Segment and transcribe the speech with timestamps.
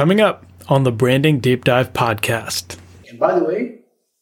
[0.00, 2.78] Coming up on the Branding Deep Dive podcast.
[3.10, 3.80] And by the way,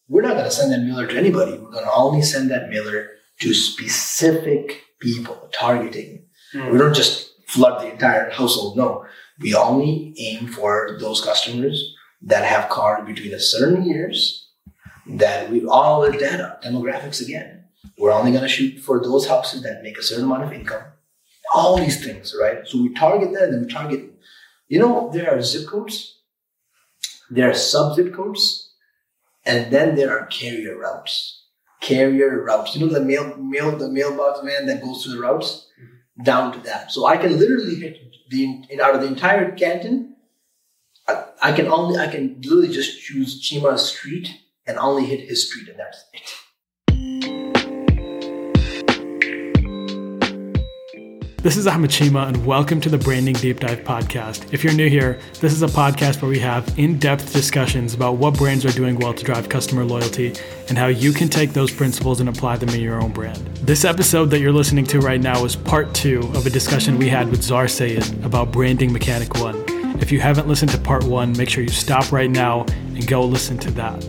[0.09, 1.53] we're not going to send that mailer to anybody.
[1.53, 3.11] We're going to only send that mailer
[3.43, 6.25] to specific people, targeting.
[6.53, 6.73] Mm.
[6.73, 8.77] We don't just flood the entire household.
[8.77, 9.07] No,
[9.39, 14.49] we only aim for those customers that have cars between a certain years
[15.07, 17.67] that we all the data, demographics again.
[17.97, 20.83] We're only going to shoot for those houses that make a certain amount of income.
[21.55, 22.67] All these things, right?
[22.67, 24.18] So we target that and then we target,
[24.69, 26.21] you know, there are zip codes,
[27.31, 28.75] there are sub zip codes,
[29.45, 31.47] and then there are carrier routes.
[31.81, 32.75] Carrier routes.
[32.75, 36.23] You know the mail, mail, the mailbox man that goes through the routes mm-hmm.
[36.23, 36.93] down to that.
[36.93, 37.99] So I can literally hit
[38.31, 40.17] the in, out of the entire canton.
[41.07, 44.29] I, I can only I can literally just choose Chima Street
[44.67, 46.21] and only hit his street, and that's it.
[51.41, 54.53] This is Ahmed and welcome to the Branding Deep Dive podcast.
[54.53, 58.17] If you're new here, this is a podcast where we have in depth discussions about
[58.17, 60.35] what brands are doing well to drive customer loyalty
[60.69, 63.39] and how you can take those principles and apply them in your own brand.
[63.59, 67.09] This episode that you're listening to right now is part two of a discussion we
[67.09, 69.65] had with Zar Sayed about branding Mechanic One.
[70.01, 73.23] If you haven't listened to part one, make sure you stop right now and go
[73.23, 74.05] listen to that.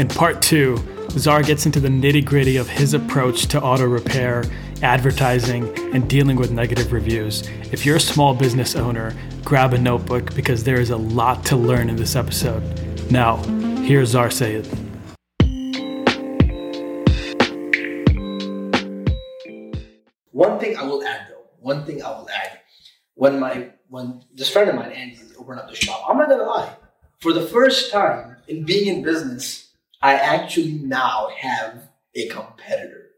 [0.00, 4.44] In part two, Zar gets into the nitty gritty of his approach to auto repair
[4.82, 7.46] advertising, and dealing with negative reviews.
[7.72, 9.14] If you're a small business owner,
[9.44, 12.62] grab a notebook because there is a lot to learn in this episode.
[13.10, 13.36] Now,
[13.82, 14.66] here's Zar Sayed.
[20.32, 22.60] One thing I will add though, one thing I will add.
[23.14, 26.44] When my when this friend of mine, Andy, opened up the shop, I'm not gonna
[26.44, 26.76] lie.
[27.18, 33.09] For the first time in being in business, I actually now have a competitor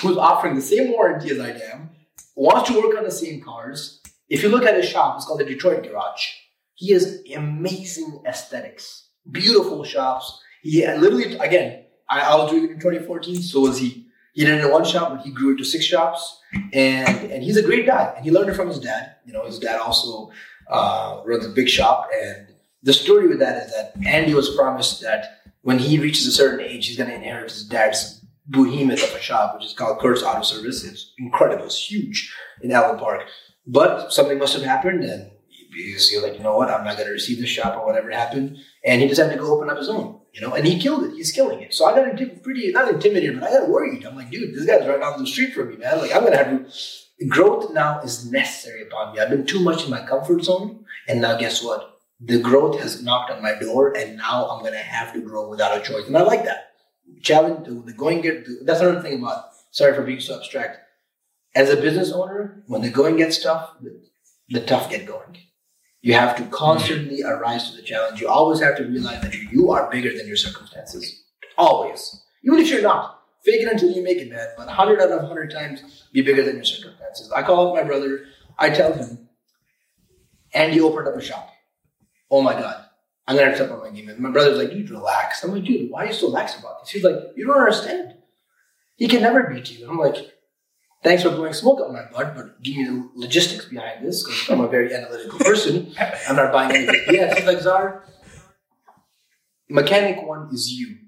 [0.00, 1.90] who's offering the same warranty as I am,
[2.34, 4.00] wants to work on the same cars.
[4.28, 6.26] If you look at his shop, it's called the Detroit Garage.
[6.74, 10.40] He has amazing aesthetics, beautiful shops.
[10.62, 14.06] He literally, again, I, I was doing it in 2014, so was he.
[14.32, 16.40] He did it in one shop, but he grew it to six shops,
[16.72, 18.12] and and he's a great guy.
[18.16, 19.14] And he learned it from his dad.
[19.24, 20.32] You know, his dad also
[20.68, 22.48] uh, runs a big shop, and
[22.82, 26.60] the story with that is that Andy was promised that when he reaches a certain
[26.60, 30.22] age, he's going to inherit his dad's behemoth of a shop, which is called Kurt's
[30.22, 30.84] Auto Service.
[30.84, 31.66] It's incredible.
[31.66, 33.22] It's huge in Allen Park.
[33.66, 35.30] But something must have happened, and
[35.74, 38.58] he's like, you know what, I'm not going to receive this shop or whatever happened.
[38.84, 41.14] And he decided to go open up his own, you know, and he killed it.
[41.14, 41.72] He's killing it.
[41.72, 44.04] So I got pretty, not intimidated, but I got worried.
[44.04, 45.98] I'm like, dude, this guy's right down the street from me, man.
[45.98, 49.20] Like, I'm going to have to, growth now is necessary upon me.
[49.20, 50.84] I've been too much in my comfort zone.
[51.08, 51.98] And now guess what?
[52.20, 55.48] The growth has knocked on my door, and now I'm going to have to grow
[55.48, 56.06] without a choice.
[56.06, 56.73] And I like that
[57.22, 60.78] challenge, the, going get, that's another thing about, sorry for being so abstract.
[61.54, 64.00] As a business owner, when the going gets tough, the,
[64.48, 65.38] the tough get going.
[66.02, 68.20] You have to constantly arise to the challenge.
[68.20, 71.24] You always have to realize that you are bigger than your circumstances.
[71.56, 72.22] Always.
[72.44, 73.22] Even if you're not.
[73.44, 74.48] Fake it until you make it, man.
[74.56, 77.30] But 100 out of 100 times, be bigger than your circumstances.
[77.32, 78.24] I call up my brother.
[78.58, 79.28] I tell him,
[80.52, 81.50] Andy opened up a shop.
[82.30, 82.83] Oh my God.
[83.26, 84.08] I'm gonna step up my game.
[84.08, 85.42] And my brother's like, dude, relax.
[85.42, 86.90] I'm like, dude, why are you so lax about this?
[86.90, 88.14] He's like, you don't understand.
[88.96, 89.82] He can never beat you.
[89.82, 90.16] And I'm like,
[91.02, 94.50] thanks for blowing smoke up my butt, but give me the logistics behind this because
[94.50, 95.92] I'm a very analytical person.
[96.28, 97.14] I'm not buying anything.
[97.14, 98.02] Yeah, he's like,
[99.68, 100.98] mechanic one is you.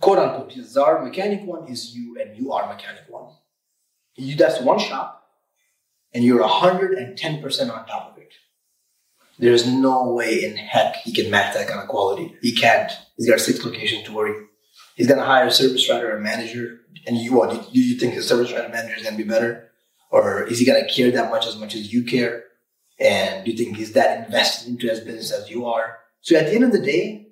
[0.00, 0.52] Quote unquote.
[0.52, 3.32] He's Zar, mechanic one is you, and you are mechanic one.
[4.16, 5.26] You, that's one shop,
[6.12, 8.19] and you're 110% on top of it.
[9.40, 12.36] There's no way in heck he can match that kind of quality.
[12.42, 12.92] He can't.
[13.16, 14.34] He's got six locations to worry.
[14.96, 17.72] He's gonna hire a service writer or manager, and you what?
[17.72, 19.70] Do you think his service writer manager is gonna be better,
[20.10, 22.44] or is he gonna care that much as much as you care?
[22.98, 25.96] And do you think he's that invested into his business as you are?
[26.20, 27.28] So at the end of the day,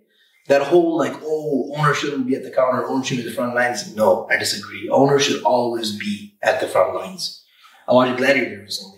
[0.47, 3.55] that whole like, oh, owner shouldn't be at the counter, owner should be the front
[3.55, 3.95] lines.
[3.95, 4.89] No, I disagree.
[4.89, 7.45] Owner should always be at the front lines.
[7.87, 8.98] I watched Gladiator recently.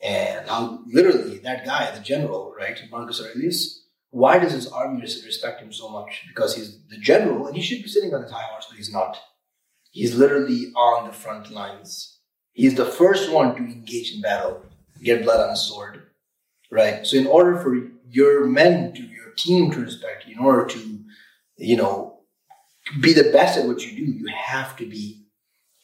[0.00, 5.60] And how literally that guy, the general, right, Marcus Aurelius, why does his army respect
[5.60, 6.24] him so much?
[6.28, 8.92] Because he's the general and he should be sitting on his high horse, but he's
[8.92, 9.18] not.
[9.90, 12.18] He's literally on the front lines.
[12.52, 14.62] He's the first one to engage in battle,
[15.02, 16.02] get blood on his sword,
[16.70, 17.06] right?
[17.06, 17.76] So in order for
[18.10, 21.00] your men to, your team to respect you, in order to,
[21.56, 22.20] you know,
[23.00, 25.26] be the best at what you do, you have to be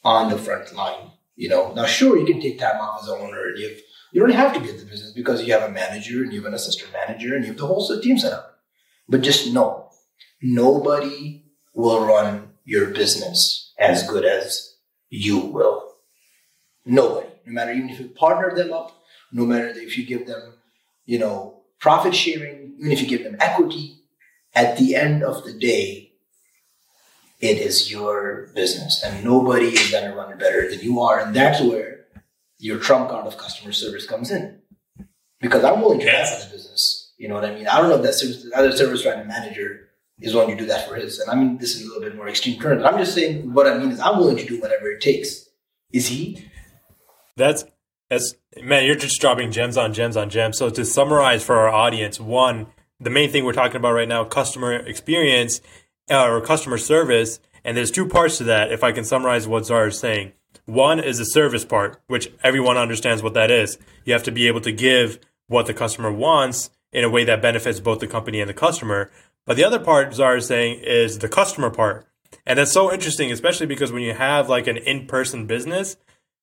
[0.03, 1.11] on the front line.
[1.35, 3.77] You know, now sure you can take time off as a owner and you have
[4.15, 6.39] you don't have to be in the business because you have a manager and you
[6.39, 8.59] have an assistant manager and you have the whole team set up.
[9.09, 9.89] But just know,
[10.41, 14.77] nobody will run your business as good as
[15.09, 15.95] you will.
[16.85, 17.27] Nobody.
[17.45, 19.03] No matter even if you partner them up,
[19.33, 20.53] no matter if you give them,
[21.05, 23.97] you know, profit sharing, even if you give them equity,
[24.53, 26.13] at the end of the day,
[27.41, 31.19] it is your business and nobody is going to run it better than you are.
[31.19, 32.04] And that's where
[32.57, 34.59] your trump card of customer service comes in.
[35.41, 37.13] Because I'm willing to for the business.
[37.17, 37.67] You know what I mean?
[37.67, 40.87] I don't know if that service, other service running manager is willing to do that
[40.87, 41.19] for his.
[41.19, 42.83] And I mean, this is a little bit more extreme terms.
[42.83, 45.49] I'm just saying what I mean is I'm willing to do whatever it takes.
[45.91, 46.45] Is he?
[47.37, 47.65] That's
[48.09, 50.57] that's man, you're just dropping gems on gems on gems.
[50.57, 52.67] So to summarize for our audience, one,
[52.99, 55.61] the main thing we're talking about right now, customer experience
[56.09, 58.71] uh, or customer service, and there's two parts to that.
[58.71, 60.33] If I can summarize what Zar is saying,
[60.65, 63.77] one is the service part, which everyone understands what that is.
[64.03, 67.41] You have to be able to give what the customer wants in a way that
[67.41, 69.11] benefits both the company and the customer.
[69.45, 72.07] But the other part Zara is saying is the customer part.
[72.45, 75.97] And that's so interesting, especially because when you have like an in-person business,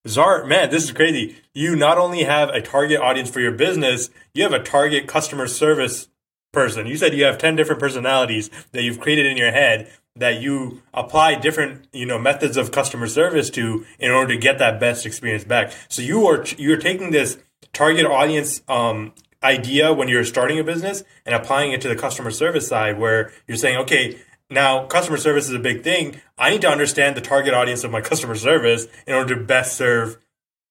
[0.07, 1.37] Zar, man, this is crazy.
[1.55, 5.47] You not only have a target audience for your business, you have a target customer
[5.47, 6.09] service
[6.53, 6.87] person.
[6.87, 10.83] You said you have 10 different personalities that you've created in your head that you
[10.93, 15.07] apply different, you know, methods of customer service to in order to get that best
[15.07, 15.73] experience back.
[15.89, 17.39] So you are you're taking this
[17.73, 19.13] target audience um,
[19.43, 23.33] idea when you're starting a business and applying it to the customer service side where
[23.47, 24.19] you're saying, okay,
[24.51, 26.21] now customer service is a big thing.
[26.37, 29.77] I need to understand the target audience of my customer service in order to best
[29.77, 30.19] serve,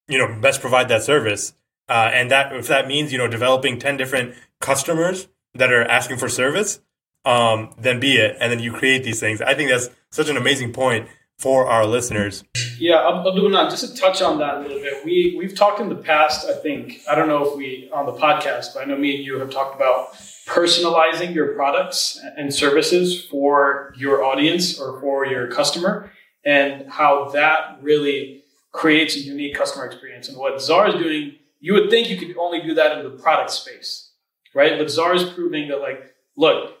[0.08, 1.54] you know, best provide that service.
[1.88, 6.16] Uh, and that if that means you know developing ten different customers that are asking
[6.16, 6.80] for service,
[7.24, 8.36] um, then be it.
[8.40, 9.40] And then you create these things.
[9.40, 11.08] I think that's such an amazing point
[11.38, 12.44] for our listeners.
[12.78, 15.96] Yeah, Abdullah, just to touch on that a little bit, we we've talked in the
[15.96, 16.48] past.
[16.48, 19.24] I think I don't know if we on the podcast, but I know me and
[19.24, 20.14] you have talked about
[20.46, 26.12] personalizing your products and services for your audience or for your customer,
[26.44, 30.28] and how that really creates a unique customer experience.
[30.28, 33.10] And what Zar is doing, you would think you could only do that in the
[33.10, 34.10] product space,
[34.54, 34.78] right?
[34.78, 36.74] But Zar is proving that, like, look,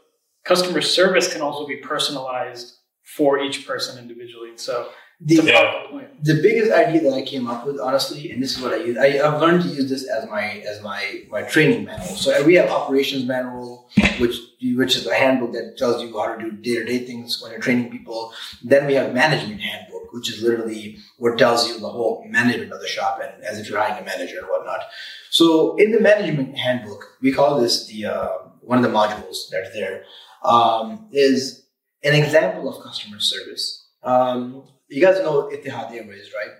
[0.44, 4.52] customer service can also be personalized for each person individually.
[4.56, 4.88] So
[5.24, 5.36] the,
[6.22, 8.98] the biggest idea that I came up with, honestly, and this is what I use.
[8.98, 12.16] I, have learned to use this as my as my my training manual.
[12.16, 14.36] So we have operations manual, which
[14.74, 17.52] which is a handbook that tells you how to do day to day things when
[17.52, 18.32] you're training people.
[18.64, 22.80] Then we have management handbook, which is literally what tells you the whole management of
[22.80, 24.80] the shop and as if you're hiring a manager and whatnot.
[25.30, 28.28] So in the management handbook, we call this the uh,
[28.60, 30.04] one of the modules that's there
[30.44, 31.64] um, is
[32.02, 33.86] an example of customer service.
[34.02, 36.54] Um, you guys know Etihad Airways, right?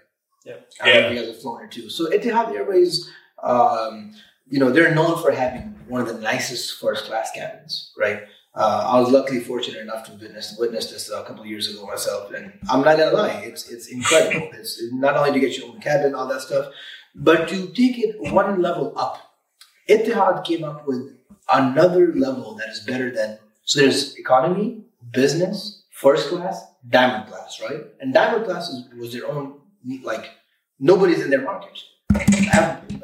[0.45, 0.55] Yeah.
[0.83, 1.11] I yeah.
[1.11, 1.91] you guys have flown here too.
[1.91, 3.11] So Etihad Airways,
[3.43, 4.13] um,
[4.49, 8.23] you know, they're known for having one of the nicest first class cabins, right?
[8.55, 11.87] Uh, I was luckily fortunate enough to witness witness this a couple of years ago
[11.87, 14.51] myself, and I'm not gonna lie, it's it's incredible.
[14.55, 16.67] it's not only to get your own cabin, and all that stuff,
[17.15, 19.37] but to take it one level up.
[19.89, 21.17] Etihad came up with
[21.51, 27.81] another level that is better than so there's economy, business, first class, diamond class, right?
[28.01, 29.61] And diamond class is, was their own,
[30.03, 30.31] like,
[30.79, 31.79] nobody's in their market.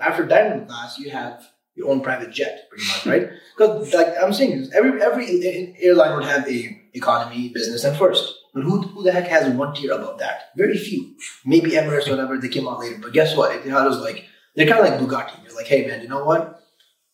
[0.01, 3.31] After diamond class, you have your own private jet, pretty much, right?
[3.57, 8.35] Because, like I'm saying, every every airline would have a economy, business, and first.
[8.53, 10.51] But who, who the heck has one tier above that?
[10.57, 11.15] Very few.
[11.45, 12.99] Maybe Emirates whatever, they came out later.
[13.01, 13.53] But guess what?
[13.53, 14.25] Etihad was like,
[14.57, 15.43] they're kind of like Bugatti.
[15.45, 16.61] They're like, hey, man, you know what?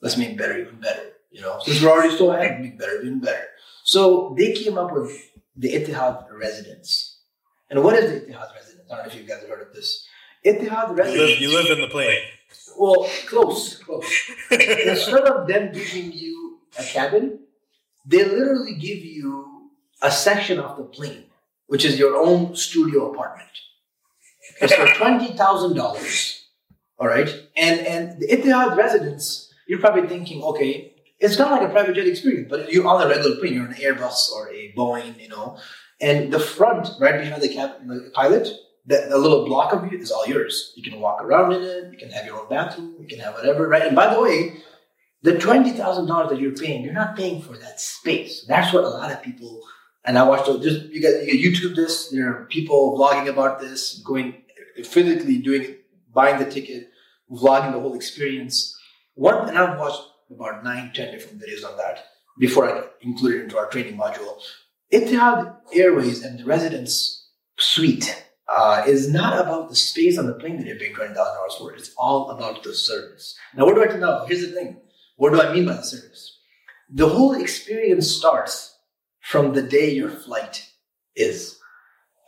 [0.00, 1.02] Let's make better even better.
[1.34, 3.48] You know, since we're already so ahead, make better even better.
[3.82, 5.10] So they came up with
[5.56, 7.18] the Etihad residence.
[7.68, 8.88] And what is the Etihad residence?
[8.88, 10.06] I don't know if you guys have heard of this.
[10.46, 11.40] Etihad residence.
[11.40, 12.22] You live, you live in the plane.
[12.78, 14.06] Well, close, close.
[14.52, 17.40] Instead of them giving you a cabin,
[18.06, 19.70] they literally give you
[20.02, 21.24] a section of the plane,
[21.66, 23.50] which is your own studio apartment.
[24.60, 26.44] It's for twenty thousand dollars.
[26.96, 31.68] All right, and and the Etihad residence, you're probably thinking, okay, it's kind of like
[31.68, 33.54] a private jet experience, but you're on a regular plane.
[33.54, 35.58] You're an Airbus or a Boeing, you know,
[36.00, 38.48] and the front, right behind the captain, the pilot,
[38.86, 40.72] that the little block of you is all yours.
[40.76, 41.92] You can walk around in it.
[41.92, 42.96] You can have your own bathroom.
[43.00, 43.82] You can have whatever, right?
[43.82, 44.56] And by the way,
[45.22, 48.44] the twenty thousand dollars that you're paying, you're not paying for that space.
[48.46, 49.62] That's what a lot of people.
[50.04, 52.10] And I watched just you got you YouTube this.
[52.10, 54.42] There are people vlogging about this, going
[54.84, 55.76] physically doing
[56.12, 56.90] buying the ticket,
[57.30, 58.78] vlogging the whole experience.
[59.14, 62.04] One, and I've watched about nine, ten different videos on that
[62.38, 64.38] before I included it into our training module.
[64.92, 67.28] Etihad Airways and the residence
[67.58, 71.34] suite uh, is not about the space on the plane that you're paying twenty thousand
[71.34, 71.72] dollars for.
[71.74, 73.36] It's all about the service.
[73.56, 74.24] Now, what do I know?
[74.26, 74.80] Here's the thing.
[75.16, 76.38] What do I mean by the service?
[76.90, 78.76] The whole experience starts
[79.20, 80.68] from the day your flight
[81.16, 81.58] is.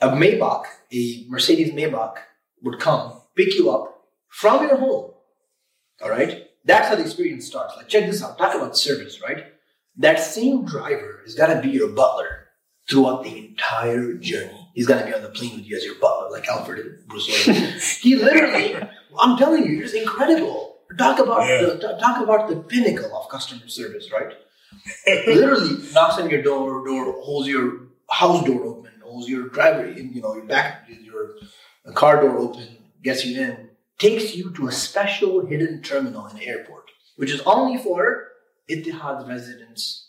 [0.01, 2.17] A Maybach, a Mercedes Maybach,
[2.63, 5.13] would come pick you up from your home.
[6.03, 7.75] All right That's how the experience starts.
[7.77, 8.37] Like, check this out.
[8.37, 9.45] Talk about service, right?
[9.97, 12.49] That same driver is gonna be your butler
[12.91, 14.69] throughout the entire journey.
[14.75, 17.47] He's gonna be on the plane with you as your butler, like Alfred and Bruce
[17.47, 17.73] Wayne.
[18.03, 18.77] he literally,
[19.19, 20.77] I'm telling you, it's incredible.
[20.99, 21.63] Talk about Yeah.
[21.63, 24.33] the talk about the pinnacle of customer service, right?
[25.27, 30.21] literally knocks on your door, door holds your house door open, holds your driveway, you
[30.21, 31.37] know, your back, your
[31.95, 32.67] car door open,
[33.03, 33.66] gets you in,
[33.99, 38.29] takes you to a special hidden terminal in the airport, which is only for
[38.71, 40.07] Etihad residents,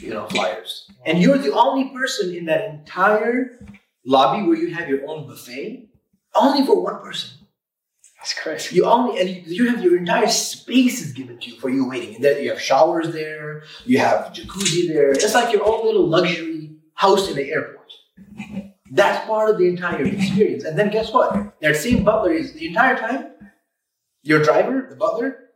[0.00, 0.90] you know, flyers.
[1.04, 3.64] And you're the only person in that entire
[4.04, 5.88] lobby where you have your own buffet,
[6.34, 7.30] only for one person.
[8.18, 8.74] That's crazy.
[8.74, 11.88] You only and you, you have your entire space is given to you for you
[11.88, 12.16] waiting.
[12.16, 15.12] And then you have showers there, you have jacuzzi there.
[15.12, 17.92] It's like your own little luxury house in the airport.
[18.90, 20.64] That's part of the entire experience.
[20.64, 21.58] And then guess what?
[21.60, 23.32] That same butler is the entire time,
[24.22, 25.50] your driver, the butler,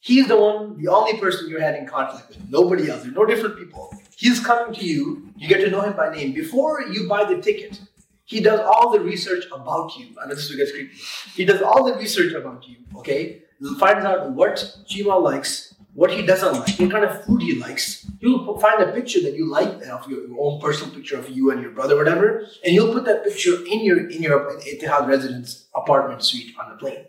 [0.00, 2.50] he's the one, the only person you're having contact with.
[2.50, 3.02] Nobody else.
[3.02, 3.94] There's no different people.
[4.16, 6.32] He's coming to you, you get to know him by name.
[6.32, 7.80] Before you buy the ticket,
[8.24, 10.14] he does all the research about you.
[10.22, 10.94] I know this gets creepy.
[11.34, 13.42] He does all the research about you, okay?
[13.78, 14.56] Finds out what
[14.88, 18.06] Chima likes, what he doesn't like, what kind of food he likes.
[18.20, 21.50] He'll find a picture that you like of your, your own personal picture of you
[21.50, 25.68] and your brother, whatever, and you'll put that picture in your in your Etihad residence
[25.74, 27.04] apartment suite on the plane.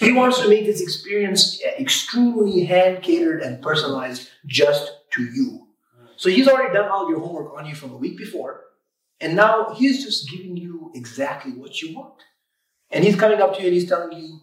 [0.00, 5.68] He wants to make this experience uh, extremely hand catered and personalized just to you.
[6.16, 8.62] So he's already done all your homework on you from a week before.
[9.20, 12.22] And now he's just giving you exactly what you want.
[12.90, 14.40] And he's coming up to you and he's telling you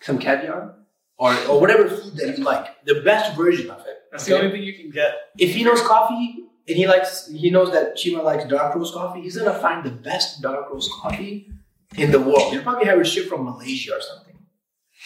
[0.00, 0.76] some caviar
[1.22, 3.96] or, or whatever food that you like, the best version of it.
[4.10, 5.14] That's the only thing you can get.
[5.38, 9.20] If he knows coffee and he likes, he knows that Chima likes dark roast coffee,
[9.20, 11.48] he's gonna find the best dark roast coffee
[11.96, 12.52] in the world.
[12.52, 14.36] He'll probably have it shipped from Malaysia or something,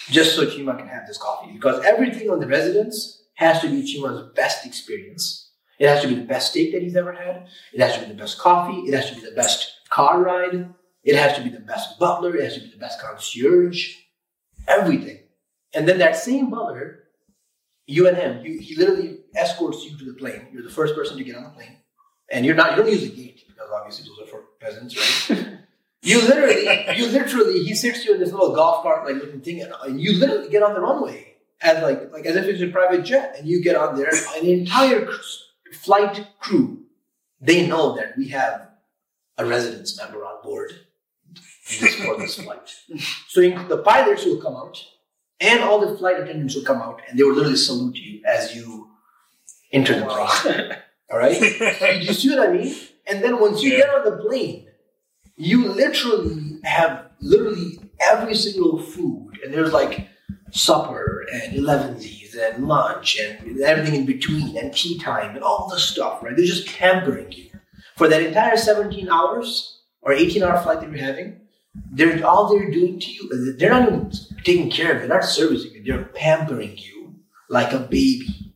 [0.09, 1.53] just so Chima can have this coffee.
[1.53, 5.51] Because everything on the residence has to be Chima's best experience.
[5.79, 7.47] It has to be the best steak that he's ever had.
[7.75, 8.79] It has to be the best coffee.
[8.89, 10.71] It has to be the best car ride.
[11.05, 12.35] It has to be the best butler.
[12.35, 13.97] It has to be the best concierge.
[14.67, 15.19] Everything.
[15.77, 17.05] And then that same butler,
[17.87, 20.49] you and him, you, he literally escorts you to the plane.
[20.51, 21.77] You're the first person to get on the plane.
[22.31, 25.59] And you're not, you don't use the gate because obviously those are for peasants, right?
[26.03, 29.63] you literally, you literally, he sits you in this little golf cart like looking thing,
[29.85, 33.05] and, you literally get on the runway as like, like as if it's a private
[33.05, 35.09] jet, and you get on there, and the entire
[35.75, 36.85] flight crew,
[37.41, 38.69] they know that we have
[39.37, 40.73] a residence member on board
[41.69, 42.75] this, for this flight.
[43.29, 44.83] So the pilots will come out,
[45.41, 48.55] and all the flight attendants will come out, and they will literally salute you as
[48.57, 48.89] you
[49.73, 50.73] enter the plane.
[51.13, 51.41] All right?
[52.03, 52.75] you see what I mean?
[53.07, 53.79] And then once you Yeah.
[53.79, 54.67] get on the plane,
[55.37, 60.09] you literally have literally every single food, and there's like
[60.51, 65.79] supper and elevensies and lunch and everything in between and tea time and all the
[65.79, 66.37] stuff, right?
[66.37, 67.51] They're just pampering you
[67.97, 71.41] for that entire 17 hours or 18 hour flight that you're having.
[71.91, 73.55] They're all they're doing to you.
[73.59, 74.11] They're not even
[74.45, 75.09] taking care of you.
[75.09, 75.83] They're not servicing you.
[75.85, 77.15] They're pampering you
[77.49, 78.53] like a baby.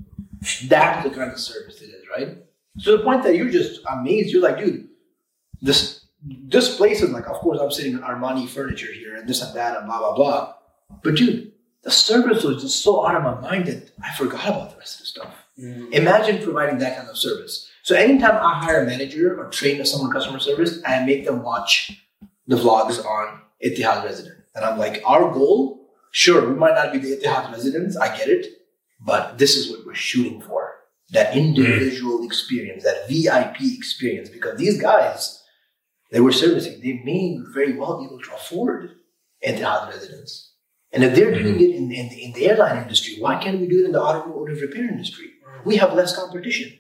[0.65, 2.39] That's the kind of service it is, right?
[2.79, 4.31] So the point that you're just amazed.
[4.31, 4.89] You're like, dude,
[5.61, 9.43] this this place is like, of course, I'm sitting in Armani furniture here and this
[9.43, 10.55] and that and blah blah blah.
[11.03, 14.71] But dude, the service was just so out of my mind that I forgot about
[14.73, 15.35] the rest of the stuff.
[15.59, 15.93] Mm.
[15.93, 17.69] Imagine providing that kind of service.
[17.83, 22.03] So anytime I hire a manager or train someone customer service, I make them watch
[22.51, 24.39] the vlogs on Etihad Resident.
[24.57, 28.29] And I'm like, our goal, sure, we might not be the Etihad residents, I get
[28.29, 28.47] it,
[29.01, 30.75] but this is what we're shooting for.
[31.11, 31.39] That hmm.
[31.39, 35.37] individual experience, that VIP experience, because these guys
[36.11, 38.97] they were servicing, they may very well be able to afford
[39.47, 40.55] Etihad residents.
[40.93, 41.61] And if they're doing hmm.
[41.61, 44.61] it in, in, in the airline industry, why can't we do it in the automotive
[44.61, 45.29] repair industry?
[45.47, 45.69] Hmm.
[45.69, 46.80] We have less competition.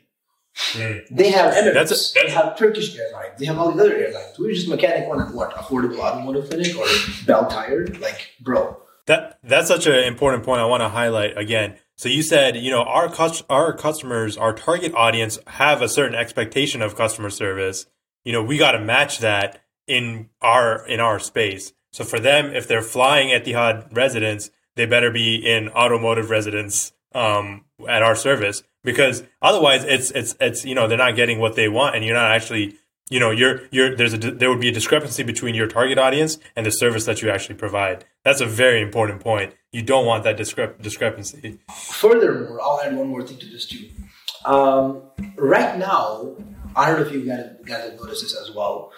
[0.57, 1.07] Mm.
[1.11, 4.39] They have Emirates, That's a- they have Turkish Airlines, they have all these other airlines.
[4.39, 5.55] We're just mechanic one at what?
[5.55, 6.87] Affordable automotive clinic or
[7.27, 7.87] Belle Tire?
[7.87, 8.77] Like, bro.
[9.07, 10.61] That that's such an important point.
[10.61, 11.77] I want to highlight again.
[11.97, 13.13] So you said, you know, our
[13.49, 17.87] our customers, our target audience, have a certain expectation of customer service.
[18.25, 21.73] You know, we got to match that in our in our space.
[21.93, 27.65] So for them, if they're flying Etihad residents, they better be in automotive residence um,
[27.89, 31.69] at our service because otherwise, it's it's it's you know they're not getting what they
[31.69, 32.77] want, and you're not actually
[33.11, 36.39] you know you're you're there's a there would be a discrepancy between your target audience
[36.57, 38.05] and the service that you actually provide.
[38.25, 39.55] That's a very important point.
[39.73, 41.59] You don't want that discrep- discrepancy.
[41.75, 43.89] Furthermore, I'll add one more thing to this too.
[44.45, 45.03] Um,
[45.37, 46.37] right now,
[46.75, 48.93] I don't know if you guys, guys have noticed this as well,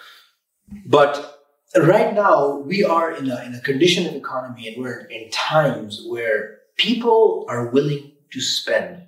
[0.85, 1.43] but
[1.75, 6.05] right now we are in a, in a condition of economy and we're in times
[6.07, 9.03] where people are willing to spend.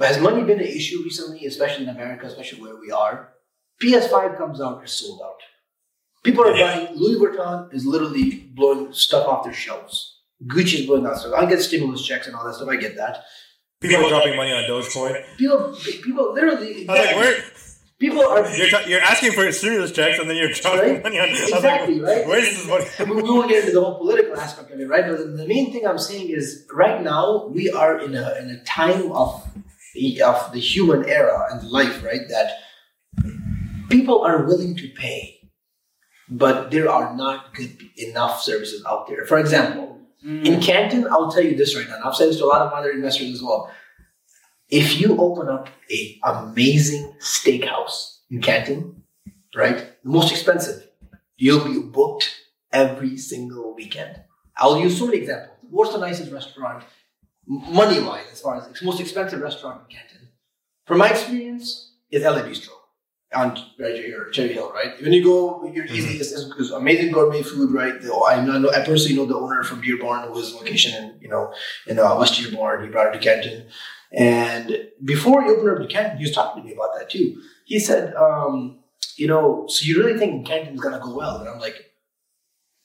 [0.00, 3.34] Has money been an issue recently, especially in America, especially where we are?
[3.82, 5.40] PS5 comes out, it's sold out.
[6.22, 10.20] People are buying, Louis Vuitton is literally blowing stuff off their shelves.
[10.46, 11.34] Gucci is blowing out stuff.
[11.34, 13.24] I get stimulus checks and all that stuff, I get that.
[13.80, 15.24] People are dropping money on Dogecoin.
[15.38, 17.42] People, people literally, I was like, where?
[18.00, 21.02] People are You're, ta- you're asking for stimulus checks and then you're dropping Right?
[21.04, 21.28] money on.
[21.28, 22.26] I was Exactly, like, right?
[22.26, 22.86] Where's this money?
[22.98, 25.06] I mean, we won't get into the whole political aspect of it, right?
[25.06, 28.50] But the, the main thing I'm saying is, right now we are in a in
[28.50, 29.46] a time of
[29.94, 32.26] the of the human era and life, right?
[32.28, 32.48] That
[33.90, 35.48] people are willing to pay,
[36.28, 39.26] but there are not good enough services out there.
[39.26, 40.60] For example, in hmm.
[40.60, 41.96] Canton, I'll tell you this right now.
[41.96, 43.70] and I've said this to a lot of other investors as well.
[44.70, 49.02] If you open up a amazing steakhouse in Canton,
[49.54, 50.88] right, the most expensive,
[51.36, 52.34] you'll be booked
[52.72, 54.22] every single weekend.
[54.56, 55.56] I'll use so many examples.
[55.68, 56.84] What's the nicest restaurant,
[57.46, 60.28] money wise, as far as the most expensive restaurant in Canton?
[60.86, 62.70] From my experience, is LA Bistro
[63.34, 65.00] on right here, Cherry Hill, right?
[65.00, 66.18] When you go, you're easy.
[66.18, 68.00] It's, it's, amazing gourmet food, right?
[68.00, 71.28] The, I know, I personally know the owner from Dearborn, who was location in you
[71.28, 71.52] know
[71.86, 72.84] in uh, West Dearborn.
[72.84, 73.68] He brought it to Canton,
[74.12, 77.40] and before he opened up to Canton, he was talking to me about that too.
[77.64, 78.80] He said, um,
[79.16, 81.38] you know, so you really think Canton's gonna go well?
[81.38, 81.92] And I'm like,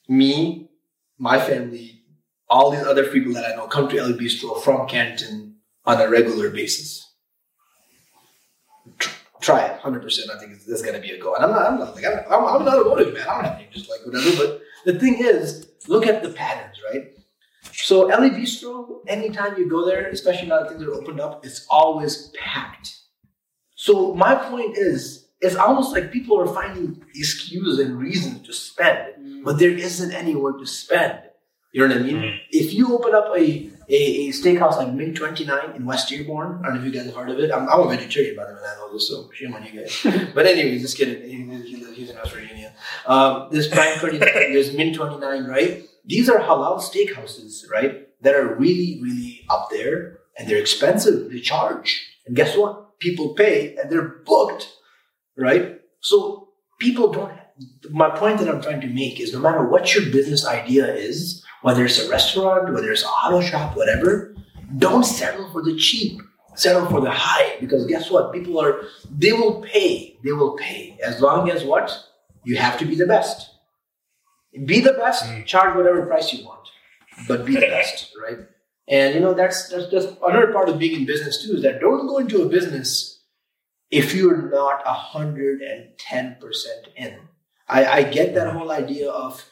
[0.07, 0.69] me,
[1.17, 2.03] my family,
[2.49, 5.55] all these other people that I know come to El Bistro from Canton
[5.85, 7.11] on a regular basis.
[8.99, 9.09] Tr-
[9.41, 10.29] Try it, hundred percent.
[10.31, 11.35] I think it's, gonna be a go.
[11.35, 13.27] And I'm not, I'm not like I'm, I'm, I'm an automotive man.
[13.27, 14.35] I'm not just like whatever.
[14.37, 17.15] But the thing is, look at the patterns, right?
[17.83, 21.65] So LA Bistro, anytime you go there, especially now that things are opened up, it's
[21.69, 22.95] always packed.
[23.75, 29.43] So my point is, it's almost like people are finding excuses and reasons to spend,
[29.43, 31.19] but there isn't anywhere to spend.
[31.73, 32.15] You know what I mean?
[32.15, 32.37] Mm.
[32.51, 36.67] If you open up a, a, a steakhouse like Mint 29 in West Dearborn, I
[36.69, 37.51] don't know if you guys have heard of it.
[37.51, 40.31] I'm, I'm a vegetarian, by the way, I know this, so shame on you guys.
[40.33, 41.21] but anyways, just kidding.
[41.29, 42.73] He- he- He's in West Virginia.
[43.05, 44.19] Um, there's Prime 29,
[44.53, 45.83] there's Mint 29, right?
[46.05, 48.07] These are halal steakhouses, right?
[48.21, 51.31] That are really, really up there, and they're expensive.
[51.31, 52.05] They charge.
[52.25, 52.99] And guess what?
[52.99, 54.71] People pay, and they're booked,
[55.37, 55.79] right?
[55.99, 57.31] So people don't.
[57.89, 61.43] My point that I'm trying to make is no matter what your business idea is,
[61.61, 64.35] whether it's a restaurant, whether it's an auto shop, whatever,
[64.77, 66.21] don't settle for the cheap.
[66.55, 68.31] Settle for the high because guess what?
[68.31, 70.17] People are they will pay.
[70.23, 71.91] They will pay as long as what
[72.45, 73.54] you have to be the best.
[74.63, 75.25] Be the best.
[75.25, 75.45] Mm.
[75.45, 76.69] Charge whatever price you want,
[77.27, 78.39] but be the best, right?
[78.87, 81.81] And you know that's that's just another part of being in business too is that
[81.81, 83.19] don't go into a business
[83.89, 87.17] if you're not hundred and ten percent in.
[87.67, 89.43] I, I get that whole idea of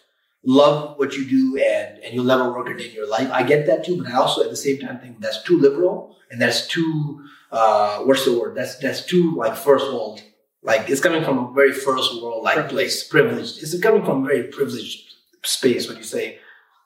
[0.44, 3.30] love what you do and and you'll never work a day in your life.
[3.32, 6.16] I get that too, but I also at the same time think that's too liberal
[6.30, 8.56] and that's too uh what's the word?
[8.56, 10.22] That's that's too like first world.
[10.64, 13.62] Like it's coming from a very first world like place, privileged.
[13.62, 16.40] It's coming from a very privileged space when you say,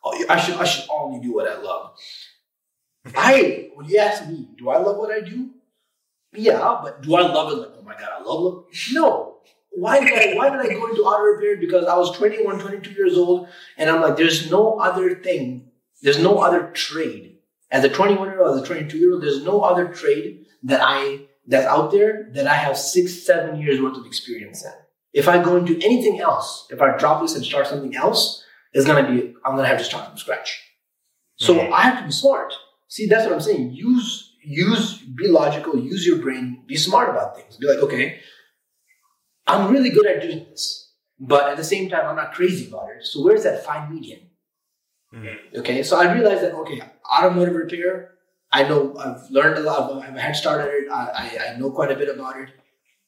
[0.03, 1.91] "Oh, I should I should only do what I love."
[3.15, 5.51] I when you ask me, do I love what I do?
[6.33, 7.55] Yeah, but do I love it?
[7.57, 8.93] Like, oh my god, I love it.
[8.93, 9.37] No.
[9.71, 11.57] Why did I why did I go into auto repair?
[11.57, 15.69] Because I was 21, 22 years old, and I'm like, there's no other thing,
[16.01, 17.37] there's no other trade.
[17.69, 20.81] As a 21 year old, as a 22 year old, there's no other trade that
[20.83, 24.71] I that's out there that I have six, seven years worth of experience in.
[25.13, 28.85] If I go into anything else, if I drop this and start something else, it's
[28.85, 30.61] gonna be I'm gonna have to start from scratch.
[31.37, 31.71] So Mhm.
[31.71, 32.53] I have to be smart.
[32.87, 33.71] See, that's what I'm saying.
[33.73, 37.57] Use use be logical, use your brain, be smart about things.
[37.57, 38.19] Be like, okay,
[39.45, 42.89] I'm really good at doing this, but at the same time, I'm not crazy about
[42.91, 43.05] it.
[43.05, 44.21] So where's that fine medium?
[45.13, 45.59] Mhm.
[45.59, 46.81] Okay, so I realized that okay,
[47.11, 48.16] automotive repair.
[48.51, 49.91] I know I've learned a lot.
[50.01, 50.89] I have a head start it.
[50.91, 52.49] I, I, I know quite a bit about it.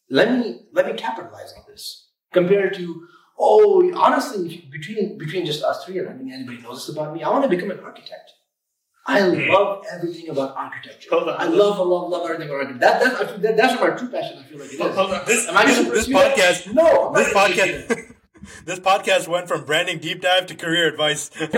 [0.10, 5.86] Let me let me capitalize on this compared to oh honestly between between just us
[5.86, 7.24] three and I think anybody knows this about me.
[7.24, 8.32] I want to become an architect.
[9.08, 9.50] I Hmm.
[9.50, 11.10] love everything about architecture.
[11.12, 11.36] Hold on.
[11.42, 12.80] I love, love, love everything about architecture.
[12.80, 14.38] That, that, that, that's my true passion.
[14.40, 14.80] I feel like it is.
[14.80, 15.26] Hold on.
[15.26, 18.09] This, Am I this, this podcast, No, I'm this podcast,
[18.66, 21.30] this podcast went from branding deep dive to career advice.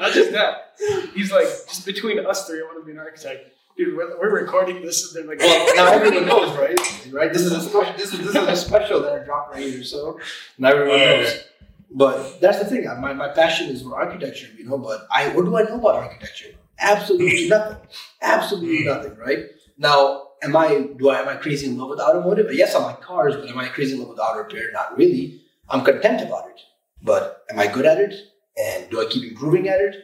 [0.00, 0.74] Not just that.
[1.14, 3.50] He's like, just between us three, I want to be an architect.
[3.76, 7.12] Dude, we're, we're recording this, and they're like, Well, now everyone knows, right?
[7.12, 7.32] Right.
[7.32, 7.92] This is a special.
[7.96, 9.84] This is this is a special that I dropped right here.
[9.84, 10.18] So
[10.58, 11.44] now everyone Oh, knows.
[11.90, 12.84] But that's the thing.
[13.00, 14.78] My, my passion is for architecture, you know.
[14.78, 16.50] But I what do I know about architecture?
[16.78, 17.78] Absolutely nothing.
[18.20, 18.88] Absolutely hmm.
[18.88, 19.16] nothing.
[19.16, 19.44] Right
[19.78, 22.52] now, am I do I am I crazy in love with automotive?
[22.52, 24.70] Yes, I like cars, but am I crazy in love with auto repair?
[24.72, 25.42] Not really.
[25.68, 26.60] I'm content about it.
[27.02, 28.14] But am I good at it?
[28.56, 29.96] And do I keep improving at it?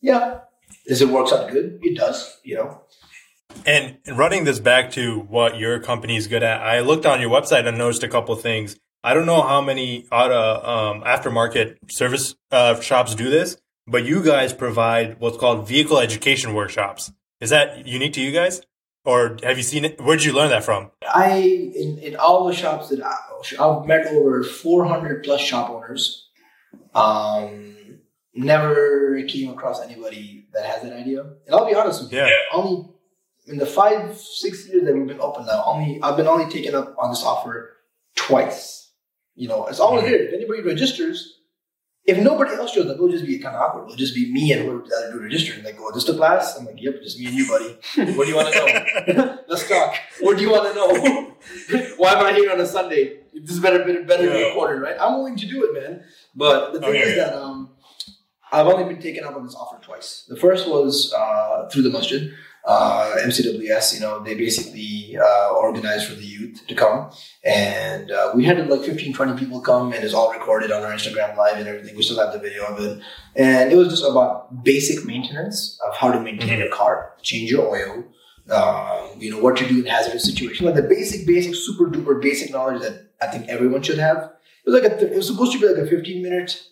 [0.00, 0.40] Yeah.
[0.86, 1.78] Does it work out good?
[1.82, 2.82] It does, you know.
[3.66, 7.30] And running this back to what your company is good at, I looked on your
[7.30, 8.76] website and noticed a couple things.
[9.02, 14.22] I don't know how many auto um, aftermarket service uh, shops do this, but you
[14.22, 17.12] guys provide what's called vehicle education workshops.
[17.40, 18.60] Is that unique to you guys,
[19.08, 19.98] or have you seen it?
[20.00, 20.90] Where did you learn that from?
[21.02, 21.38] I
[21.74, 23.14] in, in all the shops that I,
[23.58, 26.28] I've met over 400 plus shop owners.
[26.94, 27.74] Um,
[28.34, 31.22] never came across anybody that has that idea.
[31.22, 32.30] And I'll be honest with you, Yeah.
[32.52, 32.88] only
[33.46, 36.74] in the five six years that we've been open now, only I've been only taken
[36.74, 37.76] up on this offer
[38.14, 38.90] twice.
[39.34, 40.08] You know, it's always Mhm.
[40.08, 40.22] there.
[40.28, 41.37] If anybody registers,
[42.08, 43.84] if nobody else shows up, it'll just be kind of awkward.
[43.84, 45.62] It'll just be me and whoever the other dude registering.
[45.64, 46.56] Like, oh, this the class?
[46.58, 47.76] I'm like, yep, just me and you, buddy.
[48.16, 49.38] What do you want to know?
[49.48, 49.94] Let's talk.
[50.20, 51.86] What do you want to know?
[51.98, 53.20] Why am I here on a Sunday?
[53.34, 54.46] This is better, better, better be Yeah.
[54.48, 54.96] recorded, right?
[54.98, 56.02] I'm willing to do it, man.
[56.34, 57.00] But the thing Okay.
[57.02, 57.70] is that um,
[58.50, 60.24] I've only been taken up on this offer twice.
[60.28, 62.32] The first was uh, through the masjid,
[62.64, 63.94] uh, MCWS.
[63.94, 67.10] You know, they basically uh, organized for the youth to come,
[67.44, 70.92] and uh, we had like 15, 20 people come, and it's all recorded on our
[70.92, 71.96] Instagram live and everything.
[71.96, 73.02] We still have the video of it,
[73.36, 77.68] and it was just about basic maintenance of how to maintain your car, change your
[77.68, 78.04] oil.
[78.50, 82.20] Um, you know what to do in hazardous situations, like the basic, basic, super duper
[82.20, 84.32] basic knowledge that I think everyone should have.
[84.64, 86.62] It was like a, it was supposed to be like a 15 minute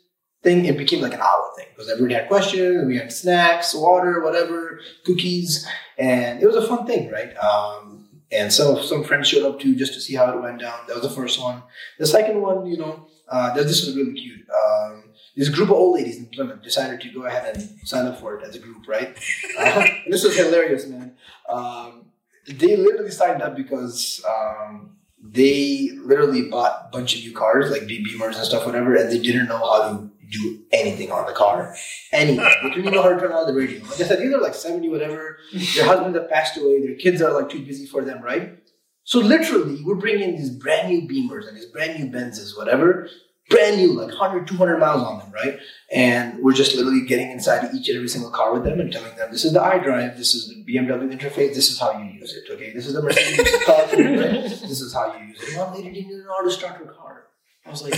[0.46, 2.86] thing, it became like an hour thing because everybody had questions.
[2.86, 5.66] We had snacks, water, whatever, cookies,
[5.98, 7.36] and it was a fun thing, right?
[7.36, 10.78] Um, and some some friends showed up too just to see how it went down.
[10.86, 11.62] That was the first one.
[11.98, 14.46] The second one, you know, uh, this this was really cute.
[14.62, 15.04] Um,
[15.36, 18.38] this group of old ladies in Plymouth decided to go ahead and sign up for
[18.38, 19.18] it as a group, right?
[19.58, 21.14] Uh, this was hilarious, man.
[21.48, 22.06] Um,
[22.46, 27.86] they literally signed up because um, they literally bought a bunch of new cars, like
[27.86, 31.32] big Beamers and stuff, whatever, and they didn't know how to do anything on the
[31.32, 31.74] car.
[32.12, 32.44] Anything.
[32.44, 33.82] They couldn't even know how to turn on the radio.
[33.82, 35.38] Like I said, these are like 70, whatever.
[35.52, 36.84] Their husbands have passed away.
[36.84, 38.58] Their kids are like too busy for them, right?
[39.04, 43.08] So literally, we're bringing these brand new Beamers and these brand new Benzes, whatever,
[43.48, 45.58] brand new, like 100, 200 miles on them, right?
[45.92, 49.14] And we're just literally getting inside each and every single car with them and telling
[49.16, 52.34] them, this is the iDrive, this is the BMW interface, this is how you use
[52.34, 52.72] it, okay?
[52.72, 53.92] This is the Mercedes car, right?
[53.92, 55.56] this is how you use it.
[55.56, 57.26] One lady didn't even know how to start her car.
[57.64, 57.94] I was like,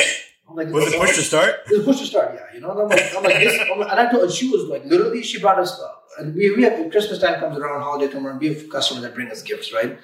[0.48, 1.60] I'm like, Was it push to start?
[1.70, 2.54] it was push to start, yeah.
[2.54, 4.48] You know, and I'm like, I'm like this, I'm like, and I told, and she
[4.48, 5.88] was like, literally, she brought us, uh,
[6.20, 9.14] and we, we have Christmas time comes around, holiday come around, we have customers that
[9.14, 9.98] bring us gifts, right?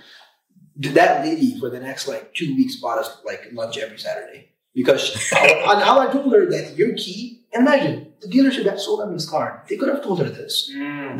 [0.78, 4.50] Did that lady for the next like two weeks bought us like lunch every Saturday
[4.74, 7.42] because she, and how I told her that your key.
[7.52, 9.64] Imagine the dealership that sold them this car.
[9.68, 10.68] They could have told her this.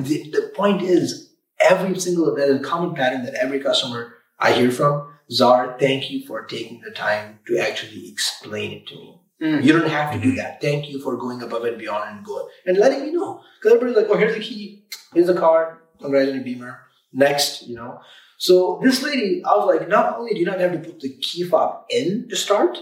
[0.02, 4.50] The, the point is, every single that is a common pattern that every customer I
[4.52, 5.13] hear from.
[5.30, 9.20] Zar, thank you for taking the time to actually explain it to me.
[9.42, 9.64] Mm.
[9.64, 10.60] You don't have to do that.
[10.60, 13.42] Thank you for going above and beyond and going and letting me know.
[13.58, 16.80] Because everybody's like, oh, here's the key, here's the card, congratulations, Beamer.
[17.12, 18.00] Next, you know.
[18.38, 21.16] So this lady, I was like, not only do you not have to put the
[21.16, 22.78] key fob in to start,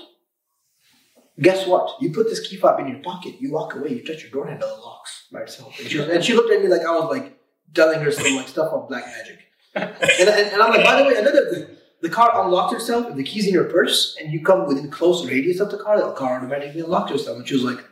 [1.40, 2.00] guess what?
[2.00, 4.46] You put this key fob in your pocket, you walk away, you touch your door
[4.46, 5.78] handle, it locks by itself.
[5.78, 7.38] And she, was, and she looked at me like I was like
[7.74, 9.38] telling her some like stuff of black magic.
[9.74, 11.76] And, and, and I'm like, by the way, another thing.
[12.02, 15.24] The car unlocks itself if the key's in your purse and you come within close
[15.24, 17.38] radius of the car, the car automatically unlocks itself.
[17.38, 17.84] And she was like,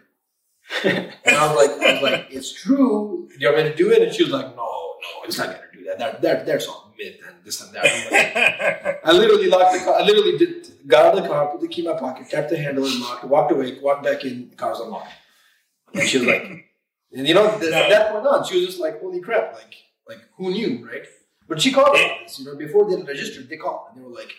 [0.84, 3.28] and I was like, I was like, it's true.
[3.30, 4.02] Do you want me to do it?
[4.02, 5.98] And she was like, no, no, it's not gonna do that.
[5.98, 7.84] That, that that's all myth and this and that.
[7.84, 10.00] Like, I literally locked the car.
[10.00, 12.50] I literally did got out of the car, put the key in my pocket, tapped
[12.50, 15.12] the handle and locked, walked away, walked back in, the car was unlocked.
[15.94, 16.42] And she was like,
[17.12, 19.74] and you know, th- that point on, she was just like, holy crap, like,
[20.08, 21.06] like who knew, right?
[21.50, 24.14] But she called about this, you know, before they registered, they called and they were
[24.14, 24.32] like,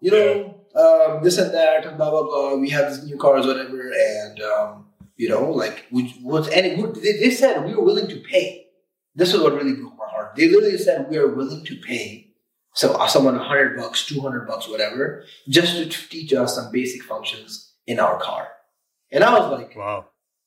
[0.00, 0.32] you know,
[0.74, 2.56] um, this and that, and blah blah blah.
[2.56, 4.86] We have these new cars, whatever, and um,
[5.16, 6.70] you know, like, what's any?
[6.82, 8.66] Would, they, they said we were willing to pay.
[9.14, 10.34] This is what really broke my heart.
[10.36, 12.30] They literally said we are willing to pay
[12.74, 16.70] so uh, someone a hundred bucks, two hundred bucks, whatever, just to teach us some
[16.70, 18.48] basic functions in our car.
[19.10, 20.06] And I was like, wow.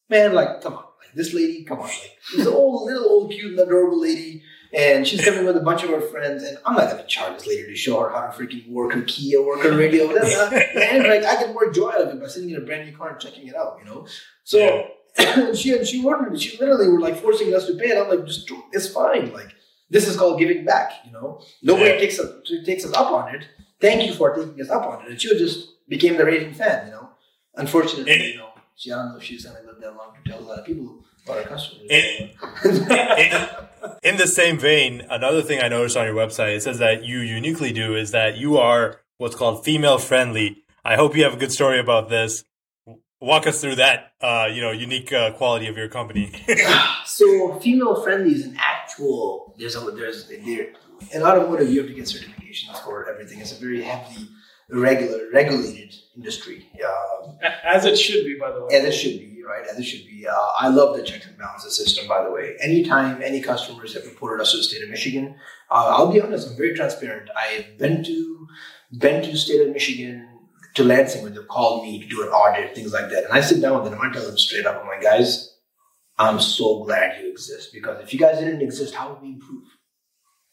[0.09, 3.51] man, like, come on, like this lady, come on, like this old little old cute
[3.51, 4.41] and adorable lady,
[4.73, 7.47] and she's coming with a bunch of her friends, and I'm not gonna charge this
[7.47, 10.05] lady to show her how to freaking work her key or work her radio.
[10.07, 12.89] Not, man, like I get more joy out of it by sitting in a brand
[12.89, 14.07] new car and checking it out, you know.
[14.43, 14.87] So
[15.53, 18.25] she and she ordered, she literally were like forcing us to pay, and I'm like,
[18.25, 19.49] just it's fine, like.
[19.89, 21.39] This is called giving back, you know.
[21.61, 21.97] Nobody Yeah.
[21.97, 22.31] takes us
[22.65, 23.45] takes us up on it.
[23.79, 25.11] Thank you for taking us up on it.
[25.11, 27.09] And she just became the raving fan, you know.
[27.55, 30.27] Unfortunately, And- you know, she I don't know if she's gonna live that long to
[30.31, 31.87] tell a lot of people about her customers.
[31.89, 32.29] And-
[33.23, 33.49] in,
[34.03, 37.19] in the same vein, another thing I noticed on your website, it says that you
[37.19, 40.63] uniquely do is that you are what's called female friendly.
[40.85, 42.43] I hope you have a good story about this.
[43.21, 46.31] walk us through that, uh, you know, unique uh, quality of your company.
[47.05, 49.55] so female friendly is an actual.
[49.57, 50.73] There's a there's there
[51.13, 53.39] in automotive you have to get certifications for everything.
[53.39, 54.27] It's a very heavily
[54.69, 56.69] regular regulated industry.
[56.85, 58.75] Um, as it should be, by the way.
[58.75, 59.65] As it should be, right?
[59.69, 60.27] As it should be.
[60.27, 62.55] Uh, I love the checks and balances system, by the way.
[62.61, 65.35] Anytime any customers have reported us to the state of Michigan,
[65.69, 67.29] uh, I'll be honest, I'm very transparent.
[67.35, 68.47] I've been to
[68.97, 70.29] been to the state of Michigan
[70.75, 73.25] to Lansing when they've called me to do an audit, things like that.
[73.25, 75.55] And I sit down with them and I tell them straight up, I'm like, guys,
[76.17, 79.65] I'm so glad you exist because if you guys didn't exist, how would we improve?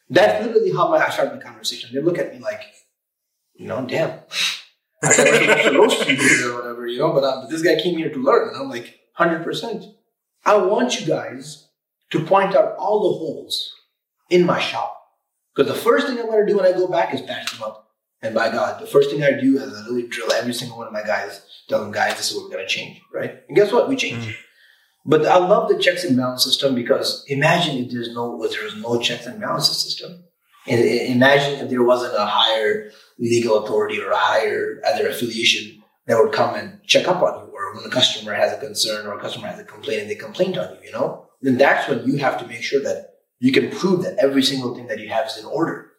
[0.08, 1.90] That's literally how I started the conversation.
[1.92, 2.62] They look at me like,
[3.54, 4.18] you know, damn.
[5.02, 6.08] I a roast
[6.44, 8.68] or whatever, you know, but, um, but this guy came here to learn, and I'm
[8.68, 9.94] like, 100%.
[10.44, 11.68] I want you guys
[12.10, 13.74] to point out all the holes
[14.30, 14.96] in my shop.
[15.54, 17.62] Because the first thing I'm going to do when I go back is patch them
[17.62, 17.88] up.
[18.22, 20.86] And by God, the first thing I do is I literally drill every single one
[20.86, 23.42] of my guys, tell them, guys, this is what we're going to change, right?
[23.48, 23.88] And guess what?
[23.88, 24.26] We change.
[24.26, 24.34] Mm.
[25.06, 28.64] But I love the checks and balance system because imagine if there's no, if there
[28.64, 30.24] was no checks and balances system.
[30.66, 36.18] And imagine if there wasn't a higher legal authority or a higher other affiliation that
[36.18, 39.16] would come and check up on you, or when a customer has a concern or
[39.16, 42.04] a customer has a complaint and they complain on you, you know, then that's when
[42.04, 45.08] you have to make sure that you can prove that every single thing that you
[45.08, 45.92] have is in order.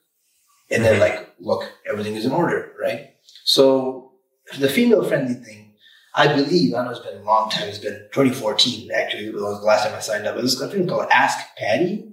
[0.70, 3.12] And then like, look, everything is in order, right?
[3.44, 4.14] So
[4.60, 5.74] the female friendly thing,
[6.16, 9.60] I believe, I know it's been a long time, it's been 2014 actually, it was
[9.60, 10.38] the last time I signed up.
[10.38, 12.08] It was a thing called Ask Patty.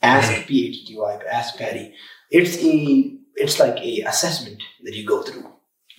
[0.00, 0.48] Ask mm-hmm.
[0.48, 1.94] P A T T Y, Ask Patty.
[2.30, 5.48] It's a it's like a assessment that you go through.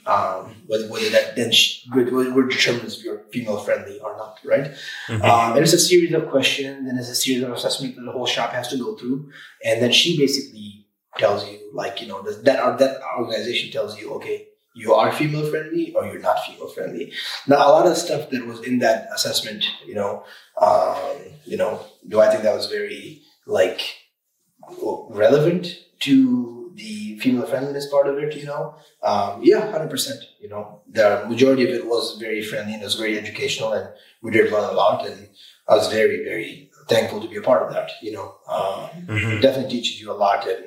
[0.06, 2.12] Um, whether, whether that then sh- whether
[2.50, 4.65] determines if you're female friendly or not, right?
[5.08, 5.22] Mm-hmm.
[5.22, 8.12] Um, and it's a series of questions and it's a series of assessments that the
[8.12, 9.32] whole shop has to go through,
[9.63, 10.84] and then she basically
[11.17, 15.93] tells you like you know that that organization tells you okay you are female friendly
[15.93, 17.12] or you're not female friendly
[17.48, 20.24] now a lot of stuff that was in that assessment you know
[20.62, 23.82] um, you know do i think that was very like
[25.10, 25.67] relevant
[26.00, 30.09] to the female friendliness part of it you know um, yeah 100%
[30.39, 33.89] you know the majority of it was very friendly and it was very educational and
[34.21, 35.29] we did learn a lot and
[35.69, 39.39] i was very very thankful to be a part of that you know um, mm-hmm.
[39.39, 40.65] definitely teaches you a lot and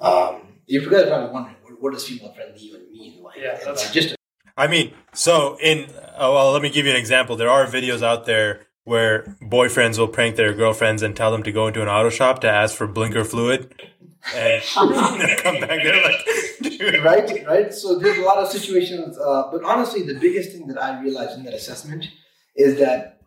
[0.00, 3.22] um, you guys are probably wondering what, what does female friendly even mean?
[3.22, 4.12] Like, yeah, that's like just.
[4.12, 4.16] A-
[4.56, 7.36] I mean, so in oh, well, let me give you an example.
[7.36, 11.50] There are videos out there where boyfriends will prank their girlfriends and tell them to
[11.50, 13.74] go into an auto shop to ask for blinker fluid.
[14.34, 16.26] And come back there like,
[16.62, 17.04] dude.
[17.04, 17.74] right, right.
[17.74, 21.38] So there's a lot of situations, uh, but honestly, the biggest thing that I realized
[21.38, 22.06] in that assessment
[22.56, 23.20] is that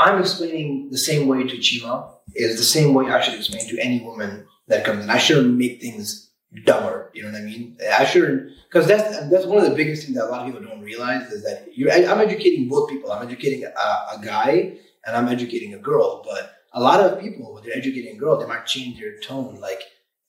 [0.00, 3.78] I'm explaining the same way to Chima is the same way I should explain to
[3.78, 5.10] any woman that comes in.
[5.10, 6.30] I shouldn't make things
[6.64, 7.10] dumber.
[7.14, 7.76] You know what I mean?
[7.98, 10.68] I shouldn't because that's that's one of the biggest things that a lot of people
[10.68, 11.90] don't realize is that you.
[11.90, 13.12] I'm educating both people.
[13.12, 16.22] I'm educating a, a guy and I'm educating a girl.
[16.24, 19.58] But a lot of people, when they're educating girl, they might change their tone.
[19.58, 19.82] Like,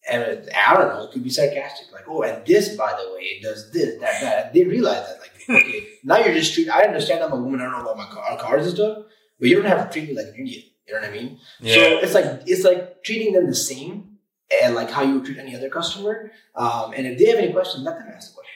[0.09, 1.91] and I don't know, it could be sarcastic.
[1.91, 4.45] Like, oh, and this, by the way, it does this, that, that.
[4.45, 5.19] And they realize that.
[5.19, 5.31] Like,
[5.61, 6.71] okay, now you're just treating.
[6.71, 7.59] I understand I'm a woman.
[7.59, 8.99] I don't know about my car, our cars and stuff,
[9.39, 10.63] but you don't have to treat me like an idiot.
[10.87, 11.39] You know what I mean?
[11.59, 11.73] Yeah.
[11.73, 14.17] So it's like it's like treating them the same
[14.63, 16.31] and like how you would treat any other customer.
[16.55, 18.46] Um, and if they have any questions, let them ask the questions.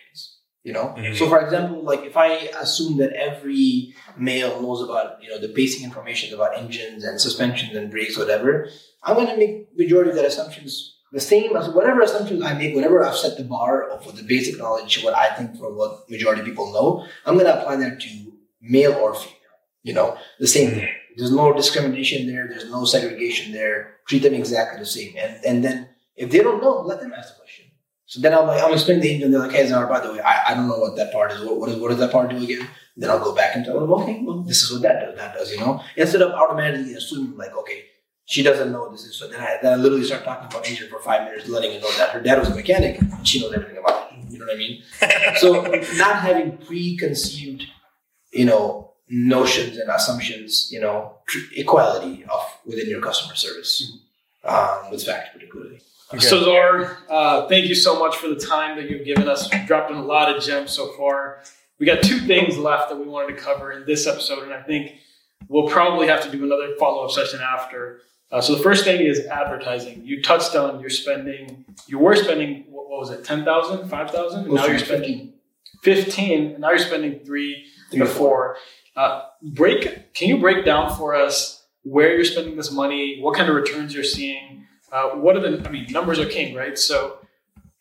[0.63, 0.93] You know.
[0.97, 1.15] Mm-hmm.
[1.15, 5.47] So for example, like if I assume that every male knows about you know the
[5.49, 8.69] basic information about engines and suspensions and brakes, whatever,
[9.03, 12.73] I'm going to make majority of that assumptions the same as whatever assumptions I make,
[12.73, 16.41] whatever I've set the bar for the basic knowledge, what I think for what majority
[16.41, 19.37] of people know, I'm going to apply that to male or female.
[19.83, 20.79] You know, the same mm-hmm.
[20.79, 20.89] thing.
[21.17, 22.47] There's no discrimination there.
[22.47, 23.97] There's no segregation there.
[24.07, 25.15] Treat them exactly the same.
[25.17, 27.65] And and then if they don't know, let them ask the question.
[28.11, 29.31] So then I'm like, I'm explaining the engine.
[29.31, 31.39] They're like, hey, Zahar, by the way, I, I don't know what that part is.
[31.45, 32.67] What, what is what does that part do again?
[32.97, 35.15] Then I'll go back and tell them, okay, well, this is what that does.
[35.15, 35.81] That does, you know.
[35.95, 37.85] Instead of automatically assuming like, okay,
[38.25, 39.15] she doesn't know what this is.
[39.15, 41.79] So then I, then I literally start talking about engine for five minutes, letting her
[41.79, 44.29] know that her dad was a mechanic and she knows everything about it.
[44.29, 44.83] You know what I mean?
[45.37, 45.61] so
[45.95, 47.63] not having preconceived,
[48.33, 51.15] you know, notions and assumptions, you know,
[51.55, 53.99] equality of within your customer service
[54.43, 55.79] um, with fact particularly.
[56.13, 56.27] Okay.
[56.27, 59.51] Zahar, uh, thank you so much for the time that you've given us.
[59.51, 61.39] We've dropped in a lot of gems so far.
[61.79, 64.61] We got two things left that we wanted to cover in this episode, and I
[64.61, 64.95] think
[65.47, 68.01] we'll probably have to do another follow-up session after.
[68.31, 70.01] Uh, so the first thing is advertising.
[70.05, 74.45] You touched on you're spending, you were spending, what, what was it, 10,000, 5,000?
[74.45, 75.33] And now you're spending
[75.83, 78.57] 15, and now you're spending three, three to four.
[78.95, 80.13] Uh, break.
[80.13, 83.19] Can you break down for us where you're spending this money?
[83.21, 84.60] What kind of returns you're seeing?
[84.91, 85.67] Uh, what are the?
[85.67, 86.77] I mean, numbers are king, right?
[86.77, 87.19] So,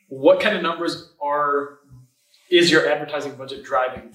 [0.09, 1.79] what kind of numbers are
[2.51, 4.15] is your advertising budget driving?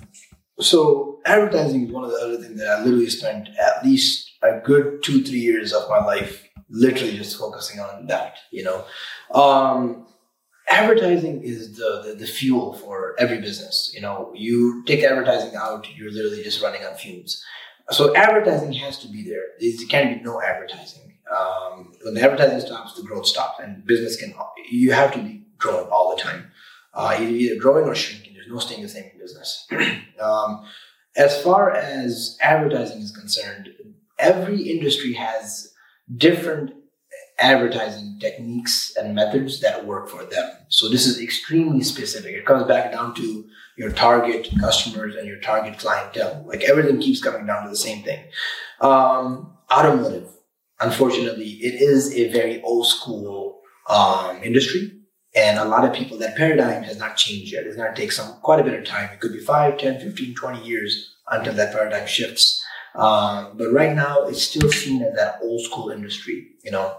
[0.59, 4.59] So advertising is one of the other things that I literally spent at least a
[4.63, 8.85] good two, three years of my life literally just focusing on that, you know.
[9.33, 10.07] Um,
[10.69, 13.91] advertising is the, the, the fuel for every business.
[13.93, 17.43] You know, you take advertising out, you're literally just running on fumes.
[17.91, 19.43] So advertising has to be there.
[19.59, 21.04] There can't be no advertising.
[21.29, 24.33] Um, when the advertising stops, the growth stops, and business can.
[24.69, 26.51] You have to be growing all the time.
[26.93, 28.33] Uh, either growing or shrinking.
[28.33, 29.67] There's no staying the same in business.
[30.21, 30.65] um,
[31.17, 33.69] as far as advertising is concerned,
[34.19, 35.73] every industry has
[36.15, 36.71] different
[37.37, 40.51] advertising techniques and methods that work for them.
[40.69, 42.33] So this is extremely specific.
[42.33, 43.45] It comes back down to
[43.77, 46.45] your target customers and your target clientele.
[46.47, 48.23] Like everything keeps coming down to the same thing.
[48.79, 50.29] Um, automotive,
[50.79, 54.91] unfortunately, it is a very old school um, industry.
[55.35, 57.65] And a lot of people, that paradigm has not changed yet.
[57.65, 59.09] It's going to take some quite a bit of time.
[59.11, 62.63] It could be 5, 10, 15, 20 years until that paradigm shifts.
[62.95, 66.97] Um, but right now, it's still seen as that old school industry, you know.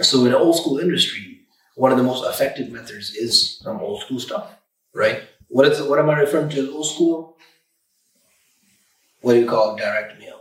[0.00, 1.40] So in an old school industry,
[1.76, 4.50] one of the most effective methods is some old school stuff,
[4.94, 5.22] right?
[5.48, 7.36] What is what am I referring to as old school?
[9.20, 10.39] What do you call direct mail?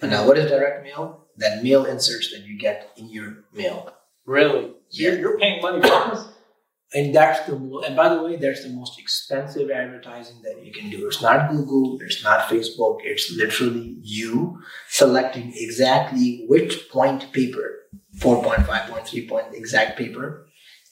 [0.00, 1.26] And now, what is direct mail?
[1.36, 3.92] That mail inserts that you get in your mail.
[4.26, 4.72] Really?
[4.90, 5.10] So yeah.
[5.10, 6.28] you're, you're paying money for this?
[6.94, 7.54] And that's the
[7.86, 11.06] and by the way, that's the most expensive advertising that you can do.
[11.06, 17.78] It's not Google, it's not Facebook, it's literally you selecting exactly which point paper
[18.18, 20.46] 4.5 point, 3 point exact paper.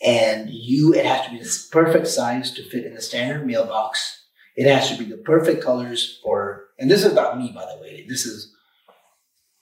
[0.05, 4.25] And you, it has to be the perfect size to fit in the standard mailbox.
[4.55, 7.81] It has to be the perfect colors for, and this is not me, by the
[7.81, 8.05] way.
[8.07, 8.55] This is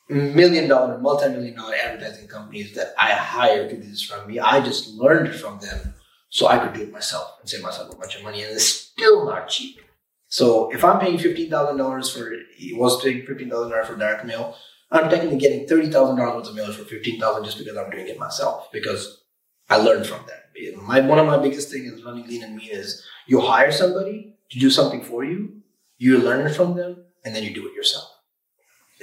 [0.08, 4.38] million dollar, multi million dollar advertising companies that I hired to do this from me.
[4.38, 5.94] I just learned from them
[6.28, 8.42] so I could do it myself and save myself a bunch of money.
[8.42, 9.80] And it's still not cheap.
[10.28, 14.56] So if I'm paying $15,000 for, it was paying $15,000 for direct mail,
[14.90, 18.08] I'm technically getting thirty thousand dollars worth of mailers for $15,000 just because I'm doing
[18.08, 19.22] it myself because
[19.68, 20.86] I learned from them.
[20.86, 24.36] My one of my biggest things is running lean and mean is you hire somebody
[24.50, 25.62] to do something for you,
[25.98, 28.08] you learn from them, and then you do it yourself.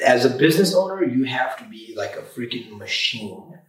[0.05, 3.59] As a business owner, you have to be like a freaking machine.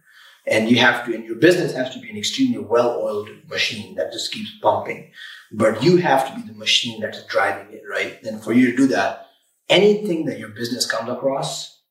[0.45, 4.11] And you have to, and your business has to be an extremely well-oiled machine that
[4.11, 5.11] just keeps pumping.
[5.53, 8.21] But you have to be the machine that's driving it, right?
[8.23, 9.27] And for you to do that,
[9.69, 11.81] anything that your business comes across,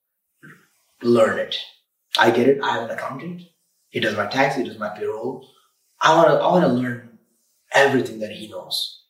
[1.01, 1.57] learn it.
[2.17, 2.61] I get it.
[2.61, 3.41] I have an accountant.
[3.89, 4.55] He does my tax.
[4.55, 5.47] He does my payroll.
[5.99, 6.35] I want to.
[6.35, 7.17] I want to learn
[7.71, 9.02] everything that he knows.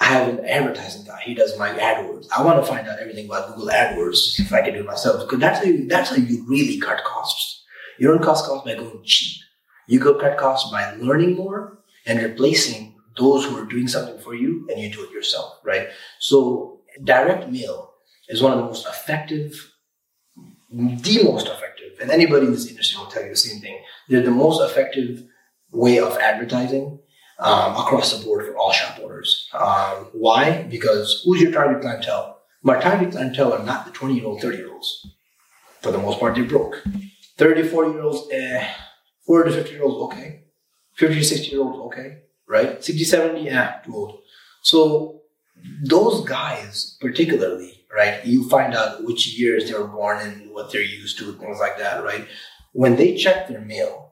[0.00, 1.20] I have an advertising guy.
[1.24, 2.28] He does my AdWords.
[2.36, 5.20] I want to find out everything about Google AdWords if I can do it myself.
[5.20, 7.64] Because that's how you, that's how you really cut costs.
[7.98, 9.42] You don't cut costs by going cheap.
[9.88, 14.34] You go cut costs by learning more and replacing those who are doing something for
[14.34, 15.88] you, and you do it yourself, right?
[16.20, 17.94] So direct mail
[18.28, 19.72] is one of the most effective
[20.70, 23.78] the most effective, and anybody in this industry will tell you the same thing.
[24.08, 25.24] They're the most effective
[25.72, 26.98] way of advertising
[27.38, 29.48] um, across the board for all shop owners.
[29.52, 30.62] Um, why?
[30.64, 32.40] Because who's your target clientele?
[32.62, 35.06] My target clientele are not the 20 year old, 30 year olds.
[35.80, 36.82] For the most part, they're broke.
[37.36, 38.68] 30, 40 year olds, eh.
[39.26, 40.42] 40 to 50 year olds, okay.
[40.94, 42.22] 50 to 60 year olds, okay.
[42.48, 42.82] Right?
[42.82, 44.18] 60, 70, yeah, too old.
[44.62, 45.22] So
[45.84, 48.24] those guys, particularly, right?
[48.24, 51.78] You find out which years they were born and what they're used to, things like
[51.78, 52.26] that, right?
[52.72, 54.07] When they check their mail,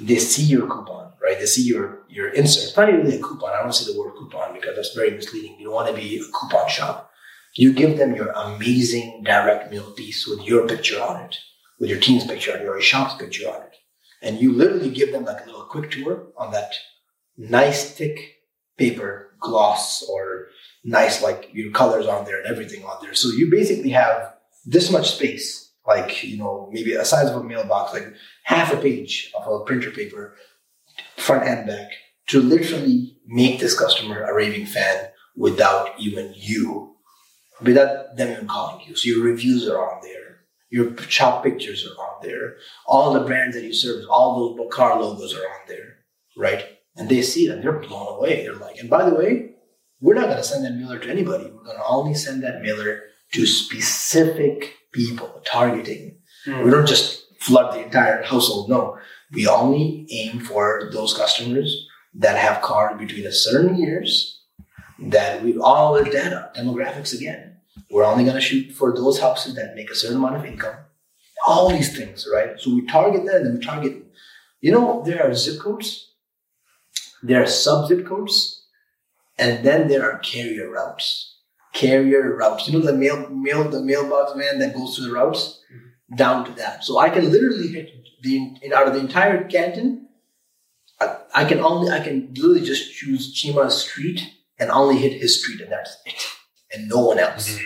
[0.00, 1.38] they see your coupon, right?
[1.38, 2.76] They see your your insert.
[2.76, 3.52] Not even a coupon.
[3.52, 5.56] I don't say the word coupon because that's very misleading.
[5.58, 7.10] You don't want to be a coupon shop.
[7.54, 11.36] You give them your amazing direct mail piece with your picture on it,
[11.78, 13.76] with your team's picture on it, or your shop's picture on it.
[14.22, 16.72] And you literally give them like a little quick tour on that
[17.36, 18.36] nice thick
[18.76, 20.48] paper gloss or
[20.84, 23.14] nice like your colors on there and everything on there.
[23.14, 24.34] So you basically have
[24.64, 28.06] this much space, like you know maybe a size of a mailbox, like
[28.44, 30.36] half a page of a printer paper,
[31.16, 31.90] front and back,
[32.28, 36.94] to literally make this customer a raving fan without even you,
[37.60, 38.94] without them even calling you.
[38.96, 40.40] So your reviews are on there.
[40.70, 42.56] Your shop pictures are on there.
[42.86, 45.96] All the brands that you service, all those car logos are on there,
[46.36, 46.64] right?
[46.96, 48.42] And they see and they're blown away.
[48.44, 49.54] They're like, and by the way,
[50.00, 51.44] we're not going to send that mailer to anybody.
[51.44, 53.02] We're going to only send that mailer
[53.32, 56.18] to specific people, targeting.
[56.46, 56.64] Mm.
[56.64, 58.68] We don't just flood the entire household.
[58.68, 58.98] No,
[59.32, 64.40] we only aim for those customers that have cars between a certain years
[64.98, 67.56] that we all the data, demographics again.
[67.90, 70.76] We're only going to shoot for those houses that make a certain amount of income.
[71.46, 72.60] All these things, right?
[72.60, 74.04] So we target that and then we target,
[74.60, 76.12] you know, there are zip codes,
[77.22, 78.66] there are sub zip codes,
[79.38, 81.29] and then there are carrier routes.
[81.72, 82.68] Carrier routes.
[82.68, 85.60] You know the mail mail the mailbox man that goes to the routes
[86.16, 86.84] down to that.
[86.84, 87.90] So I can literally hit
[88.22, 90.08] the in, out of the entire Canton.
[91.00, 94.20] I, I can only I can literally just choose Chima's street
[94.58, 96.14] and only hit his street and that's it,
[96.74, 97.48] and no one else.
[97.56, 97.62] Mhm.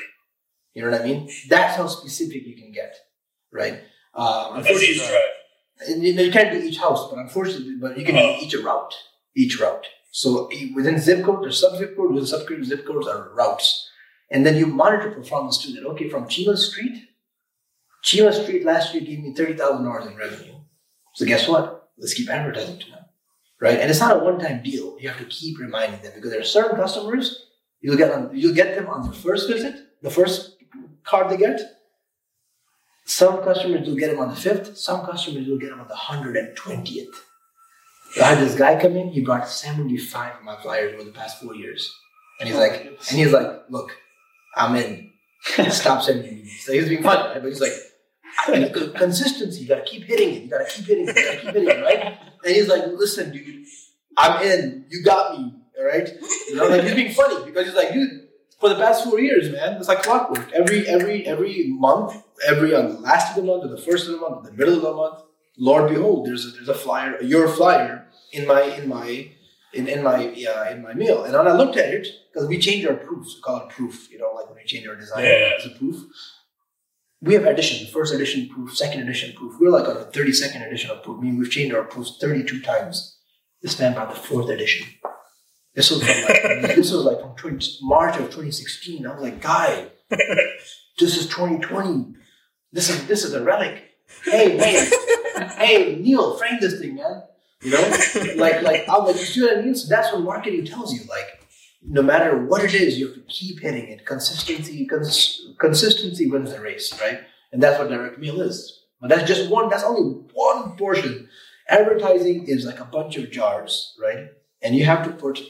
[0.75, 1.31] You know what I mean?
[1.49, 2.95] That's how specific you can get,
[3.53, 3.75] right?
[4.15, 5.17] Um, That's unfortunately,
[5.89, 8.55] and you, know, you can't do each house, but unfortunately, but you can do each
[8.57, 8.95] route,
[9.37, 9.87] each route.
[10.11, 13.89] So e- within zip code or sub zip code, within sub zip codes are routes,
[14.35, 15.87] and then you monitor performance to that.
[15.91, 16.97] Okay, from Chima Street,
[18.05, 20.57] Chima Street last year gave me thirty thousand dollars in revenue.
[21.15, 21.91] So guess what?
[21.97, 23.05] Let's keep advertising to them,
[23.61, 23.79] right?
[23.79, 24.97] And it's not a one-time deal.
[25.01, 27.47] You have to keep reminding them because there are certain customers
[27.81, 30.57] you'll get on, you'll get them on the first visit, the first
[31.05, 31.61] card they get.
[33.07, 34.77] Some customers will get them on the fifth.
[34.77, 37.15] Some customers will get them on the hundred and twentieth.
[38.21, 39.11] I had this guy come in.
[39.11, 41.93] He brought seventy-five of my flyers over the past four years,
[42.41, 43.91] and he's like, and he's like, "Look,
[44.57, 45.13] I'm in.
[45.71, 47.73] Stop sending me." So he's being funny, but he's like,
[48.97, 49.63] "Consistency.
[49.63, 50.43] You gotta keep hitting it.
[50.45, 51.17] You gotta keep hitting it.
[51.17, 53.65] You gotta keep hitting it, right?" And he's like, "Listen, dude,
[54.17, 54.87] I'm in.
[54.89, 55.55] You got me.
[55.79, 56.09] All right."
[56.49, 58.21] You know, like he's being funny because he's like, "Dude."
[58.61, 60.51] For the past four years, man, it's like clockwork.
[60.53, 64.13] Every every every month, every on the last of the month, or the first of
[64.13, 65.19] the month, or the middle of the month,
[65.59, 69.31] Lord behold, there's a, there's a flyer, your flyer in my in my
[69.75, 71.25] in, in my uh, in my mail.
[71.25, 74.09] And when I looked at it, because we change our proofs, we call it proof,
[74.11, 75.51] you know, like when we change our design Yeah.
[75.59, 75.97] as a proof.
[77.21, 79.55] We have edition, first edition proof, second edition proof.
[79.59, 81.19] We're like on the 32nd edition of proof.
[81.19, 83.19] I mean, we've changed our proofs 32 times.
[83.63, 84.87] This time about the fourth edition.
[85.75, 86.43] This was from like
[86.77, 89.07] this was like from 20, March of 2016.
[89.07, 89.87] I was like, guy,
[90.99, 92.15] this is 2020.
[92.73, 93.83] This is this is a relic.
[94.25, 94.91] Hey, hey,
[95.57, 97.23] hey, Neil, frame this thing, man.
[97.65, 97.97] You know,
[98.37, 99.75] like like I'm like, you see what I mean?
[99.75, 101.01] So that's what marketing tells you.
[101.09, 101.43] Like,
[101.83, 104.05] no matter what it is, you have to keep hitting it.
[104.05, 107.21] Consistency, cons- consistency wins the race, right?
[107.53, 108.81] And that's what direct mail is.
[109.01, 109.69] But that's just one.
[109.71, 111.29] That's only one portion.
[111.69, 114.29] Advertising is like a bunch of jars, right?
[114.63, 115.41] And you have to put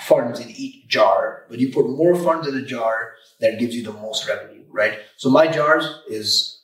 [0.00, 3.82] funds in each jar, but you put more funds in a jar that gives you
[3.82, 4.98] the most revenue, right?
[5.16, 6.62] So my jars is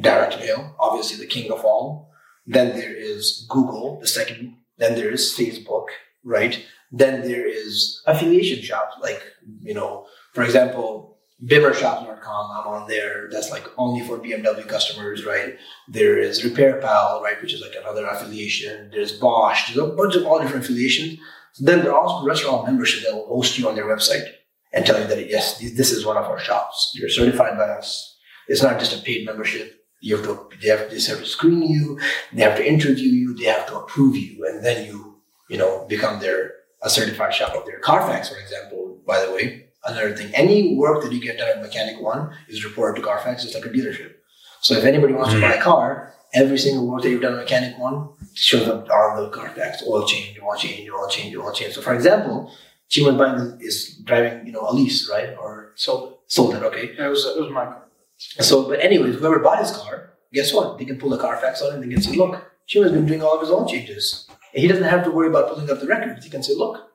[0.00, 2.10] direct mail, obviously the king of all.
[2.48, 4.56] Then there is Google, the second.
[4.78, 5.86] Then there is Facebook,
[6.24, 6.64] right?
[6.90, 9.22] Then there is affiliation shops, like,
[9.60, 13.28] you know, for example, BimmerShops.com, I'm on there.
[13.30, 15.56] That's like only for BMW customers, right?
[15.88, 18.90] There is RepairPal, right, which is like another affiliation.
[18.90, 19.66] There's Bosch.
[19.66, 21.18] There's a bunch of all different affiliations.
[21.60, 24.26] Then there are also restaurant membership that will host you on their website
[24.72, 26.92] and tell you that yes, this is one of our shops.
[26.94, 28.16] You're certified by us.
[28.48, 29.77] It's not just a paid membership.
[30.00, 31.98] You have to they have, they have to screen you,
[32.32, 35.84] they have to interview you, they have to approve you, and then you you know
[35.88, 38.98] become their a certified shop of their Carfax, for example.
[39.06, 42.64] By the way, another thing, any work that you get done at Mechanic One is
[42.64, 43.44] reported to Carfax.
[43.44, 44.14] It's like a dealership.
[44.60, 45.62] So if anybody wants to buy a mm-hmm.
[45.62, 49.82] car, every single work that you've done at Mechanic One shows up on the Carfax
[49.86, 51.74] oil change, oil change, oil change, oil change.
[51.74, 52.52] So for example,
[52.88, 55.36] Chima's buying is driving, you know, a lease, right?
[55.36, 56.18] Or Sold it.
[56.26, 56.86] sold it, okay.
[56.98, 57.84] It was it was my car.
[58.18, 60.78] So, but anyways, whoever bought his car, guess what?
[60.78, 63.22] They can pull the Carfax on it and they can say, look, Chima's been doing
[63.22, 64.28] all of his own changes.
[64.54, 66.24] And he doesn't have to worry about pulling up the records.
[66.24, 66.90] He can say, look,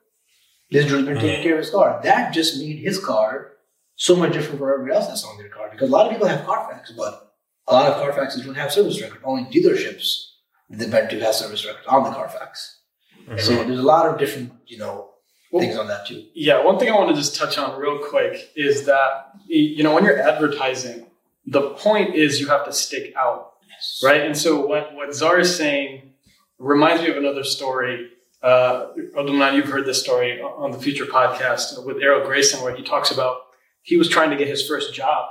[0.69, 1.43] this dude's been taking uh-huh.
[1.43, 1.99] care of his car.
[2.03, 3.53] That just made his car
[3.95, 5.69] so much different from everybody else that's on their car.
[5.71, 7.33] Because a lot of people have Carfax, but
[7.67, 9.21] a lot of Carfaxes don't have service record.
[9.23, 10.25] Only dealerships
[10.75, 12.81] depend to have service records on the Carfax.
[13.21, 13.37] Mm-hmm.
[13.37, 15.11] So there's a lot of different, you know,
[15.59, 16.25] things on that too.
[16.33, 19.93] Yeah, one thing I want to just touch on real quick is that you know
[19.93, 21.05] when you're advertising,
[21.45, 23.53] the point is you have to stick out,
[24.03, 24.21] right?
[24.21, 26.13] And so what what Zara is saying
[26.59, 28.09] reminds me of another story.
[28.41, 32.83] Uh, Abdulman, you've heard this story on the Future podcast with Errol Grayson, where he
[32.83, 33.37] talks about
[33.81, 35.29] he was trying to get his first job,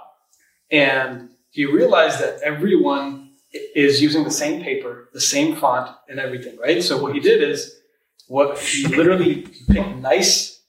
[0.71, 3.33] and he realized that everyone
[3.75, 6.83] is using the same paper, the same font, and everything, right?
[6.83, 7.81] So what he did is,
[8.29, 10.63] what he literally picked nice,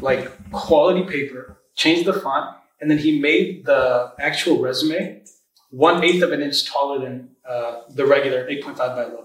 [0.00, 5.22] like quality paper, changed the font, and then he made the actual resume
[5.70, 9.18] one eighth of an inch taller than uh, the regular 8.5 by 11.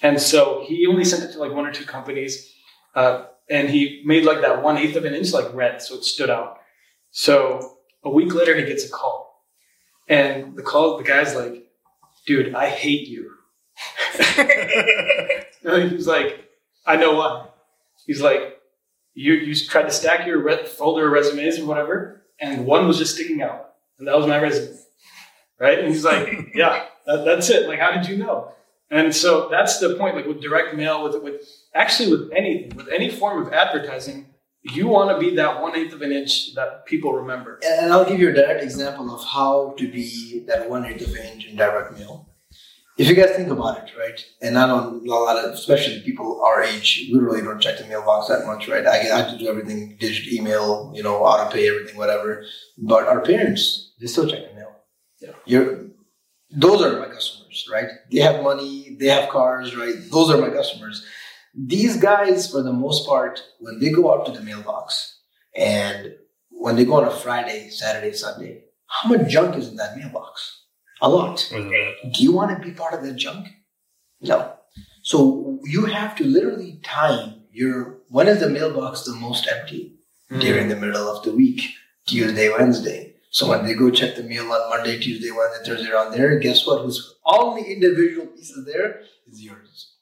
[0.00, 2.54] And so he only sent it to like one or two companies,
[2.94, 6.04] uh, and he made like that one eighth of an inch like red, so it
[6.04, 6.58] stood out.
[7.10, 9.44] So a week later, he gets a call,
[10.08, 11.66] and the call, the guy's like,
[12.26, 13.32] "Dude, I hate you."
[15.90, 16.48] He's like,
[16.86, 17.48] "I know why."
[18.06, 18.58] He's like,
[19.14, 23.14] "You you tried to stack your folder of resumes or whatever, and one was just
[23.14, 24.76] sticking out, and that was my resume."
[25.58, 25.78] Right?
[25.78, 27.68] And he's like, "Yeah, that, that's it.
[27.68, 28.52] Like, how did you know?"
[28.90, 30.16] And so that's the point.
[30.16, 31.42] Like with direct mail, with with
[31.74, 34.26] actually with anything, with any form of advertising,
[34.62, 37.60] you want to be that one eighth of an inch that people remember.
[37.64, 41.14] And I'll give you a direct example of how to be that one eighth of
[41.14, 42.27] an inch in direct mail.
[42.98, 46.42] If you guys think about it, right, and I don't, a lot of, especially people
[46.44, 48.84] our age, we really don't check the mailbox that much, right?
[48.84, 52.44] I, I have to do everything digital, email, you know, auto pay, everything, whatever.
[52.76, 54.72] But our parents, they still check the mail.
[55.20, 55.30] Yeah.
[55.46, 55.86] You're,
[56.50, 57.86] those are my customers, right?
[58.10, 59.94] They have money, they have cars, right?
[60.10, 61.06] Those are my customers.
[61.54, 65.20] These guys, for the most part, when they go out to the mailbox
[65.56, 66.14] and
[66.50, 70.57] when they go on a Friday, Saturday, Sunday, how much junk is in that mailbox?
[71.00, 71.46] A lot.
[71.50, 73.48] Do you want to be part of that junk?
[74.20, 74.54] No.
[75.02, 79.94] So you have to literally time your when is the mailbox the most empty?
[80.30, 80.40] Mm.
[80.40, 81.62] During the middle of the week,
[82.06, 83.14] Tuesday, Wednesday.
[83.30, 86.66] So when they go check the mail on Monday, Tuesday, Wednesday, Thursday around there, guess
[86.66, 86.82] what?
[86.82, 89.94] Who's all the individual pieces there is yours.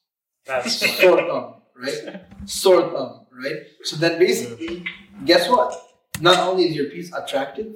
[0.44, 2.22] That's Sore thumb, right?
[2.44, 3.62] Sore thumb, right?
[3.82, 4.84] So then basically,
[5.24, 5.74] guess what?
[6.20, 7.74] Not only is your piece attractive,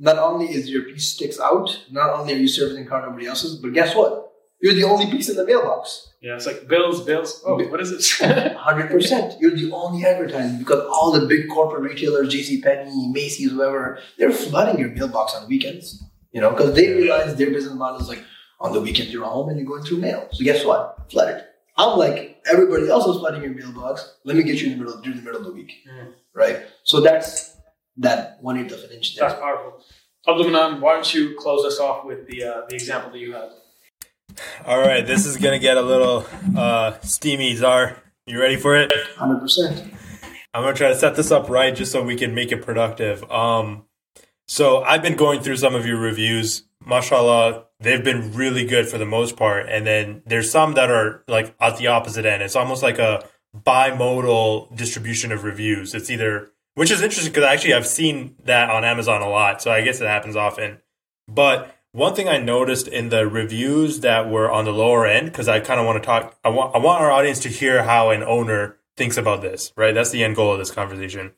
[0.00, 3.54] not only is your piece sticks out, not only are you servicing car nobody else's,
[3.56, 4.26] but guess what?
[4.62, 6.08] You're the only piece in the mailbox.
[6.20, 7.42] yeah, it's like bills, bills.
[7.46, 8.52] Oh, what is it?
[8.56, 9.40] Hundred percent.
[9.40, 12.60] You're the only advertising because all the big corporate retailers, J.C.
[12.60, 16.02] Penney, Macy's, whoever, they're flooding your mailbox on weekends.
[16.32, 18.22] You know, because they realize their business model is like
[18.60, 20.28] on the weekend you're home and you're going through mail.
[20.32, 21.10] So guess what?
[21.10, 21.42] Flooded.
[21.78, 24.16] I'm like everybody else is flooding your mailbox.
[24.24, 26.12] Let me get you in the middle during the middle of the week, Mm.
[26.34, 26.56] right?
[26.84, 27.56] So that's
[27.98, 29.28] that one eighth of an inch there.
[29.28, 29.84] That's powerful.
[30.26, 33.50] Abdulmanan, why don't you close us off with the uh, the example that you had?
[34.66, 36.26] All right, this is gonna get a little
[36.56, 37.56] uh, steamy.
[37.56, 38.92] Zar, you ready for it?
[39.16, 39.94] Hundred percent.
[40.52, 43.28] I'm gonna try to set this up right just so we can make it productive.
[43.30, 43.84] Um,
[44.46, 46.64] so I've been going through some of your reviews.
[46.84, 51.24] Mashallah, they've been really good for the most part, and then there's some that are
[51.28, 52.42] like at the opposite end.
[52.42, 53.24] It's almost like a
[53.56, 55.94] bimodal distribution of reviews.
[55.94, 59.70] It's either which is interesting because actually I've seen that on Amazon a lot, so
[59.70, 60.78] I guess it happens often.
[61.28, 65.48] But one thing I noticed in the reviews that were on the lower end, because
[65.48, 68.10] I kind of want to talk, I want I want our audience to hear how
[68.10, 69.94] an owner thinks about this, right?
[69.94, 71.32] That's the end goal of this conversation.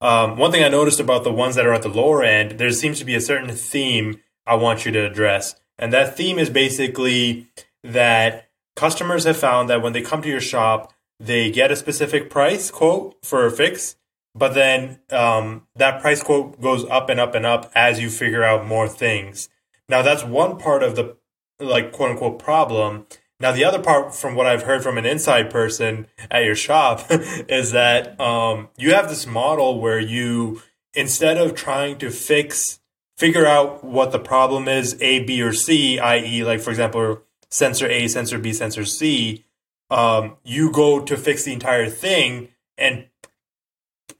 [0.00, 2.70] Um, one thing I noticed about the ones that are at the lower end, there
[2.70, 6.48] seems to be a certain theme I want you to address, and that theme is
[6.48, 7.48] basically
[7.84, 12.30] that customers have found that when they come to your shop, they get a specific
[12.30, 13.96] price quote for a fix,
[14.34, 18.44] but then um, that price quote goes up and up and up as you figure
[18.44, 19.48] out more things.
[19.88, 21.16] Now that's one part of the
[21.58, 23.06] like quote unquote problem.
[23.40, 27.06] Now the other part, from what I've heard from an inside person at your shop,
[27.10, 30.62] is that um, you have this model where you
[30.94, 32.80] instead of trying to fix,
[33.16, 37.88] figure out what the problem is, A, B, or C, i.e., like for example, sensor
[37.88, 39.44] A, sensor B, sensor C,
[39.90, 43.06] um, you go to fix the entire thing and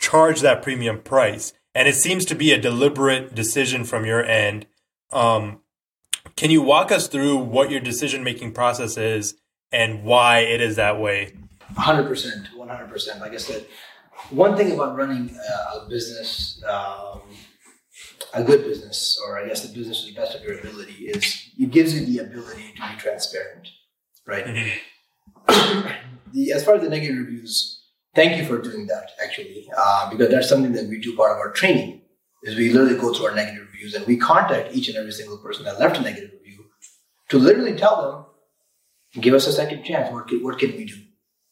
[0.01, 1.53] charge that premium price.
[1.73, 4.67] And it seems to be a deliberate decision from your end.
[5.13, 5.61] Um,
[6.35, 9.35] can you walk us through what your decision making process is
[9.71, 11.35] and why it is that way?
[11.77, 13.21] Hundred percent, one hundred percent.
[13.21, 13.67] Like I said,
[14.31, 15.37] one thing about running
[15.75, 17.23] a business, um,
[18.35, 21.51] a good business, or I guess the business to the best of your ability, is
[21.57, 23.69] it gives you the ability to be transparent,
[24.27, 24.75] right?
[26.33, 27.80] the as far as the negative reviews,
[28.15, 31.39] thank you for doing that actually, uh, because that's something that we do part of
[31.39, 32.03] our training.
[32.43, 35.39] Is we literally go through our negative reviews and we contact each and every single
[35.39, 36.65] person that left a negative review
[37.29, 38.27] to literally tell
[39.13, 40.11] them, give us a second chance.
[40.11, 40.95] What can, what can we do?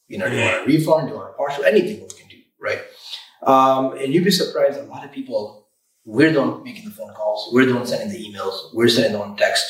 [0.06, 1.08] You know, do you want a refund?
[1.08, 1.64] Do you want a partial?
[1.64, 2.80] Anything we can do, right?
[3.42, 4.80] Um, and you'd be surprised.
[4.80, 5.68] A lot of people,
[6.06, 7.50] we're the one making the phone calls.
[7.52, 8.72] We're the one sending the emails.
[8.72, 9.66] We're sending the one text.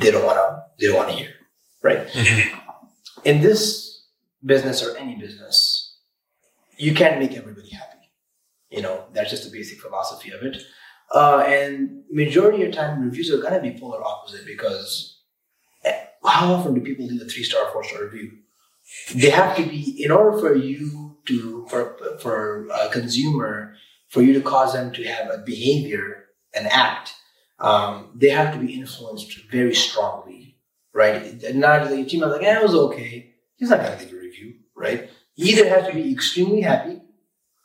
[0.00, 0.62] They don't want to.
[0.78, 1.30] They don't want to hear,
[1.82, 2.06] right?
[3.24, 4.06] In this
[4.44, 5.63] business or any business,
[6.76, 8.10] you can't make everybody happy.
[8.70, 10.62] You know, that's just the basic philosophy of it.
[11.12, 15.20] Uh, and majority of time, reviews are gonna be polar opposite because
[15.84, 18.32] eh, how often do people leave a three star, four star review?
[19.14, 23.74] They have to be in order for you to for for a consumer
[24.08, 27.14] for you to cause them to have a behavior, an act.
[27.58, 30.56] Um, they have to be influenced very strongly,
[30.92, 31.42] right?
[31.54, 33.34] Not is like, eh, it was okay.
[33.56, 35.10] He's not gonna leave a review, right?
[35.34, 37.00] He either has to be extremely happy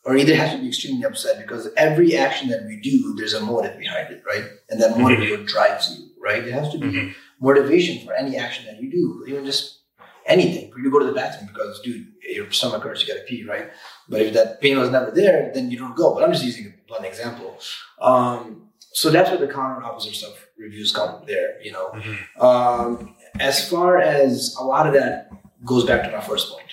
[0.06, 3.42] or either has to be extremely upset because every action that we do, there's a
[3.42, 4.46] motive behind it, right?
[4.70, 6.44] And that motive is what drives you, right?
[6.48, 7.14] It has to be Mhm.
[7.40, 9.80] motivation for any action that you do, even just
[10.26, 10.72] anything.
[10.72, 13.70] For you go to the bathroom because, dude, your stomach hurts, you gotta pee, right?
[14.08, 16.14] But if that pain was never there, then you don't go.
[16.16, 17.60] But I'm just using a blunt example.
[18.00, 21.90] Um, so that's where the counter opposite stuff reviews come there, you know.
[21.94, 22.18] Mhm.
[22.44, 25.30] Um, as far as a lot of that
[25.66, 26.68] goes back to my first point,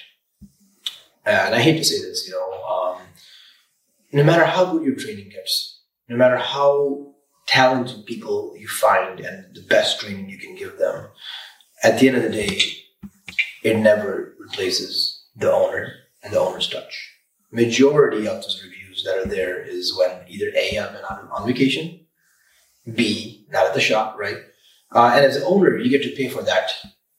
[1.27, 2.99] and I hate to say this, you know, um,
[4.13, 7.15] no matter how good your training gets, no matter how
[7.47, 11.09] talented people you find and the best training you can give them,
[11.83, 12.61] at the end of the day,
[13.63, 17.13] it never replaces the owner and the owner's touch.
[17.51, 22.07] Majority of those reviews that are there is when either A, I'm on, on vacation,
[22.95, 24.39] B, not at the shop, right?
[24.93, 26.71] Uh, and as an owner, you get to pay for that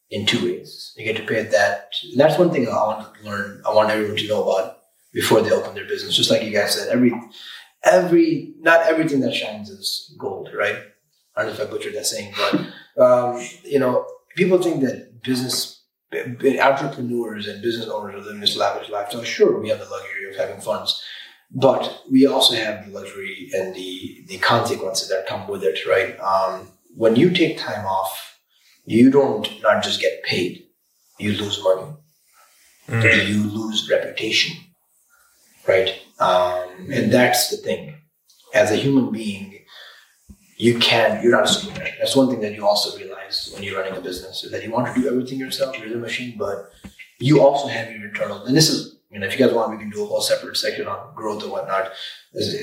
[0.09, 0.93] in two ways.
[0.97, 1.93] You get to pay that.
[2.15, 3.61] That's one thing I want to learn.
[3.65, 4.79] I want everyone to know about
[5.13, 6.15] before they open their business.
[6.15, 7.13] Just like you guys said, every,
[7.83, 10.77] every, not everything that shines is gold, right?
[11.35, 14.05] I don't know if I butchered that saying, but um, you know,
[14.35, 15.83] people think that business
[16.13, 19.23] entrepreneurs and business owners are living this lavish lifestyle.
[19.23, 21.03] Sure, we have the luxury of having funds,
[21.51, 26.19] but we also have the luxury and the the consequences that come with it, right?
[26.19, 28.36] Um, when you take time off,
[28.87, 30.65] you don't not just get paid,
[31.19, 31.91] you lose money,
[32.87, 33.27] mm.
[33.27, 34.55] you lose reputation,
[35.67, 35.99] right?
[36.19, 37.95] Um, and that's the thing.
[38.53, 39.59] As a human being,
[40.55, 41.91] you can you're not a superman.
[41.99, 44.71] That's one thing that you also realize when you're running a business is that you
[44.71, 45.77] want to do everything yourself.
[45.77, 46.71] You're the machine, but
[47.19, 48.45] you also have your internal.
[48.45, 50.55] And this is you know if you guys want, we can do a whole separate
[50.55, 51.91] section on growth and whatnot,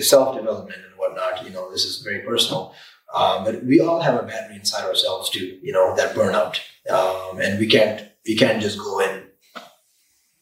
[0.01, 1.45] self development and whatnot.
[1.45, 2.75] You know, this is very personal.
[3.15, 6.59] Um, but we all have a battery inside ourselves too, you know, that burnout.
[6.91, 9.23] Um, and we can't, we can't just go in,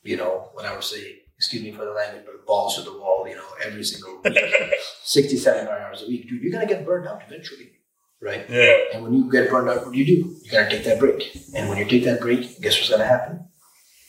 [0.02, 2.92] you know, what I would say, excuse me for the language, but balls to the
[2.92, 4.38] wall, you know, every single week,
[5.04, 7.72] 67 hours a week, dude, you're going to get burned out eventually.
[8.22, 8.48] Right.
[8.48, 8.76] Yeah.
[8.94, 10.36] And when you get burned out, what do you do?
[10.42, 11.36] You got to take that break.
[11.54, 13.48] And when you take that break, guess what's going to happen?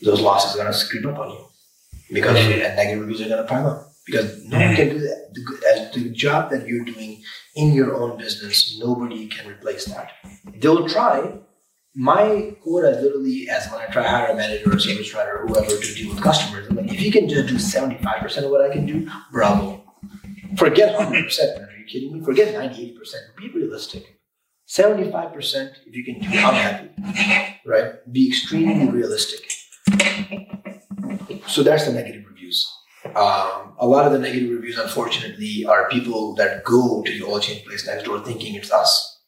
[0.03, 1.45] Those losses are going to creep up on you
[2.14, 2.76] because mm-hmm.
[2.76, 5.30] negative reviews are going to pile up because no one can do that.
[5.34, 7.22] The, the job that you're doing
[7.56, 10.12] in your own business, nobody can replace that.
[10.56, 11.39] They'll try.
[11.95, 15.14] My quota is literally as when I try to hire a manager or a service
[15.14, 16.68] writer or whoever to deal with customers.
[16.68, 19.84] I'm like, if you can just do 75% of what I can do, bravo.
[20.58, 21.10] Forget 100%.
[21.10, 22.26] Are you kidding me?
[22.26, 23.14] Forget 90, 80%.
[23.38, 24.20] Be realistic.
[24.68, 27.60] 75%, if you can do, I'm happy.
[27.66, 28.12] Right?
[28.12, 29.41] Be extremely realistic.
[31.47, 32.72] So that's the negative reviews.
[33.06, 37.39] Um, a lot of the negative reviews, unfortunately, are people that go to the oil
[37.39, 39.20] change place next door thinking it's us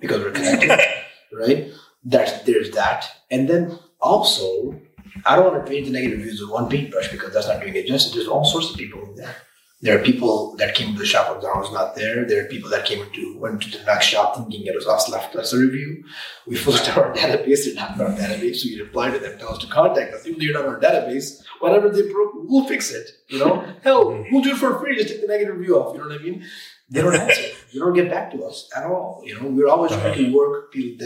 [0.00, 0.70] because we're connected,
[1.32, 1.70] right?
[2.04, 4.80] That there's that, and then also,
[5.24, 7.74] I don't want to paint the negative reviews with one paintbrush because that's not doing
[7.74, 8.14] it justice.
[8.14, 9.36] There's all sorts of people in there.
[9.80, 12.24] There are people that came to the shop when I was not there.
[12.24, 15.10] There are people that came into went to the next shop thinking it was us
[15.10, 16.04] left us a review.
[16.46, 19.52] We filled our database, they're not in our database, so we reply to them, tell
[19.52, 20.26] us to contact us.
[20.26, 23.10] Even though you're not in our database, whatever they broke, we'll fix it.
[23.28, 24.32] You know, hell, mm-hmm.
[24.32, 24.96] we'll do it for free.
[24.96, 25.94] Just take the negative review off.
[25.94, 26.44] You know what I mean?
[26.88, 27.42] They don't answer.
[27.72, 29.22] they don't get back to us at all.
[29.24, 30.14] You know, we're always uh-huh.
[30.14, 30.72] trying to work.
[30.72, 30.96] The,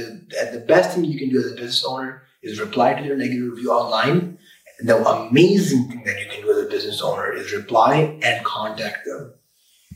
[0.52, 3.50] the best thing you can do as a business owner is reply to their negative
[3.50, 4.38] review online
[4.80, 9.04] the amazing thing that you can do as a business owner is reply and contact
[9.04, 9.34] them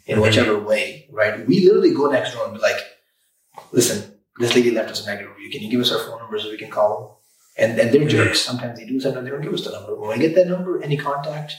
[0.07, 0.23] in mm-hmm.
[0.23, 1.47] whichever way, right?
[1.47, 2.81] We literally go next door and be like,
[3.71, 5.51] listen, this lady left us a negative review.
[5.51, 6.99] Can you give us our phone number so we can call
[7.57, 7.71] them?
[7.71, 8.09] And, and they're mm-hmm.
[8.09, 8.41] jerks.
[8.41, 9.95] Sometimes they do, sometimes they don't give us the number.
[9.95, 11.55] When I get that number, any contact,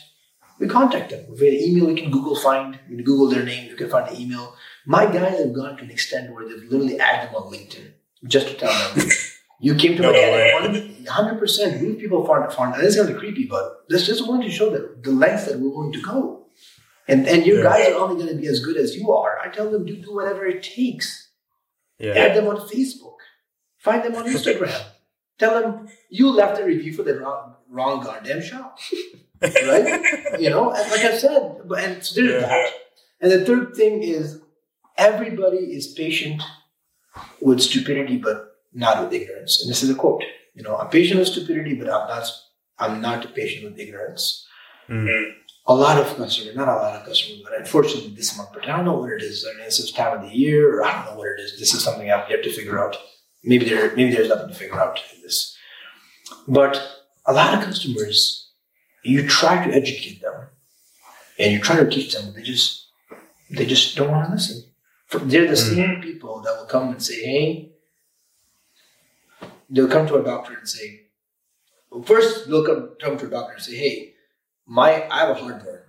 [0.59, 1.25] we contact them.
[1.39, 4.09] We an email, we can Google find, we can Google their name, we can find
[4.09, 4.55] the email.
[4.85, 7.91] My guys have gone to an extent where they've literally added them on LinkedIn
[8.25, 9.07] just to tell them
[9.63, 11.81] You came to no mechanic hundred percent.
[11.81, 12.77] Move people far far.
[12.77, 15.57] This is gonna be creepy, but this just wanted to show that the lengths that
[15.57, 16.47] we're going to go.
[17.07, 17.69] And and your yeah.
[17.69, 19.39] guys are only gonna be as good as you are.
[19.39, 21.29] I tell them to do whatever it takes.
[21.97, 22.11] Yeah.
[22.11, 23.15] Add them on Facebook.
[23.77, 24.83] Find them on Instagram.
[25.39, 28.77] tell them you left a review for the wrong, wrong goddamn shop.
[29.41, 30.41] right?
[30.41, 32.47] you know, and like I said, and so there's yeah.
[32.47, 32.69] that.
[33.21, 34.41] And the third thing is
[34.97, 36.43] everybody is patient
[37.39, 39.61] with stupidity, but not with ignorance.
[39.61, 40.23] And this is a quote.
[40.53, 42.27] You know, I'm patient with stupidity, but I'm not.
[42.79, 44.45] I'm not patient with ignorance.
[44.89, 45.31] Mm-hmm.
[45.67, 48.75] A lot of customers, not a lot of customers, but unfortunately this month, but I
[48.75, 49.47] don't know what it is.
[49.49, 51.57] I mean, it's this time of the year, or I don't know what it is.
[51.59, 52.97] This is something I've to figure out.
[53.43, 55.55] Maybe there, maybe there's nothing to figure out in this.
[56.47, 56.81] But
[57.25, 58.51] a lot of customers,
[59.03, 60.47] you try to educate them,
[61.39, 62.87] and you try to teach them, they just,
[63.49, 64.63] they just don't want to listen.
[65.11, 65.75] They're the mm-hmm.
[65.75, 67.72] same people that will come and say, "Hey,
[69.73, 71.01] they'll come to a doctor and say,
[71.91, 74.13] well, first they'll come, come to a doctor and say, hey,
[74.65, 75.81] my I have a heartburn.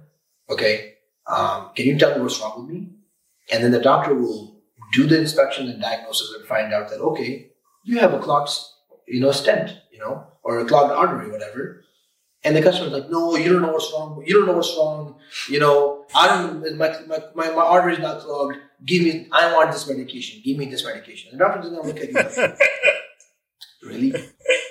[0.51, 0.95] Okay,
[1.27, 2.91] um, can you tell me what's wrong with me?
[3.53, 4.63] And then the doctor will
[4.93, 7.51] do the inspection and diagnosis and find out that okay,
[7.85, 8.51] you have a clogged,
[9.07, 11.83] you know, stent, you know, or a clogged artery, whatever.
[12.43, 14.23] And the customer's like, no, you don't know what's wrong.
[14.27, 15.17] You don't know what's wrong.
[15.49, 16.77] You know, I don't.
[16.77, 18.59] My my my, artery is not clogged.
[18.85, 19.29] Give me.
[19.33, 20.43] I want this medication.
[20.45, 21.31] Give me this medication.
[21.31, 22.55] And the doctor's gonna look at you.
[23.85, 24.11] Really?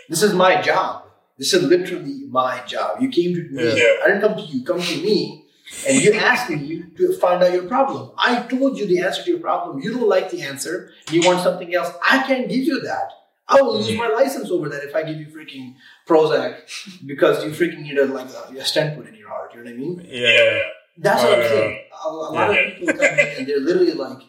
[0.10, 1.06] this is my job.
[1.38, 3.02] This is literally my job.
[3.02, 3.64] You came to me.
[3.64, 4.04] Yeah.
[4.04, 4.64] I didn't come to you.
[4.64, 5.44] Come to me
[5.88, 8.12] and you asked me to find out your problem.
[8.18, 9.82] I told you the answer to your problem.
[9.82, 10.92] You don't like the answer.
[11.12, 11.92] You want something else.
[12.10, 13.10] I can't give you that.
[13.48, 15.76] I will lose my license over that if I give you freaking
[16.08, 16.62] Prozac
[17.06, 19.54] because you freaking need a like a, a stent put in your heart.
[19.54, 20.08] You know what I mean?
[20.10, 20.60] Yeah.
[20.98, 21.80] That's what I'm Uh, saying.
[22.06, 24.20] A, a lot of people come and they're literally like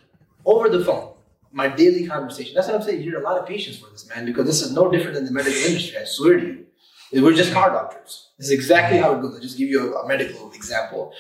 [0.45, 1.14] over the phone.
[1.55, 2.53] My daily conversation.
[2.55, 3.03] That's what I'm saying.
[3.03, 5.25] You need a lot of patience for this, man, because this is no different than
[5.25, 5.97] the medical industry.
[5.97, 7.23] I swear to you.
[7.23, 8.31] We're just car doctors.
[8.39, 9.35] This is exactly how it goes.
[9.37, 11.13] I'll just give you a, a medical example.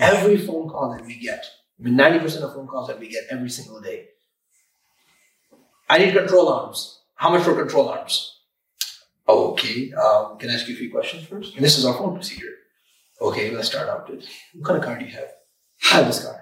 [0.00, 1.44] Every phone call that we get,
[1.80, 4.06] I mean, 90% of phone calls that we get every single day.
[5.90, 7.00] I need control arms.
[7.16, 8.40] How much for control arms?
[9.28, 9.92] Okay.
[9.92, 11.56] Um, can I ask you a few questions first?
[11.56, 12.54] And this is our phone procedure.
[13.20, 14.24] Okay, let's start out with
[14.54, 15.28] what kind of car do you have?
[15.90, 16.41] I have this car.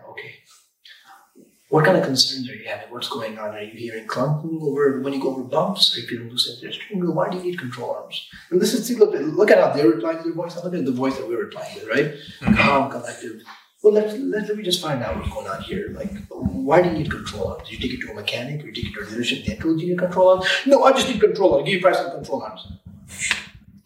[1.71, 2.91] What kind of concerns are you having?
[2.91, 3.55] What's going on?
[3.55, 5.97] Are you hearing clunking over when you go over bumps?
[5.97, 7.15] Are you feeling loose in your steering wheel?
[7.15, 8.29] Why do you need control arms?
[8.51, 10.57] And this is see, look, look at how they're replying to their voice.
[10.57, 12.07] Look at the voice that we're replying with, right?
[12.41, 12.55] Mm-hmm.
[12.55, 13.43] Calm, collective.
[13.85, 15.95] Well, let's, let, let me just find out what's going on here.
[15.97, 17.69] Like, why do you need control arms?
[17.69, 19.47] Did you take it to a mechanic or you take it to a dealership?
[19.47, 20.47] They told you you need control arms?
[20.67, 21.67] No, I just need control arms.
[21.67, 22.67] Give you price on control arms.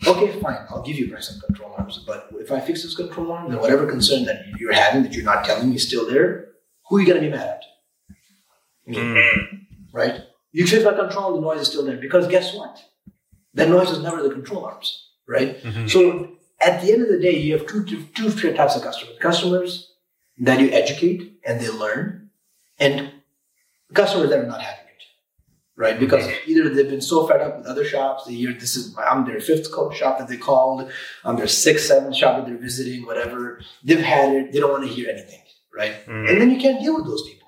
[0.06, 0.66] Okay, fine.
[0.70, 2.02] I'll give you price on control arms.
[2.06, 5.22] But if I fix this control arm, then whatever concern that you're having that you're
[5.22, 6.46] not telling me is still there,
[6.88, 7.62] who are you going to be mad at?
[8.86, 9.60] Me, mm.
[9.92, 10.20] right?
[10.52, 11.96] You fix my control arm, the noise is still there.
[11.96, 12.82] Because guess what?
[13.54, 15.62] That noise is never the control arms, right?
[15.62, 15.86] Mm-hmm.
[15.86, 19.16] So at the end of the day, you have two, two, two types of customers.
[19.20, 19.92] Customers
[20.38, 22.30] that you educate and they learn,
[22.78, 23.12] and
[23.92, 25.02] customers that are not having it,
[25.76, 25.98] right?
[25.98, 26.50] Because mm-hmm.
[26.50, 29.40] either they've been so fed up with other shops, they hear this is I'm their
[29.40, 30.90] fifth co- shop that they called,
[31.24, 33.60] I'm their sixth, seventh shop that they're visiting, whatever.
[33.84, 35.40] They've had it, they don't want to hear anything,
[35.72, 36.04] right?
[36.06, 36.30] Mm.
[36.30, 37.43] And then you can't deal with those people,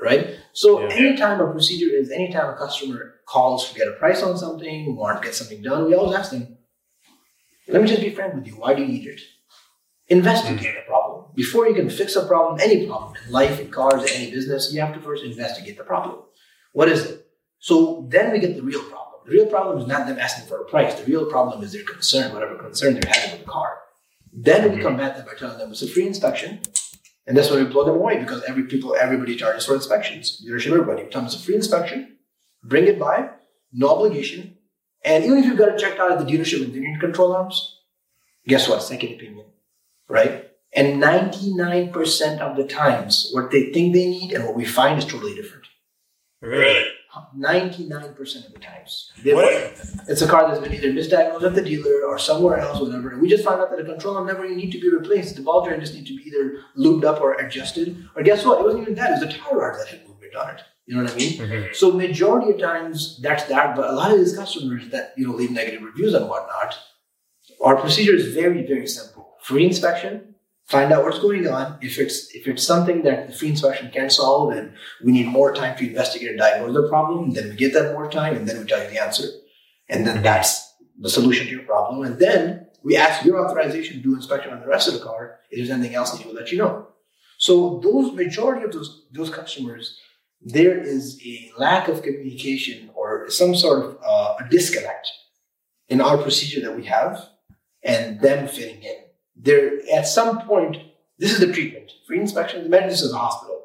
[0.00, 0.36] right?
[0.52, 0.94] So Yeah.
[0.94, 5.20] anytime a procedure is, anytime a customer calls to get a price on something, want
[5.20, 6.58] to get something done, we always ask them,
[7.68, 8.54] let me just be frank with you.
[8.54, 9.20] Why do you need it?
[10.08, 10.76] Investigate hmm.
[10.76, 11.24] the problem.
[11.34, 14.72] Before you can fix a problem, any problem in life, in cars, in any business,
[14.72, 16.20] you have to first investigate the problem.
[16.72, 17.26] What is it?
[17.58, 19.20] So then we get the real problem.
[19.24, 20.94] The real problem is not them asking for a price.
[20.94, 23.78] The real problem is their concern, whatever concern they're having with the car.
[24.32, 24.82] Then we hmm.
[24.82, 26.60] combat that by telling them it's a free inspection.
[27.26, 30.40] And that's when we blow them away because every people, everybody charges for inspections.
[30.44, 31.04] Dealership, everybody.
[31.10, 32.16] Tell a free inspection.
[32.62, 33.30] Bring it by,
[33.72, 34.58] no obligation.
[35.04, 37.80] And even if you've got it checked out at the dealership and need control arms,
[38.46, 38.82] guess what?
[38.82, 39.46] Second opinion,
[40.08, 40.50] right?
[40.72, 45.04] And 99% of the times, what they think they need and what we find is
[45.04, 45.66] totally different.
[46.40, 46.84] Really?
[47.36, 49.10] 99% of the times.
[49.34, 49.52] What-
[50.08, 53.10] it's a car that's been either misdiagnosed at the dealer or somewhere else, whatever.
[53.10, 55.36] And we just found out that the control arm never even need to be replaced.
[55.36, 58.04] The ball joint just need to be either lubed up or adjusted.
[58.14, 58.60] Or guess what?
[58.60, 59.10] It wasn't even that.
[59.10, 60.60] It was the tie rod that had movement on it.
[60.86, 61.32] You know what I mean?
[61.40, 61.74] Mhm.
[61.74, 63.74] So majority of times that's that.
[63.74, 66.76] But a lot of these customers that you know leave negative reviews and whatnot,
[67.60, 69.34] our procedure is very very simple.
[69.42, 70.35] Free inspection.
[70.66, 71.78] Find out what's going on.
[71.80, 75.54] If it's if it's something that the free inspection can solve, and we need more
[75.54, 78.58] time to investigate and diagnose the problem, then we get that more time, and then
[78.58, 79.28] we tell you the answer,
[79.88, 82.04] and then that's the solution to your problem.
[82.04, 85.38] And then we ask your authorization to do inspection on the rest of the car.
[85.50, 86.88] If there's anything else, we will let you know.
[87.38, 89.96] So those majority of those those customers,
[90.40, 95.08] there is a lack of communication or some sort of uh, a disconnect
[95.88, 97.28] in our procedure that we have
[97.84, 99.05] and them fitting in.
[99.36, 100.78] There at some point,
[101.18, 101.92] this is the treatment.
[102.06, 103.62] Free inspection, the this is a hospital.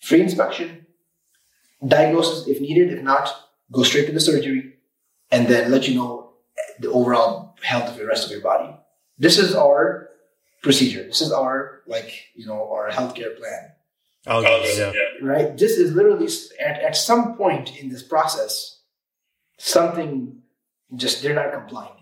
[0.00, 0.86] Free inspection,
[1.86, 3.28] diagnosis if needed, if not,
[3.72, 4.74] go straight to the surgery,
[5.30, 6.32] and then let you know
[6.80, 8.74] the overall health of the rest of your body.
[9.18, 10.10] This is our
[10.62, 11.04] procedure.
[11.04, 13.74] This is our like you know our healthcare plan
[14.26, 14.92] Oh, yeah.
[15.20, 15.56] right?
[15.56, 16.28] This is literally
[16.58, 18.80] at, at some point in this process,
[19.58, 20.40] something
[20.96, 21.92] just they're not complying.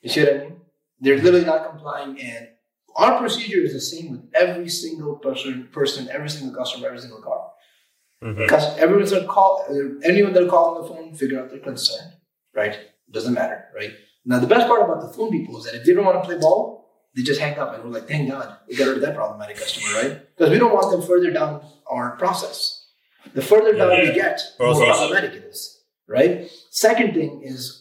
[0.00, 0.57] You see what I mean?
[1.00, 2.48] They're literally not complying, and
[2.96, 7.22] our procedure is the same with every single person, person, every single customer, every single
[7.22, 7.52] car.
[8.22, 8.36] Mhm.
[8.36, 9.64] Because everyone's gonna call
[10.02, 12.14] anyone that call on the phone, figure out their concern,
[12.54, 12.76] right?
[13.10, 13.92] Doesn't matter, right?
[14.24, 16.26] Now the best part about the phone people is that if they don't want to
[16.28, 19.02] play ball, they just hang up and we're like, thank God, we got rid of
[19.02, 20.36] that problematic customer, right?
[20.36, 22.86] Because we don't want them further down our process.
[23.34, 24.08] The further down Yeah.
[24.08, 26.50] we get, the more problematic it is, right?
[26.70, 27.77] Second thing is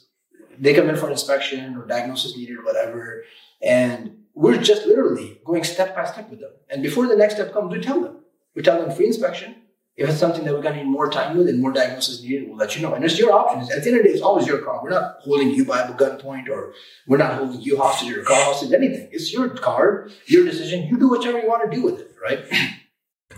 [0.59, 3.23] they come in for inspection or diagnosis needed or whatever,
[3.61, 6.51] and we're just literally going step by step with them.
[6.69, 8.17] And before the next step comes, we tell them.
[8.55, 9.55] We tell them free inspection.
[9.95, 12.57] If it's something that we're gonna need more time with and more diagnosis needed, we'll
[12.57, 12.93] let you know.
[12.93, 13.61] And it's your option.
[13.61, 14.79] At the end of the day, it's always your car.
[14.83, 16.73] We're not holding you by a gunpoint or
[17.07, 19.09] we're not holding you hostage or car hostage, anything.
[19.11, 20.87] It's your car, your decision.
[20.87, 22.45] You do whatever you want to do with it, right?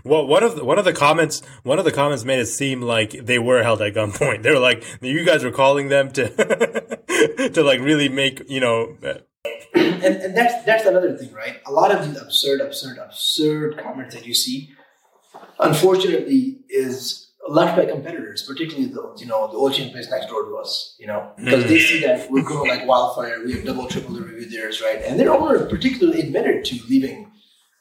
[0.03, 2.81] Well, one of the, one of the comments one of the comments made it seem
[2.81, 4.43] like they were held at gunpoint.
[4.43, 6.29] They were like, you guys were calling them to
[7.53, 8.95] to like really make you know.
[9.03, 9.15] uh,
[9.75, 11.59] and, and that's that's another thing, right?
[11.65, 14.69] A lot of these absurd, absurd, absurd comments that you see,
[15.59, 20.55] unfortunately, is left by competitors, particularly the you know the ocean place next door to
[20.57, 23.43] us, you know, because they see that we're growing like wildfire.
[23.43, 25.01] We have double, triple the review theirs, right?
[25.03, 27.31] And their owner particularly admitted to leaving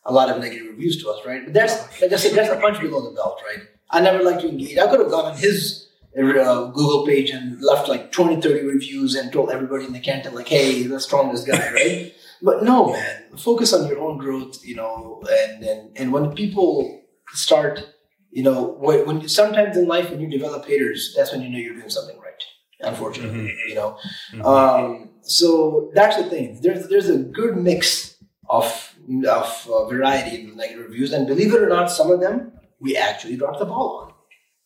[0.04, 1.44] a lot of negative reviews to us, right?
[1.44, 3.64] But that's like I said, that's a punch below the belt, right?
[3.90, 4.78] I never like to engage.
[4.78, 9.14] I could have gone on his uh, Google page and left like 20, 30 reviews
[9.14, 12.14] and told everybody in the Canton like, "Hey, the strongest guy," right?
[12.42, 17.02] but no, man, focus on your own growth, you know, and and and when people
[17.32, 17.94] start
[18.30, 21.48] you know, when, when you, sometimes in life when you develop haters, that's when you
[21.48, 22.42] know you're doing something right.
[22.80, 23.68] Unfortunately, mm-hmm.
[23.68, 23.98] you know.
[24.32, 24.44] Mm-hmm.
[24.44, 26.60] Um, so that's the thing.
[26.62, 28.16] There's there's a good mix
[28.48, 28.87] of
[29.26, 32.96] of uh, variety of negative reviews, and believe it or not, some of them we
[32.96, 34.14] actually dropped the ball on.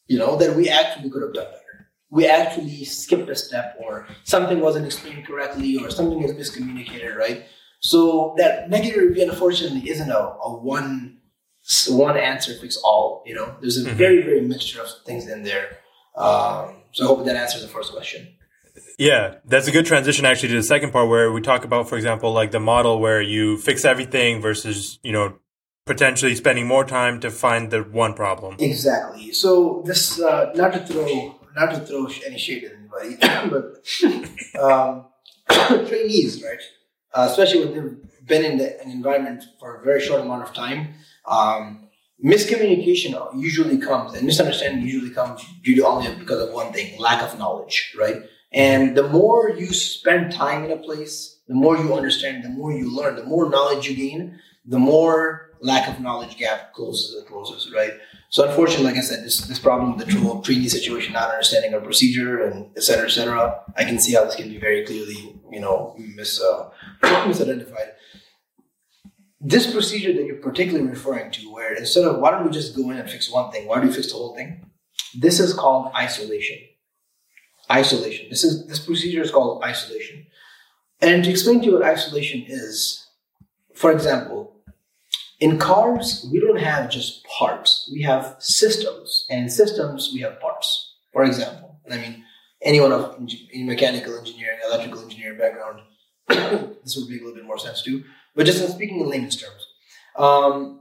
[0.06, 1.88] You know that we actually could have done better.
[2.10, 7.46] We actually skipped a step, or something wasn't explained correctly, or something is miscommunicated, right?
[7.80, 11.18] So that negative review, unfortunately, isn't a, a one
[11.88, 13.22] one answer fix all.
[13.24, 13.96] You know, there's a mm-hmm.
[13.96, 15.78] very very mixture of things in there.
[16.16, 18.28] Um, so I hope that answers the first question.
[18.98, 21.96] Yeah, that's a good transition actually to the second part where we talk about, for
[21.96, 25.38] example, like the model where you fix everything versus you know
[25.86, 28.56] potentially spending more time to find the one problem.
[28.58, 29.32] Exactly.
[29.32, 35.06] So this uh, not to throw not to throw any shade at anybody, but um,
[35.86, 36.60] trainees, right?
[37.14, 40.54] Uh, especially when they've been in the, an environment for a very short amount of
[40.54, 40.94] time,
[41.26, 41.88] um,
[42.24, 47.20] miscommunication usually comes and misunderstanding usually comes due to only because of one thing lack
[47.22, 48.22] of knowledge right
[48.54, 52.72] and the more you spend time in a place the more you understand the more
[52.72, 57.26] you learn the more knowledge you gain the more lack of knowledge gap closes and
[57.26, 57.92] closes right
[58.28, 61.74] so unfortunately like i said this, this problem with the whole trainee situation not understanding
[61.74, 64.84] our procedure and et cetera et cetera i can see how this can be very
[64.84, 66.68] clearly you know mis, uh,
[67.02, 67.92] misidentified
[69.44, 72.90] this procedure that you're particularly referring to, where instead of why don't we just go
[72.90, 74.70] in and fix one thing, why do we fix the whole thing?
[75.18, 76.58] This is called isolation.
[77.72, 78.26] Isolation.
[78.28, 80.26] This is this procedure is called isolation.
[81.00, 83.06] And to explain to you what isolation is,
[83.74, 84.54] for example,
[85.40, 87.90] in cars, we don't have just parts.
[87.92, 89.26] We have systems.
[89.30, 90.94] And in systems, we have parts.
[91.12, 92.24] For example, I mean,
[92.60, 93.18] anyone of
[93.52, 95.80] in mechanical engineering, electrical engineering background,
[96.84, 98.04] this would make a little bit more sense too
[98.34, 99.66] but just speaking in layman's terms,
[100.16, 100.80] um,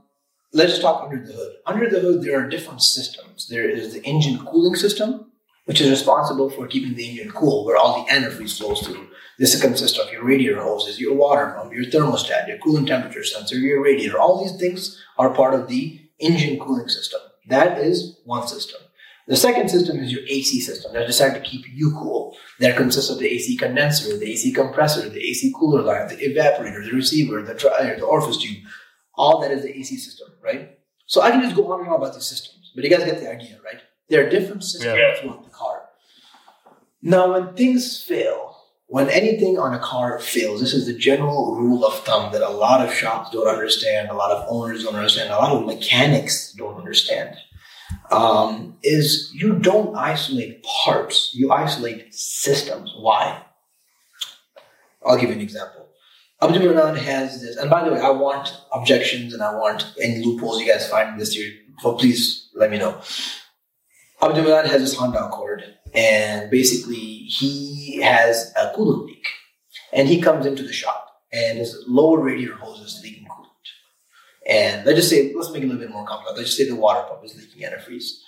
[0.52, 1.52] let's just talk under the hood.
[1.66, 3.48] Under the hood, there are different systems.
[3.48, 5.31] There is the engine cooling system,
[5.64, 9.08] which is responsible for keeping the engine cool, where all the antifreeze flows through.
[9.38, 13.56] This consists of your radiator hoses, your water pump, your thermostat, your coolant temperature sensor,
[13.56, 14.18] your radiator.
[14.18, 17.20] All these things are part of the engine cooling system.
[17.48, 18.80] That is one system.
[19.28, 22.36] The second system is your AC system that's designed to keep you cool.
[22.58, 26.84] That consists of the AC condenser, the AC compressor, the AC cooler line, the evaporator,
[26.84, 28.64] the receiver, the dryer, the orifice tube.
[29.14, 30.78] All that is the AC system, right?
[31.06, 33.20] So I can just go on and on about these systems, but you guys get
[33.20, 33.80] the idea, right?
[34.08, 35.30] There are different systems yeah.
[37.02, 41.84] Now, when things fail, when anything on a car fails, this is the general rule
[41.84, 45.30] of thumb that a lot of shops don't understand, a lot of owners don't understand,
[45.30, 47.36] a lot of mechanics don't understand
[48.10, 52.92] um, is you don't isolate parts, you isolate systems.
[52.98, 53.42] Why?
[55.04, 55.88] I'll give you an example.
[56.40, 60.60] Abdul has this, and by the way, I want objections and I want any loopholes
[60.60, 61.52] you guys find in this year.
[61.80, 63.00] So please let me know.
[64.20, 65.62] Abdul has this Honda Accord,
[65.94, 69.26] and basically he has a coolant leak,
[69.92, 73.48] and he comes into the shop, and his lower radiator hose is leaking coolant.
[74.46, 76.36] and let's just say, let's make it a little bit more complex.
[76.36, 78.20] Let's just say the water pump is leaking antifreeze.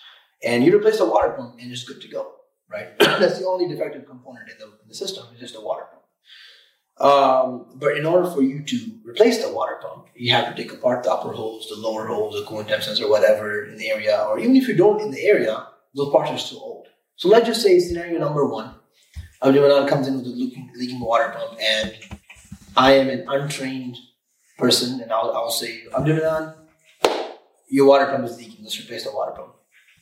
[0.44, 2.32] And you replace the water pump and it's good to go,
[2.70, 2.88] right?
[2.98, 6.02] That's the only defective component in the, in the system, is just the water pump.
[6.96, 10.72] Um, but in order for you to replace the water pump, you have to take
[10.72, 14.24] apart the upper hose, the lower hose, the coolant temp sensor, whatever in the area.
[14.28, 16.86] Or even if you don't in the area, those parts are still old.
[17.16, 18.74] So let's just say scenario number one,
[19.42, 21.92] Abdul comes in with a leaking, leaking water pump and
[22.76, 23.96] I am an untrained
[24.58, 26.54] person and I'll, I'll say, Abdul
[27.68, 28.62] your water pump is leaking.
[28.62, 29.54] Let's replace the water pump.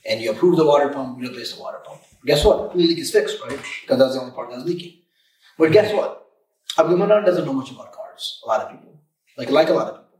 [0.08, 2.00] And you approve the water pump, you replace the water pump.
[2.24, 2.72] Guess what?
[2.72, 3.58] The leak is fixed, right?
[3.82, 4.98] Because that's the only part that's leaking.
[5.58, 6.26] But guess what?
[6.78, 8.40] Abdul doesn't know much about cars.
[8.44, 9.00] A lot of people.
[9.36, 10.18] Like, like a lot of people.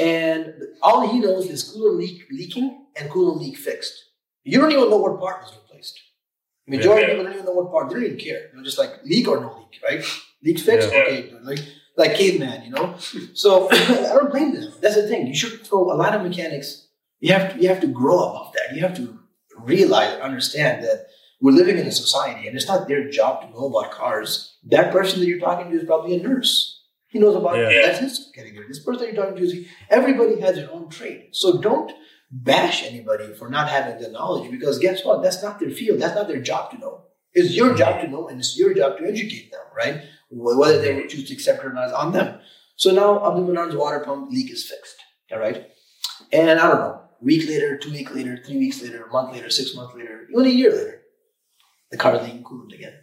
[0.00, 4.04] And all he knows is cooler leak leaking and cooler leak fixed.
[4.42, 5.63] You don't even know what part was replaced.
[6.66, 7.06] Majority yeah.
[7.06, 7.88] of people don't even know what part.
[7.88, 8.50] They don't even care.
[8.52, 10.04] They're just like leak or no leak, right?
[10.42, 10.98] Leak fixed, yeah.
[11.00, 11.32] okay.
[11.42, 11.58] Like
[11.96, 12.96] like caveman, you know.
[13.34, 14.72] So I don't blame them.
[14.80, 15.26] That's the thing.
[15.26, 16.88] You should throw a lot of mechanics.
[17.20, 18.74] You have to you have to grow above that.
[18.74, 19.18] You have to
[19.58, 21.06] realize and understand that
[21.40, 24.56] we're living in a society, and it's not their job to know about cars.
[24.64, 26.82] That person that you're talking to is probably a nurse.
[27.08, 27.86] He knows about Yeah.
[27.86, 28.66] that's his category.
[28.66, 31.28] This person you're talking to, is- everybody has their own trade.
[31.32, 31.92] So don't
[32.42, 35.22] bash anybody for not having the knowledge because guess what?
[35.22, 36.00] That's not their field.
[36.00, 37.02] That's not their job to know.
[37.32, 40.02] It's your job to know and it's your job to educate them, right?
[40.30, 42.40] Whether they choose to accept it or not is on them.
[42.76, 44.96] So now Abdul water pump leak is fixed.
[45.32, 45.68] All right.
[46.32, 49.48] And I don't know, week later, two week later, three weeks later, a month later,
[49.48, 51.02] six months later, even a year later,
[51.90, 52.94] the car leaking coolant again.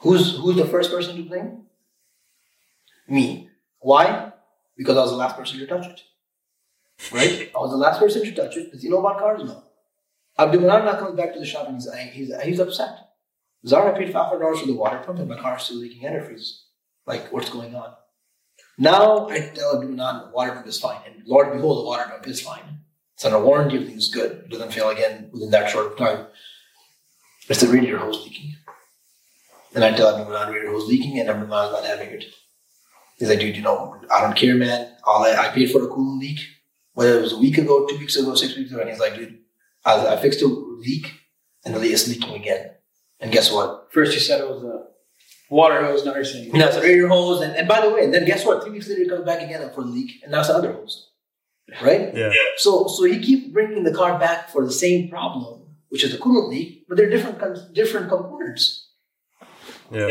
[0.00, 1.62] Who's who's the first person to blame?
[3.06, 3.50] Me.
[3.78, 4.32] Why?
[4.76, 6.02] Because I was the last person to touch it.
[7.12, 7.50] Right?
[7.54, 8.70] I was the last person to touch it.
[8.72, 9.42] Does he know about cars?
[9.44, 9.64] No.
[10.38, 13.10] Abdul Manan now comes back to the shop and he's, uh, he's, uh, he's upset.
[13.66, 16.60] Zara paid $500 for the water pump and my car is still leaking antifreeze.
[17.06, 17.94] Like, what's going on?
[18.78, 21.00] Now I tell Abdul Manan the water pump is fine.
[21.06, 22.80] And Lord behold, the water pump is fine.
[23.14, 24.44] It's under warranty, everything's good.
[24.44, 26.26] It doesn't fail again within that short time.
[27.48, 28.54] It's the radiator hose leaking.
[29.74, 32.24] And I tell Abdul Manan radiator hose leaking and Abdul Manan's not having it.
[33.18, 34.96] He's like, dude, you know, I don't care, man.
[35.04, 36.38] All I, I paid for a coolant leak,
[36.94, 38.80] whether it was a week ago, two weeks ago, six weeks ago.
[38.80, 39.38] And he's like, dude,
[39.84, 41.12] I, I fixed a leak
[41.64, 42.70] and the it's leaking again.
[43.20, 43.88] And guess what?
[43.92, 44.86] First, you said it was a
[45.50, 46.04] water hose.
[46.04, 47.42] Now you're saying Now it's a radiator hose.
[47.42, 48.62] And, and by the way, and then guess what?
[48.62, 50.22] Three weeks later, it comes back again for the leak.
[50.22, 51.10] And now it's another hose.
[51.82, 52.14] Right?
[52.14, 52.32] Yeah.
[52.56, 56.18] So, so he keeps bringing the car back for the same problem, which is the
[56.18, 57.38] coolant leak, but they're different,
[57.74, 58.88] different components.
[59.92, 60.08] Yeah.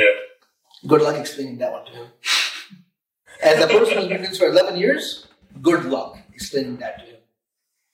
[0.87, 2.07] Good luck explaining that one to him.
[3.43, 5.27] As a person who's been doing this for 11 years,
[5.61, 7.21] good luck explaining that to him.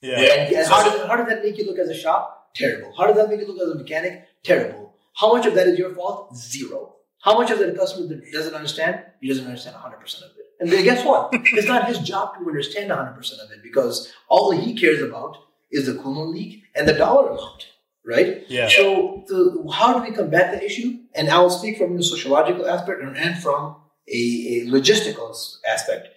[0.02, 0.20] Yeah.
[0.20, 2.50] And, and how, does, how does that make you look as a shop?
[2.54, 2.92] Terrible.
[2.96, 4.24] How does that make you look as a mechanic?
[4.44, 4.94] Terrible.
[5.14, 6.36] How much of that is your fault?
[6.36, 6.94] Zero.
[7.20, 9.00] How much of that customer that doesn't understand?
[9.20, 9.84] He doesn't understand 100%
[10.26, 10.46] of it.
[10.60, 11.30] And then guess what?
[11.34, 15.36] it's not his job to understand 100% of it because all he cares about
[15.70, 17.66] is the coolant leak and the dollar amount,
[18.06, 18.44] right?
[18.48, 18.68] Yeah.
[18.68, 20.98] So, so how do we combat the issue?
[21.14, 23.76] And I'll speak from the sociological aspect and- and from
[24.08, 24.22] a,
[24.54, 25.34] a logistical
[25.68, 26.08] aspect.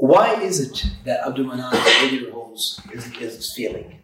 [0.00, 4.00] Why is it that Abdul Manan's radiator hose is, is failing?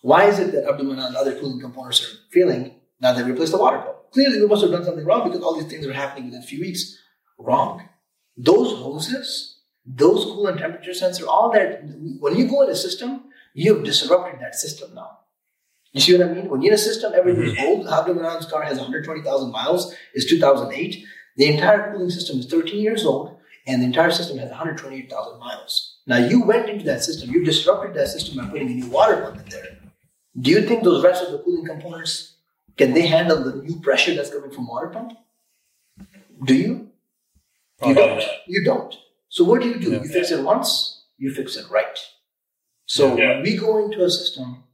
[0.00, 3.50] Why is it that Abdul Manan's other cooling components are failing now that we replaced
[3.50, 3.96] the water pump?
[4.12, 6.46] Clearly, we must have done something wrong because all these things are happening within a
[6.46, 6.96] few weeks.
[7.36, 7.88] Wrong.
[8.36, 11.82] Those hoses, those coolant temperature sensor, all that,
[12.20, 15.18] when you go in a system, you've disrupted that system now.
[15.92, 16.48] You see what I mean?
[16.48, 17.66] When you're in a system, everything's mm-hmm.
[17.66, 17.88] old.
[17.88, 21.04] Abdul Manan's car has 120,000 miles, it's 2008.
[21.36, 23.36] The entire cooling system is 13 years old,
[23.66, 25.98] and the entire system has 128,000 miles.
[26.06, 29.22] Now, you went into that system, you disrupted that system by putting a new water
[29.22, 29.78] pump in there.
[30.38, 32.36] Do you think those rest of the cooling components
[32.80, 35.12] can they handle the new pressure that's coming from water pump?
[36.44, 36.88] Do you?
[37.84, 38.22] You don't.
[38.46, 38.94] You don't.
[39.28, 39.90] So what do you do?
[39.90, 41.98] You fix it once, you fix it right.
[42.86, 44.64] So when we go into a system,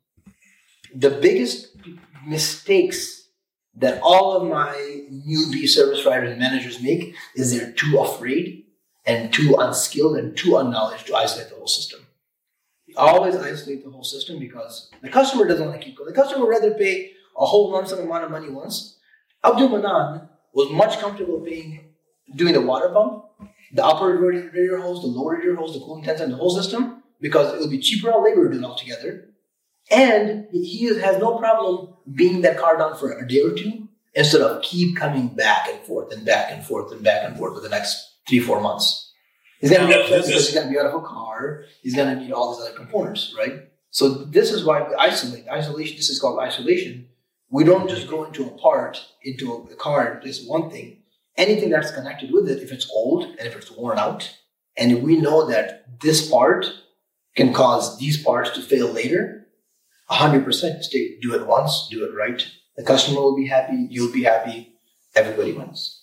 [0.95, 1.76] the biggest
[2.24, 3.28] mistakes
[3.74, 4.72] that all of my
[5.28, 8.65] newbie service writers and managers make is they're too afraid
[9.07, 12.00] and too unskilled and too unknowledge to isolate the whole system.
[12.96, 16.09] Always isolate the whole system because the customer doesn't want to keep going.
[16.09, 18.96] The customer would rather pay a whole lump amount of money once.
[19.44, 21.94] Abdul Manan was much comfortable paying
[22.34, 23.24] doing the water pump,
[23.72, 27.02] the upper radiator hose, the lower radiator hose, the coolant sensor, and the whole system
[27.20, 29.28] because it will be cheaper on labor to do it all together.
[29.90, 34.40] And he has no problem being that car down for a day or two instead
[34.40, 37.61] of keep coming back and forth and back and forth and back and forth for
[37.61, 39.12] the next three, four months.
[39.60, 41.64] He's gonna be Yeah, upset this because is- he's gonna be out of a car.
[41.82, 43.54] He's gonna need all these other components, right?
[43.90, 45.48] So this is why we isolate.
[45.48, 45.96] Isolation.
[45.96, 47.08] This is called isolation.
[47.50, 51.02] We don't just go into a part, into a car and replace one thing.
[51.36, 54.36] Anything that's connected with it, if it's old and if it's worn out,
[54.76, 56.66] and we know that this part
[57.36, 59.46] can cause these parts to fail later,
[60.10, 62.46] 100% stay, do it once, do it right.
[62.76, 64.74] The customer will be happy, you'll be happy,
[65.14, 65.95] everybody wins.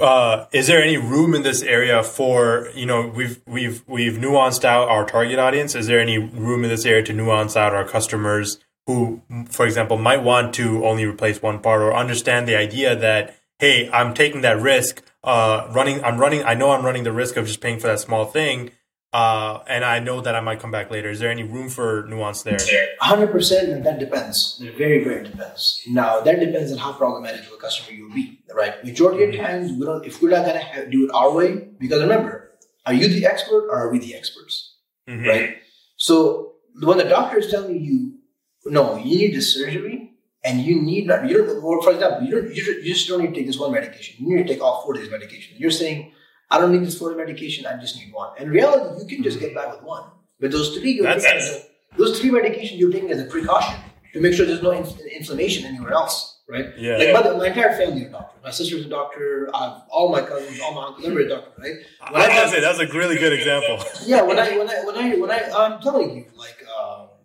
[0.00, 4.64] Uh, is there any room in this area for you know we've we've we've nuanced
[4.64, 5.74] out our target audience?
[5.74, 9.96] Is there any room in this area to nuance out our customers who, for example,
[9.96, 14.40] might want to only replace one part or understand the idea that hey, I'm taking
[14.42, 17.78] that risk, uh, running, I'm running, I know I'm running the risk of just paying
[17.78, 18.72] for that small thing,
[19.14, 21.08] uh, and I know that I might come back later.
[21.08, 22.58] Is there any room for nuance there?
[23.00, 24.60] 100% and that depends.
[24.60, 25.80] It very, very depends.
[25.86, 28.84] Now, that depends on how problematic of a customer you'll be, right?
[28.84, 32.02] Majority of times, we don't, if we're not going to do it our way, because
[32.02, 32.50] remember,
[32.86, 34.72] are you the expert or are we the experts?
[35.08, 35.26] Mhm.
[35.28, 35.56] right?
[35.96, 38.18] So when the doctor is telling you,
[38.64, 40.10] no, you need this surgery,
[40.42, 41.60] and you need not, you don't.
[41.84, 44.16] For example, you don't, you just, don't need to take this one medication.
[44.18, 45.56] You need to take all four days medication.
[45.58, 46.12] You're saying,
[46.54, 47.66] I don't need this four medication.
[47.66, 48.30] I just need one.
[48.40, 50.04] In reality, you can just get by with one.
[50.40, 53.74] But those three, you're taking as those three medications you're taking as a precaution
[54.12, 56.42] to make sure there's no inf- inflammation anywhere else.
[56.48, 56.66] right?
[56.78, 56.96] Yeah.
[56.98, 58.40] Like my, my entire family are doctors.
[58.44, 59.48] My sister's a doctor.
[59.54, 61.76] I've all my cousins, all my uncles, everybody a doctor, right?
[62.02, 63.76] I When I have- say that's a really good example.
[64.06, 66.58] yeah, when I when I when I when I I'm telling you, like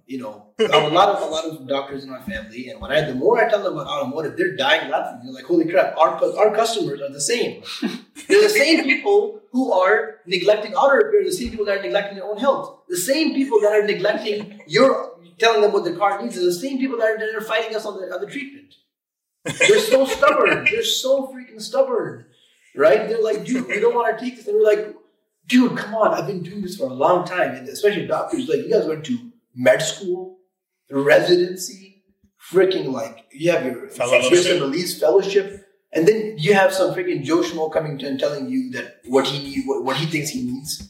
[0.09, 3.01] you know, a lot of a lot of doctors in my family, and when I
[3.01, 5.19] the more I tell them about automotive, they're dying laughing.
[5.23, 5.95] They're like, "Holy crap!
[5.99, 7.61] Our our customers are the same.
[8.27, 11.23] they're the same people who are neglecting auto repair.
[11.23, 12.79] The same people that are neglecting their own health.
[12.89, 16.35] The same people that are neglecting your telling them what their car needs.
[16.39, 18.73] Are the same people that are, that are fighting us on the on the treatment.
[19.45, 20.65] They're so stubborn.
[20.65, 22.25] They're so freaking stubborn,
[22.75, 23.07] right?
[23.07, 24.47] They're like, dude, we don't want to take this.
[24.47, 24.95] And we're like,
[25.45, 26.15] dude, come on.
[26.15, 28.49] I've been doing this for a long time, and especially doctors.
[28.49, 29.28] Like, you guys went to
[29.65, 30.37] med school,
[30.91, 32.03] residency,
[32.51, 34.61] freaking like you have your Fellowship.
[34.61, 35.47] release fellowship,
[35.93, 39.27] and then you have some freaking Joe Schmo coming to and telling you that what
[39.27, 40.89] he need, what, what he thinks he needs.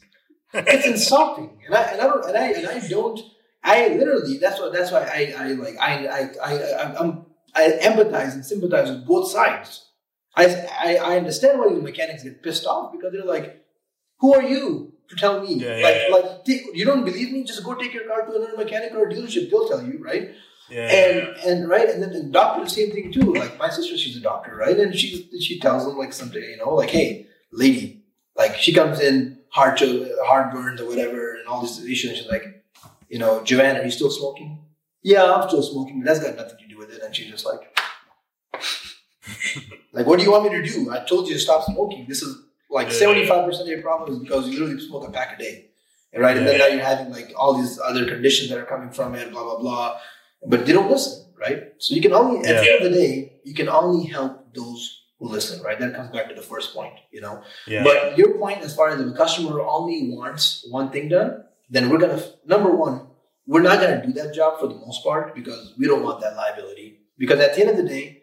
[0.54, 3.20] It's insulting, and I and I don't and I and I don't.
[3.64, 7.64] I literally that's why that's why I, I like I I I I I'm I
[7.90, 9.86] empathize and sympathize with both sides.
[10.36, 10.46] I,
[10.88, 13.64] I I understand why the mechanics get pissed off because they're like,
[14.20, 15.56] who are you to tell me?
[15.56, 16.16] Yeah, like yeah.
[16.16, 17.44] like take, you don't believe me?
[17.44, 19.50] Just go take your car to another mechanic or a dealership.
[19.50, 20.32] They'll tell you, right?
[20.70, 20.82] Yeah.
[20.92, 23.34] And and right, and then the doctor the same thing too.
[23.34, 24.78] Like my sister, she's a doctor, right?
[24.78, 28.04] And she she tells them like something, you know, like, hey, lady,
[28.36, 32.18] like she comes in hard to hard burns or whatever, and all these issues and
[32.20, 32.64] she's like,
[33.10, 34.60] you know, Joanne, are you still smoking?
[35.02, 37.02] Yeah, I'm still smoking, but that's got nothing to do with it.
[37.02, 37.62] And she's just like,
[39.94, 40.92] like, what do you want me to do?
[40.92, 42.06] I told you to stop smoking.
[42.08, 45.12] This is like seventy five percent of your problem is because you literally smoke a
[45.12, 45.70] pack a day,
[46.16, 46.38] right?
[46.38, 49.32] And then now you're having like all these other conditions that are coming from it,
[49.32, 49.98] blah blah blah.
[50.46, 51.74] But they don't listen, right?
[51.80, 55.04] So you can only at the end of the day, you can only help those
[55.20, 55.78] who listen, right?
[55.80, 57.44] That comes back to the first point, you know.
[57.68, 57.84] yeah.
[57.84, 61.90] But your point, as far as if a customer only wants one thing done, then
[61.90, 63.08] we're gonna number one,
[63.46, 66.36] we're not gonna do that job for the most part because we don't want that
[66.38, 67.02] liability.
[67.18, 68.19] Because at the end of the day,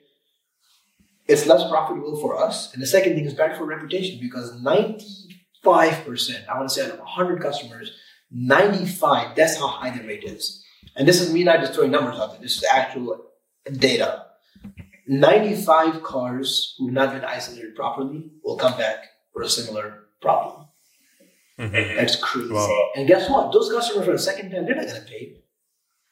[1.29, 6.05] it's less profitable for us, and the second thing is bad for reputation because ninety-five
[6.05, 7.93] percent, I want to say out of hundred customers,
[8.31, 10.64] ninety-five, that's how high the rate is.
[10.95, 12.41] And this is me not just throwing numbers out there.
[12.41, 13.27] This is actual
[13.70, 14.22] data.
[15.09, 20.66] 95 cars who've not been isolated properly will come back for a similar problem.
[21.59, 21.97] Mhm.
[21.97, 22.51] That's crazy.
[22.53, 22.91] Wow.
[22.97, 23.53] And guess what?
[23.53, 25.43] Those customers for the second time, they're not going to pay.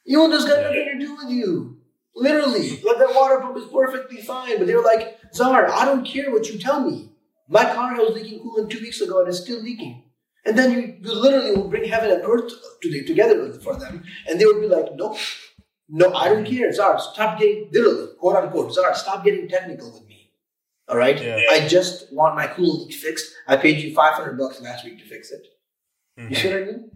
[0.05, 0.63] You know, this got Yeah.
[0.69, 1.81] nothing to do with you.
[2.17, 2.81] Literally.
[2.83, 4.59] Like that water pump is perfectly fine.
[4.59, 7.11] But they were like, Zar, I don't care what you tell me.
[7.49, 10.03] My car was leaking coolant two weeks ago and it's still leaking.
[10.47, 12.53] And then you, you literally will bring heaven and earth
[12.83, 14.05] to the, together for them.
[14.29, 15.17] And they would be like, no,
[15.89, 16.73] no, I don't care.
[16.73, 20.31] Zar, stop getting, literally, quote unquote, Zar, stop getting technical with me.
[20.89, 21.21] All right?
[21.21, 21.39] Yeah.
[21.51, 23.33] I just want my coolant leak fixed.
[23.49, 25.47] I paid you 500 bucks last week to fix it.
[26.17, 26.37] You Mhm.
[26.37, 26.91] see what I mean?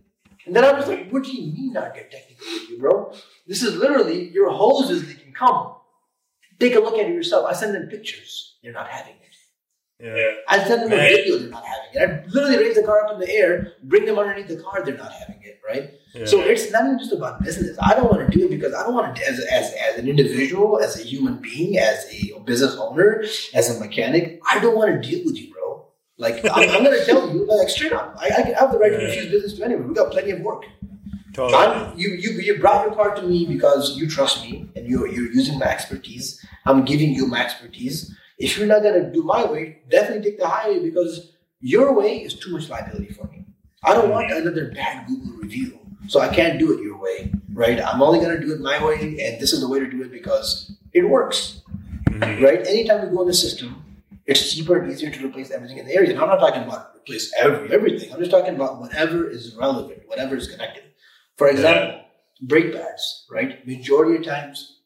[0.49, 3.12] And then I was like, what do you mean not get technical with you, bro?
[3.46, 5.34] This is literally your hose is leaking.
[5.34, 5.74] Come,
[6.59, 7.46] take a look at it yourself.
[7.46, 8.57] I send them pictures.
[8.62, 9.18] They're not having it.
[10.01, 10.32] Yeah.
[10.49, 11.38] I send them a video.
[11.38, 12.24] They're not having it.
[12.24, 14.82] I literally raise the car up in the air, bring them underneath the car.
[14.84, 15.90] They're not having it, right?
[16.14, 16.24] Yeah.
[16.24, 17.76] So it's not even just about business.
[17.82, 20.09] I don't want to do it because I don't want to, as, as, as an
[20.09, 23.22] individual, as a human being, as a business owner,
[23.55, 25.57] as a mechanic, I don't want to deal with you, bro.
[26.19, 28.91] Like, I'm, I'm going to tell you, like, straight up, I, I have the right
[28.91, 29.89] to refuse business to anyone.
[29.89, 30.64] We got plenty of work.
[31.33, 31.55] totally.
[31.55, 35.07] I'm, you, you, you brought your car to me because you trust me and you're,
[35.07, 36.45] you're using my expertise.
[36.66, 38.14] I'm giving you my expertise.
[38.37, 42.19] If you're not going to do my way, definitely take the highway because your way
[42.19, 43.45] is too much liability for me.
[43.85, 45.78] I don't want another bad Google review.
[46.09, 47.81] So I can't do it your way, right?
[47.81, 50.03] I'm only going to do it my way, and this is the way to do
[50.03, 51.61] it because it works,
[52.09, 52.43] Mhm.
[52.43, 52.66] right?
[52.66, 53.85] Anytime you go in the system,
[54.28, 56.10] it's cheaper and easier to replace everything in the area.
[56.10, 58.12] And I'm not talking about replace every everything.
[58.12, 60.84] I'm just talking about whatever is relevant, whatever is connected.
[61.38, 62.02] For example,
[62.42, 63.66] brake pads, right?
[63.66, 64.80] Majority of times,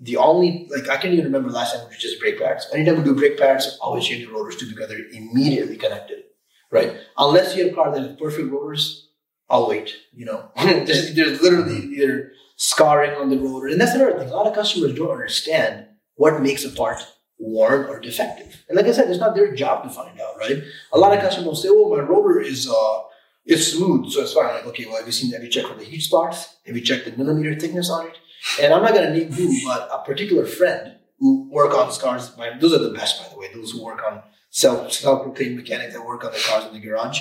[0.00, 2.66] the only like I can't even remember last time we did just brake pads.
[2.72, 6.24] Anytime we do brake pads, always change the rotors two together, immediately connected,
[6.72, 6.96] right?
[7.18, 9.10] Unless you have a car that has perfect rotors,
[9.50, 9.94] I'll wait.
[10.14, 11.92] You know, there's, there's literally mm-hmm.
[11.92, 14.30] either scarring on the rotor, and that's another thing.
[14.30, 17.04] A lot of customers don't understand what makes a part
[17.38, 18.64] worn or defective.
[18.68, 20.62] And like I said, it's not their job to find out, right?
[20.92, 23.00] A lot of customers will say, "Oh, my rotor is uh,
[23.46, 25.32] it's smooth, so it's fine." Like, okay, well, have you seen?
[25.32, 26.56] Have you checked for the heat spots?
[26.66, 28.16] Have you checked the millimeter thickness on it?
[28.60, 32.32] And I'm not going to name you, but a particular friend who work on cars.
[32.60, 33.52] Those are the best, by the way.
[33.52, 36.80] Those who work on self self proclaimed mechanics that work on the cars in the
[36.80, 37.20] garage.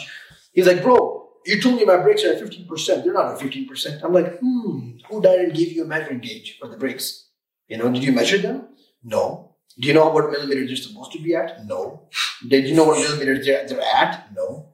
[0.53, 3.03] He's like, bro, you told me my brakes are at fifteen percent.
[3.03, 4.03] They're not at fifteen percent.
[4.03, 4.97] I'm like, hmm.
[5.09, 7.29] Who didn't give you a measuring gauge for the brakes?
[7.67, 8.67] You know, did you measure them?
[9.03, 9.46] No.
[9.79, 11.65] Do you know what millimeters they're supposed to be at?
[11.65, 12.07] No.
[12.47, 14.29] Did you know what millimeters they're, they're at?
[14.35, 14.69] No.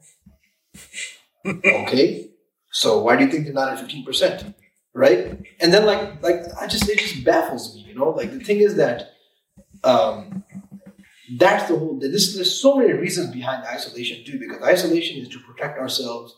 [1.46, 2.30] okay.
[2.72, 4.56] So why do you think they're not at fifteen percent?
[4.94, 5.40] Right?
[5.60, 8.10] And then like like I just it just baffles me, you know.
[8.10, 9.14] Like the thing is that
[9.84, 10.44] um,
[11.38, 12.00] that's the whole.
[12.00, 16.36] This there's so many reasons behind isolation too, because isolation is to protect ourselves.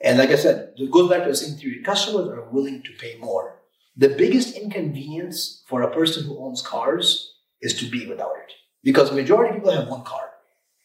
[0.00, 1.82] And like I said, it goes back to the same theory.
[1.82, 3.60] Customers are willing to pay more.
[3.96, 7.35] The biggest inconvenience for a person who owns cars
[7.66, 8.52] is to be without it,
[8.88, 10.26] because majority of people have one car,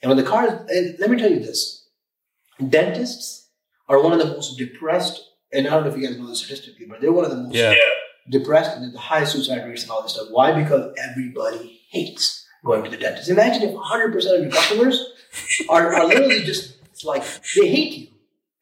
[0.02, 1.88] and when the car is, eh, let me tell you this,
[2.76, 3.50] dentists
[3.88, 5.18] are one of the most depressed.
[5.54, 7.38] And I don't know if you guys know this statistically, but they're one of the
[7.38, 7.76] most Yeah.
[8.30, 10.28] depressed and the highest suicide rates and all this stuff.
[10.32, 10.52] Why?
[10.62, 13.30] Because everybody hates going to the dentist.
[13.30, 14.96] Imagine if 100% of your customers
[15.70, 17.24] are, are literally just it's like
[17.56, 18.08] they hate you,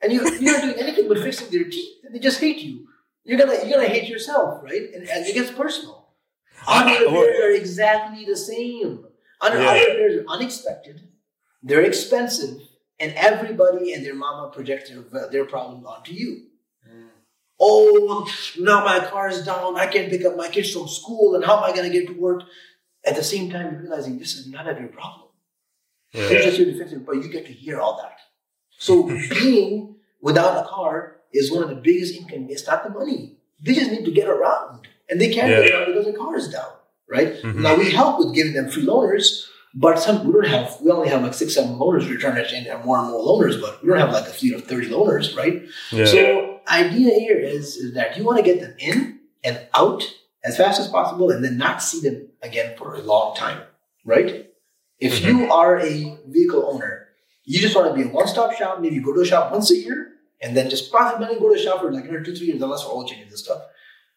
[0.01, 2.87] and you, you're not doing anything but fixing their teeth, and they just hate you.
[3.25, 4.83] You're gonna you're gonna hate yourself, right?
[4.93, 5.98] And, and it gets personal.
[6.67, 9.05] Auto repairs are exactly the same.
[9.41, 10.21] Auto Yeah.
[10.21, 11.07] are unexpected,
[11.63, 12.61] they're expensive,
[12.99, 16.47] and everybody and their mama project their, their problem onto you
[16.85, 17.07] hmm.
[17.59, 18.27] oh,
[18.59, 19.77] now my car is down.
[19.77, 22.07] I can't pick up my kids from school, and how am I going to get
[22.07, 22.43] to work?
[23.05, 25.29] At the same time, you're realizing this is none of your problem.
[26.13, 28.17] They're just here to fix it, but you get to hear all that.
[28.77, 32.67] So being without a car is one of the biggest inconveniences.
[32.67, 33.37] Not the money.
[33.61, 35.77] They just need to get around, and they can't get Yeah.
[35.77, 36.71] around because their car is down.
[37.09, 37.55] Right Mhm.
[37.55, 39.45] now, we help with giving them free loaners.
[39.75, 40.77] But some we don't have.
[40.81, 42.07] We only have like six, seven loaners.
[42.09, 44.31] We're trying to change have more and more loaners, but we don't have like a
[44.31, 45.61] fleet of thirty loaners, right?
[45.91, 46.05] Yeah.
[46.05, 50.03] So idea here is, is that you want to get them in and out
[50.43, 53.61] as fast as possible and then not see them again for a long time,
[54.05, 54.47] right?
[54.99, 57.07] If you are a vehicle owner,
[57.45, 59.69] you just want to be a one-stop shop, maybe you go to a shop once
[59.71, 62.47] a year and then just possibly go to a shop for like another two, three
[62.47, 63.61] years, unless for oil changes and stuff.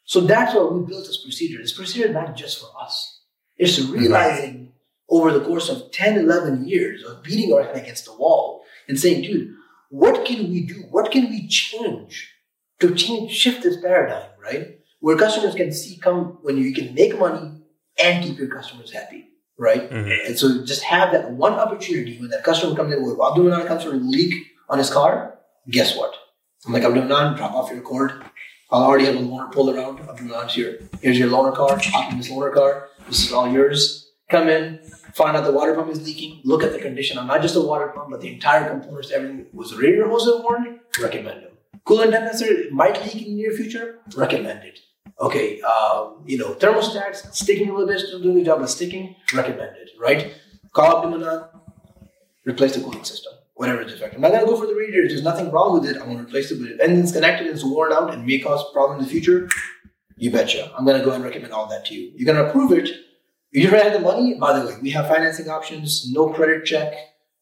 [0.05, 1.59] So that's why we built this procedure.
[1.61, 3.21] This procedure is not just for us.
[3.57, 4.73] It's realizing
[5.09, 8.99] over the course of 10, 11 years of beating our head against the wall and
[8.99, 9.55] saying, dude,
[9.91, 10.85] what can we do?
[10.91, 12.33] What can we change
[12.81, 14.79] to change, shift this paradigm, right?
[15.01, 17.63] Where customers can see come when you can make money
[18.03, 19.89] and keep your customers happy, right?
[19.91, 20.27] Mhm.
[20.27, 23.67] And so just have that one opportunity when that customer comes in with Abdul Manan
[23.67, 24.35] comes from a leak
[24.69, 25.39] on his car,
[25.71, 26.15] guess what?
[26.67, 28.13] I'm like, Abdul Manan, drop off your cord.
[28.73, 30.01] I'll already have a loaner pulled around.
[30.01, 30.81] Abdul Manan's here.
[31.03, 31.79] Here's your loaner car.
[31.79, 32.89] Hop in this loaner car.
[33.07, 34.11] This is all yours.
[34.31, 34.79] Come in,
[35.13, 36.41] find out the water pump is leaking.
[36.43, 39.47] Look at the condition of not just the water pump, but the entire components, everything.
[39.53, 40.81] Was the radiator hose worn?
[40.99, 41.53] Recommend them.
[41.87, 43.99] Coolant condenser might leak in the near future?
[44.17, 44.79] Recommend it.
[45.21, 49.15] Okay, um, you know, thermostats sticking a little bit, still doing the job of sticking,
[49.35, 50.35] Recommend it, right?
[50.73, 51.49] Call up Luminon,
[52.47, 54.17] replace the cooling system, whatever is defective.
[54.17, 56.51] I'm not gonna go for the radiator, there's nothing wrong with it, I'm gonna replace
[56.51, 59.05] it, but if anything's connected and it's worn out and may cause a problem in
[59.05, 59.49] the future,
[60.17, 60.73] you betcha.
[60.77, 62.13] I'm gonna go and recommend all that to you.
[62.15, 62.89] You're gonna approve it.
[63.51, 66.95] You already have the money, by the way, we have financing options, no credit check,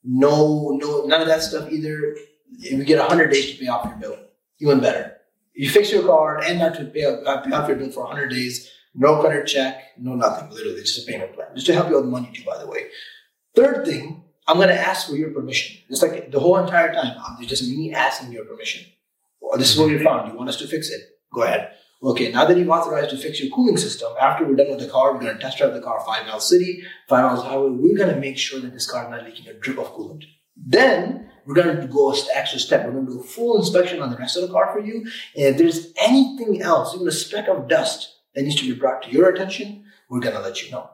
[0.02, 2.16] no, no, none of that stuff either.
[2.60, 4.18] We get 100 days to pay off your bill,
[4.58, 5.18] even better.
[5.54, 8.28] You fix your car and not to pay off, pay off your bill for 100
[8.28, 11.48] days, no credit check, no nothing, literally, just a payment plan.
[11.54, 12.86] Just to help you out the money too, by the way.
[13.54, 15.76] Third thing, I'm going to ask for your permission.
[15.88, 18.84] It's like the whole entire time, it's just me asking your permission.
[19.40, 20.32] Well, this is what we found.
[20.32, 21.02] You want us to fix it?
[21.32, 21.70] Go ahead.
[22.02, 24.88] Okay, now that you've authorized to fix your cooling system, after we're done with the
[24.88, 27.68] car, we're going to test drive the car five miles city, five miles highway.
[27.70, 30.24] We're going to make sure that this car is not leaking a drip of coolant.
[30.56, 32.84] Then we're going to go an extra step.
[32.86, 35.02] We're going to do a full inspection on the rest of the car for you.
[35.36, 39.02] And if there's anything else, even a speck of dust that needs to be brought
[39.02, 40.90] to your attention, we're going to let you know.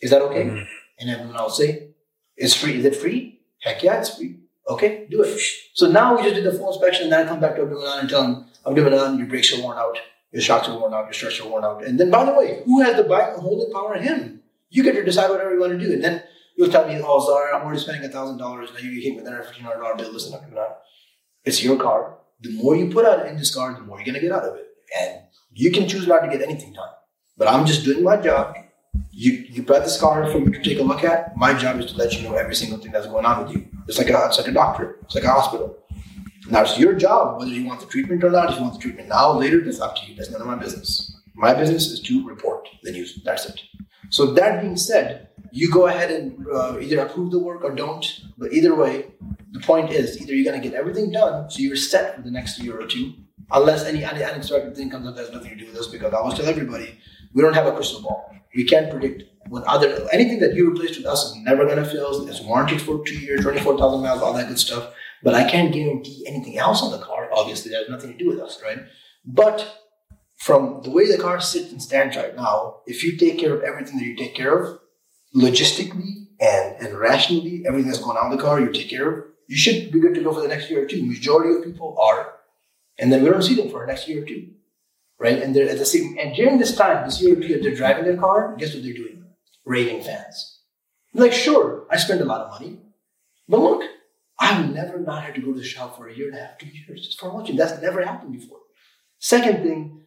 [0.00, 0.44] Is that okay?
[0.44, 0.66] Mhm.
[0.98, 1.90] And everyone will say,
[2.38, 2.78] it's free.
[2.78, 3.40] Is it free?
[3.60, 4.36] Heck yeah, it's free.
[4.68, 5.40] Okay, do it.
[5.74, 8.00] So now we just did the full inspection and then I come back to Abdulmanan
[8.00, 9.98] and tell him, Abdulmanan, your brakes are worn out,
[10.30, 11.84] your shocks are worn out, your struts are worn out.
[11.84, 13.96] And then, by the way, who has the bike holding power?
[13.96, 14.42] Him.
[14.70, 15.92] You get to decide whatever you want to do.
[15.92, 16.22] And then
[16.56, 18.38] you'll tell me, oh, sorry, I'm already spending $1,000.
[18.38, 20.12] Now you hit me with another $1,500 bill.
[20.12, 20.72] Listen, Abdul Manan,
[21.44, 22.18] it's your car.
[22.40, 24.44] The more you put out in this car, the more you're going to get out
[24.44, 24.66] of it.
[25.00, 26.90] And you can choose not to get anything done.
[27.38, 28.54] But I'm just doing my job.
[29.20, 31.36] You you brought this car for me to take a look at.
[31.36, 33.66] My job is to let you know every single thing that's going on with you.
[33.88, 34.96] It's like a it's like a doctor.
[35.02, 35.76] It's like a hospital.
[36.48, 38.50] Now it's your job whether you want the treatment or not.
[38.50, 40.14] If you want the treatment now, later, that's up to you.
[40.14, 41.20] That's none of my business.
[41.34, 43.20] My business is to report the news.
[43.24, 43.60] That's it.
[44.10, 48.06] So that being said, you go ahead and uh, either approve the work or don't.
[48.38, 49.06] But either way,
[49.50, 52.30] the point is either you're going to get everything done, so you're set for the
[52.30, 53.14] next year or two,
[53.50, 55.88] unless any unexpected thing comes up that has nothing to do with us.
[55.88, 56.96] Because I always tell everybody,
[57.34, 58.37] we don't have a crystal ball.
[58.54, 61.84] We can't predict when other anything that you replace with us is never going to
[61.84, 62.26] fail.
[62.28, 64.92] It's warranted for two years, twenty four thousand miles, all that good stuff.
[65.22, 67.28] But I can't guarantee anything else on the car.
[67.32, 68.78] Obviously, that has nothing to do with us, right?
[69.24, 69.78] But
[70.36, 73.62] from the way the car sits and stands right now, if you take care of
[73.62, 74.78] everything that you take care of,
[75.34, 79.24] logistically and, and rationally, everything that's going on in the car, you take care of,
[79.48, 81.04] you should be good to go for the next year or two.
[81.04, 82.34] Majority of people are.
[82.98, 84.50] And then we don't see them for the next year or two.
[85.18, 85.42] Right?
[85.42, 88.54] And they're at the same and during this time, this year they're driving their car,
[88.56, 89.18] guess what they're doing?
[89.68, 90.60] raving fans.
[91.14, 92.78] I'm like, sure, I spend a lot of money,
[93.48, 93.82] but look,
[94.40, 96.58] I've never not had to go to the shop for a year and a half,
[96.58, 97.56] two years just for watching.
[97.56, 98.58] That's never happened before.
[99.18, 100.02] Second thing,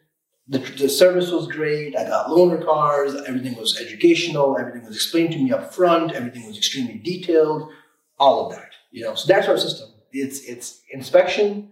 [0.48, 1.96] the, the service was great.
[1.96, 3.14] I got loaner cars.
[3.28, 4.58] Everything was educational.
[4.58, 6.14] Everything was explained to me up front.
[6.14, 7.70] Everything was extremely detailed.
[8.18, 9.16] All of that, you know.
[9.16, 9.90] So that's our system.
[10.12, 11.72] It's it's inspection,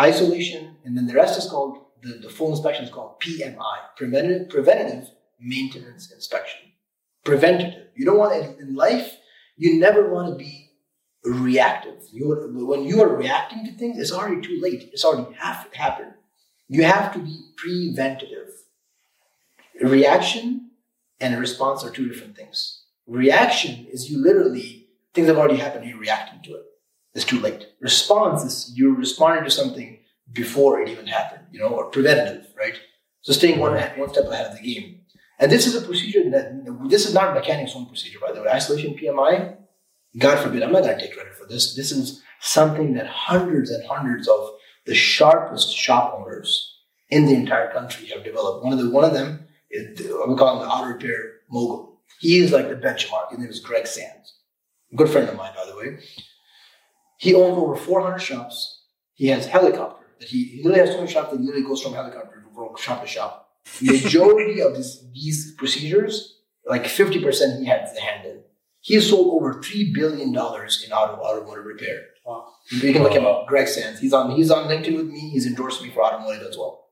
[0.00, 4.48] isolation, and then the rest is called the, the full inspection is called PMI, preventative
[4.48, 5.10] preventative
[5.40, 6.60] maintenance inspection.
[7.24, 7.88] Preventative.
[7.96, 9.16] You don't want to, in life.
[9.56, 10.70] You never want to be
[11.24, 12.02] reactive.
[12.12, 14.90] You when you are reacting to things, it's already too late.
[14.92, 16.12] It's already half happened.
[16.68, 18.50] You have to be preventative.
[19.80, 20.70] Reaction
[21.20, 22.82] and response are two different things.
[23.06, 25.86] Reaction is you literally things have already happened.
[25.88, 26.64] You're reacting to it.
[27.14, 27.68] It's too late.
[27.80, 29.98] Response is you're responding to something
[30.34, 31.46] before it even happened.
[31.50, 32.78] You know, or preventative, right?
[33.22, 35.00] So staying one one step ahead of the game.
[35.40, 38.42] And this is a procedure that this is not a mechanic's own procedure, by the
[38.42, 38.48] way.
[38.48, 39.56] Isolation PMI
[40.16, 41.74] God forbid, I'm not going to take credit for this.
[41.74, 44.50] This is something that hundreds and hundreds of
[44.86, 46.78] the sharpest shop owners
[47.10, 48.64] in the entire country have developed.
[48.64, 52.00] One of the one of them is we call him the auto repair mogul.
[52.20, 53.30] He is like the benchmark.
[53.30, 54.34] His name is Greg Sands,
[54.94, 55.98] good friend of mine, by the way.
[57.18, 58.82] He owns over 400 shops.
[59.14, 61.82] He has helicopter that he, he literally has so many shops that he literally goes
[61.82, 63.50] from helicopter to shop to shop.
[63.80, 68.40] Majority of this, these procedures, like 50%, he has the hand in.
[68.80, 72.02] He has sold over three billion dollars in auto automotive repair.
[72.26, 72.48] Wow.
[72.70, 74.00] You can look him up, Greg Sands.
[74.00, 75.30] He's on he's on LinkedIn with me.
[75.30, 76.84] He's endorsed me for automotive as well.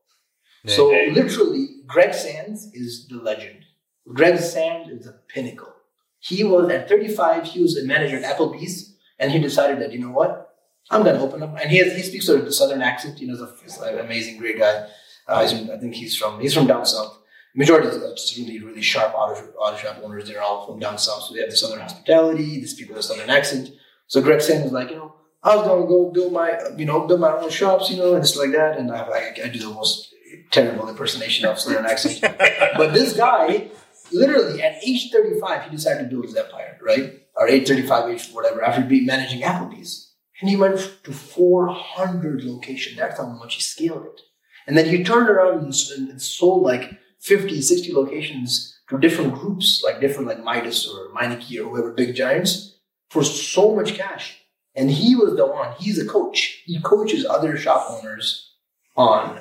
[0.65, 3.65] So literally, Greg Sands is the legend.
[4.07, 5.73] Greg Sands is the pinnacle.
[6.19, 7.45] He was at 35.
[7.45, 10.42] He was a manager at Applebee's, and he decided that you know what,
[10.89, 11.57] I'm going to open up.
[11.59, 13.19] And he has, he speaks with a southern accent.
[13.19, 14.87] You know, he's an amazing, great guy.
[15.27, 17.17] Uh, I think he's from he's from down south
[17.55, 21.23] majority of the really, really sharp auto, auto shop owners, they're all from down south.
[21.23, 23.69] So they have the southern hospitality, these people with a southern accent.
[24.07, 27.05] So Greg Sands was like, you know, I was gonna go build my, you know,
[27.05, 28.77] build my own shops, you know, and it's like that.
[28.77, 30.13] And I, I, I do the most
[30.51, 32.21] terrible impersonation of southern accent.
[32.77, 33.67] but this guy,
[34.11, 37.19] literally at age 35, he decided to build his empire, right?
[37.35, 40.02] Or age 35, age whatever, after being managing Applebee's.
[40.43, 42.97] And he went to 400 locations.
[42.97, 44.19] That's how much he scaled it.
[44.67, 49.81] And then he turned around and, and sold like 50, 60 locations to different groups,
[49.85, 52.75] like different like Midas or Meineke or whoever, big giants,
[53.09, 54.41] for so much cash.
[54.75, 56.61] And he was the one, he's a coach.
[56.65, 58.51] He coaches other shop owners
[58.97, 59.39] on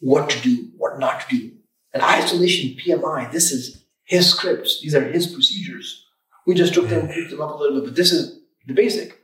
[0.00, 1.52] what to do, what not to do.
[1.94, 4.82] And isolation PMI, this is his scripts.
[4.82, 6.04] These are his procedures.
[6.46, 9.23] We just took them, tweaked them up a little bit, but this is the basic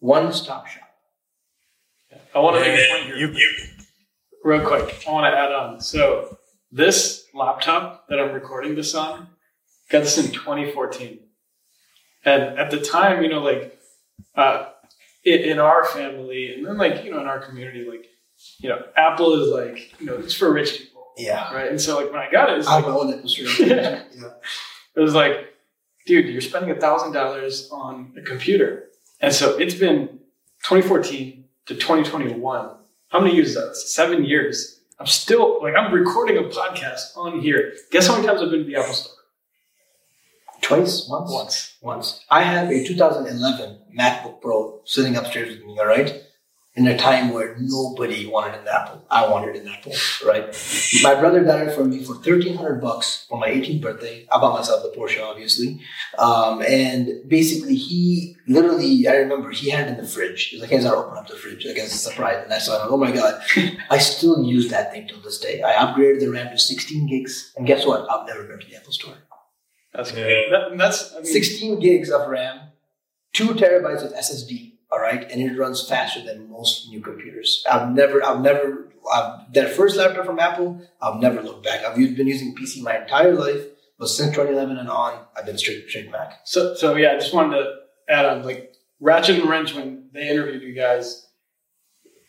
[0.00, 0.88] one stop shop.
[2.34, 3.34] I want to make a point here.
[4.44, 5.80] Real quick, I want to add on.
[5.80, 6.38] So
[6.70, 9.28] this laptop that I'm recording this on
[9.90, 11.20] got this in 2014.
[12.24, 13.78] And at the time, you know, like
[14.34, 14.66] uh,
[15.24, 18.06] in, in our family and then like, you know, in our community, like,
[18.58, 21.06] you know, Apple is like, you know, it's for rich people.
[21.16, 21.52] Yeah.
[21.52, 21.70] Right.
[21.70, 23.24] And so like when I got it, it's I like, own it.
[23.60, 24.02] yeah.
[24.94, 25.54] It was like,
[26.06, 28.87] dude, you're spending a thousand dollars on a computer.
[29.20, 30.08] And so it's been
[30.64, 32.70] 2014 to 2021.
[33.08, 33.76] How many years is that?
[33.76, 37.72] Seven years I'm still like I'm recording a podcast on here.
[37.92, 39.14] Guess how many times I've been to the Apple Store?
[40.60, 42.24] Twice, once, once, once.
[42.28, 45.78] I have a 2011 MacBook Pro sitting upstairs with me.
[45.78, 46.20] All right,
[46.78, 49.04] in a time where nobody wanted an Apple.
[49.10, 49.92] I wanted an Apple,
[50.24, 50.44] right?
[51.02, 54.26] My brother got it for me for thirteen hundred bucks for my 18th birthday.
[54.30, 55.80] I bought myself the Porsche, obviously,
[56.18, 60.44] um, and basically he literally, I remember he had it in the fridge.
[60.44, 62.58] He's like, "Hey, I open up the fridge." I guess it's a surprise, and I
[62.58, 62.88] saw it.
[62.90, 63.42] Oh my god!
[63.90, 65.62] I still use that thing till this day.
[65.62, 68.08] I upgraded the RAM to 16 gigs, and guess what?
[68.08, 69.14] I've never been to the Apple Store.
[69.92, 70.50] That's great.
[70.50, 72.60] That, that's I mean, 16 gigs of RAM,
[73.32, 77.64] two terabytes of SSD all right, and it runs faster than most new computers.
[77.70, 81.84] I've never, I've never, I've, that first laptop from Apple, I've never looked back.
[81.84, 83.64] I've been using PC my entire life,
[83.98, 86.40] but since 2011 and on, I've been straight, straight Mac.
[86.44, 87.74] So, so yeah, I just wanted to
[88.08, 91.26] add on, like Ratchet and Wrench when they interviewed you guys.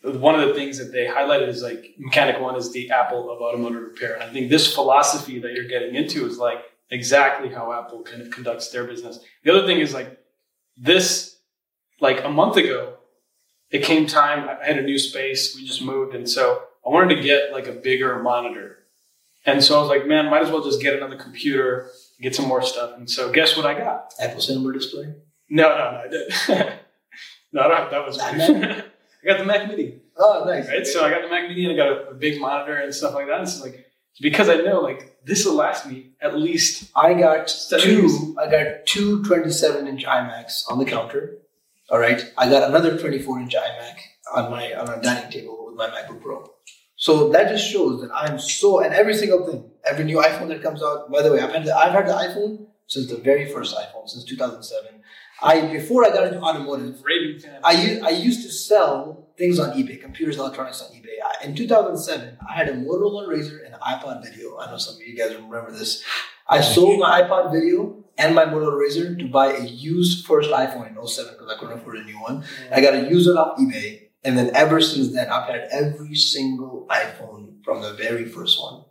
[0.02, 3.40] One of the things that they highlighted is like Mechanic One is the Apple of
[3.40, 6.58] automotive repair, and I think this philosophy that you're getting into is like
[6.90, 9.20] exactly how Apple kind of conducts their business.
[9.44, 10.18] The other thing is like
[10.76, 11.29] this
[12.00, 12.94] like a month ago,
[13.70, 14.48] it came time.
[14.48, 15.54] I had a new space.
[15.54, 18.78] We just moved, and so I wanted to get like a bigger monitor.
[19.46, 21.88] And so I was like, man, might as well just get another computer,
[22.20, 22.96] get some more stuff.
[22.96, 24.12] And so guess what I got?
[24.20, 25.14] Apple Cinema display.
[25.48, 26.32] No, no, no, I did.
[27.52, 28.18] no, not, that was.
[28.20, 30.00] I got the Mac Mini.
[30.16, 30.68] Oh, nice.
[30.68, 32.94] Right, so I got the Mac Mini and I got a, a big monitor and
[32.94, 33.40] stuff like that.
[33.40, 33.86] And it's like
[34.20, 36.90] because I know like this will last me at least.
[36.94, 38.18] I got Seven years.
[38.18, 38.36] two.
[38.38, 41.38] I got two 27 inch iMacs on the counter.
[41.90, 42.22] All right.
[42.38, 43.96] I got another 24 inch iMac
[44.32, 46.48] on my on a dining table with my MacBook Pro.
[46.96, 50.62] So that just shows that I'm so and every single thing, every new iPhone that
[50.62, 51.10] comes out.
[51.10, 54.08] By the way, I've had the I've had the iPhone since the very first iPhone
[54.08, 55.02] since 2007.
[55.42, 57.02] I before I got into automotive,
[57.64, 61.16] I used, I used to sell things on eBay, computers, electronics on eBay.
[61.24, 64.58] I, in 2007, I had a Motorola Razr and iPod Video.
[64.58, 66.04] I know some of you guys remember this.
[66.50, 70.88] I sold my iPod Video and my Motorola Razr to buy a used first iPhone
[70.88, 72.44] in 07 because I couldn't afford a new one.
[72.74, 74.08] I got a used one off eBay.
[74.24, 78.84] And then ever since then, I've had every single iPhone from the very first one.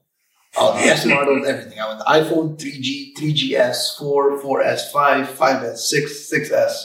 [0.57, 1.79] All the S models, everything.
[1.79, 6.83] I went the iPhone 3G, 3GS, 4, 4S, 5, 5S, 6, 6S,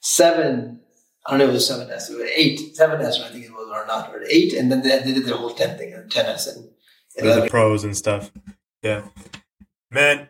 [0.00, 0.80] 7.
[1.26, 3.70] I don't know if it was 7S, it was 8, 7S, I think it was,
[3.70, 4.54] or not, or 8.
[4.54, 6.70] And then they, they did their whole 10 thing, and 10S and
[7.16, 8.32] the pros and stuff.
[8.82, 9.02] Yeah,
[9.92, 10.28] man.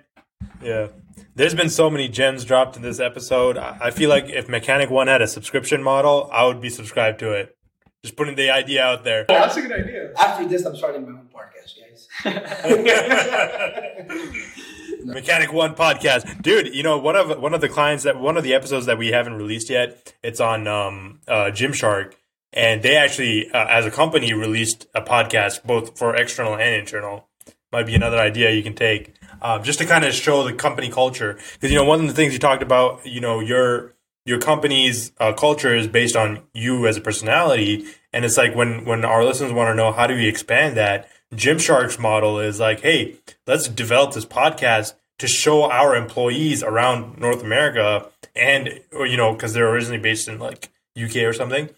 [0.62, 0.89] Yeah,
[1.34, 3.56] there's been so many gems dropped in this episode.
[3.56, 7.18] I I feel like if Mechanic One had a subscription model, I would be subscribed
[7.20, 7.56] to it.
[8.02, 9.24] Just putting the idea out there.
[9.28, 10.12] Oh, that's a good idea.
[10.18, 12.09] After this, I'm starting my own podcast, guys.
[15.05, 16.74] Mechanic One podcast, dude.
[16.74, 19.09] You know one of one of the clients that one of the episodes that we
[19.09, 20.14] haven't released yet.
[20.22, 22.14] It's on um, uh, Gymshark,
[22.52, 27.28] and they actually, uh, as a company, released a podcast both for external and internal.
[27.72, 30.89] Might be another idea you can take, um, just to kind of show the company
[30.89, 31.39] culture.
[31.55, 33.94] Because you know one of the things you talked about, you know your
[34.24, 38.85] your company's uh, culture is based on you as a personality, and it's like when
[38.85, 41.09] when our listeners want to know how do we expand that.
[41.35, 43.16] Gymshark's model is like, hey,
[43.47, 49.32] let's develop this podcast to show our employees around North America and or, you know
[49.32, 50.70] because they're originally based in like
[51.01, 51.70] UK or something.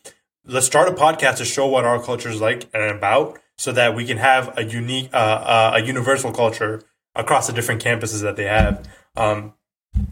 [0.46, 3.94] Let's start a podcast to show what our culture is like and about, so that
[3.94, 6.82] we can have a unique, uh, uh, a universal culture
[7.14, 8.86] across the different campuses that they have.
[9.16, 9.54] Um,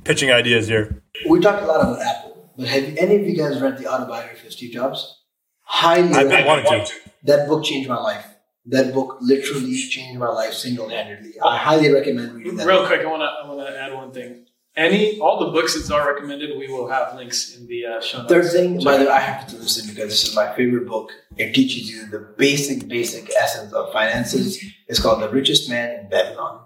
[0.05, 1.03] pitching ideas here.
[1.29, 4.47] We talked a lot about Apple, but have any of you guys read the autobiography
[4.47, 5.21] of Steve Jobs?
[5.63, 6.93] Highly I've been recommend- wanting to.
[7.25, 8.27] That book changed my life.
[8.67, 11.33] That book literally changed my life single handedly.
[11.45, 12.67] I highly recommend reading that.
[12.67, 12.89] Real book.
[12.89, 14.47] quick, I want to I want to add one thing.
[14.77, 18.19] Any all the books that are recommended, we will have links in the uh, show
[18.19, 18.31] notes.
[18.33, 21.11] Third thing, by the way, I have to listen because this is my favorite book.
[21.37, 24.65] It teaches you the basic, basic essence of finances.
[24.89, 26.65] It's called The Richest Man in Babylon.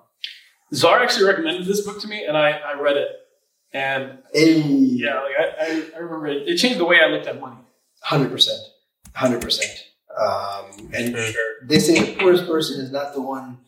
[0.74, 3.08] Zar actually recommended this book to me, and I, I read it,
[3.72, 6.48] and Hey, yeah, like I, I, I remember it.
[6.48, 7.56] It changed the way I looked at money.
[8.02, 8.60] hundred percent,
[9.14, 9.72] hundred percent.
[10.18, 11.44] Um, and Sure.
[11.64, 13.58] they say the poorest person is not the one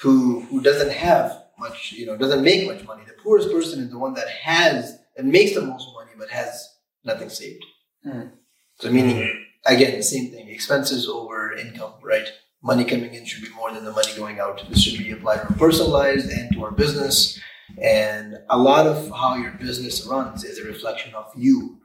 [0.00, 3.02] who who doesn't have much, you know, doesn't make much money.
[3.06, 6.68] The poorest person is the one that has and makes the most money but has
[7.04, 7.64] nothing saved.
[8.04, 8.28] Hmm.
[8.76, 12.28] So meaning again the same thing: expenses over income, right?
[12.62, 14.64] Money coming in should be more than the money going out.
[14.68, 17.38] This should be applied to our personal lives and to our business.
[17.80, 21.78] And a lot of how your business runs is a reflection of you.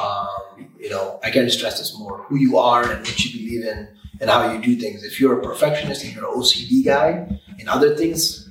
[0.00, 3.64] Um, you know, I can't stress this more: who you are and what you believe
[3.66, 3.88] in,
[4.20, 5.02] and how you do things.
[5.02, 8.50] If you're a perfectionist and you're an OCD guy in other things,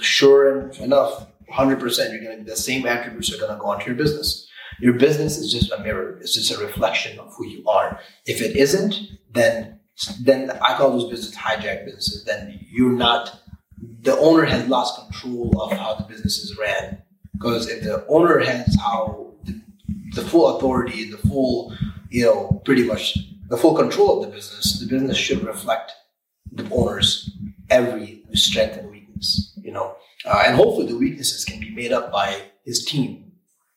[0.00, 3.86] sure enough, hundred percent, you're going to the same attributes are going to go onto
[3.86, 4.46] your business.
[4.78, 7.98] Your business is just a mirror; it's just a reflection of who you are.
[8.26, 8.94] If it isn't,
[9.32, 9.75] then
[10.20, 12.24] then I call those business hijack businesses.
[12.24, 13.40] Then you're not.
[14.02, 17.02] The owner has lost control of how the business is ran.
[17.32, 19.60] Because if the owner has how the,
[20.14, 21.76] the full authority the full,
[22.10, 23.18] you know, pretty much
[23.48, 25.92] the full control of the business, the business should reflect
[26.52, 27.30] the owner's
[27.68, 29.52] every strength and weakness.
[29.62, 33.32] You know, uh, and hopefully the weaknesses can be made up by his team,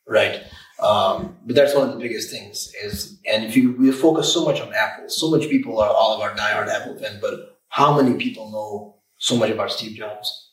[0.07, 0.43] right?
[0.81, 4.45] Um, but that's one of the biggest things is, and if you we focus so
[4.45, 8.01] much on Apple, so much people are all of our diehard Apple fans, but how
[8.01, 10.51] many people know so much about Steve Jobs?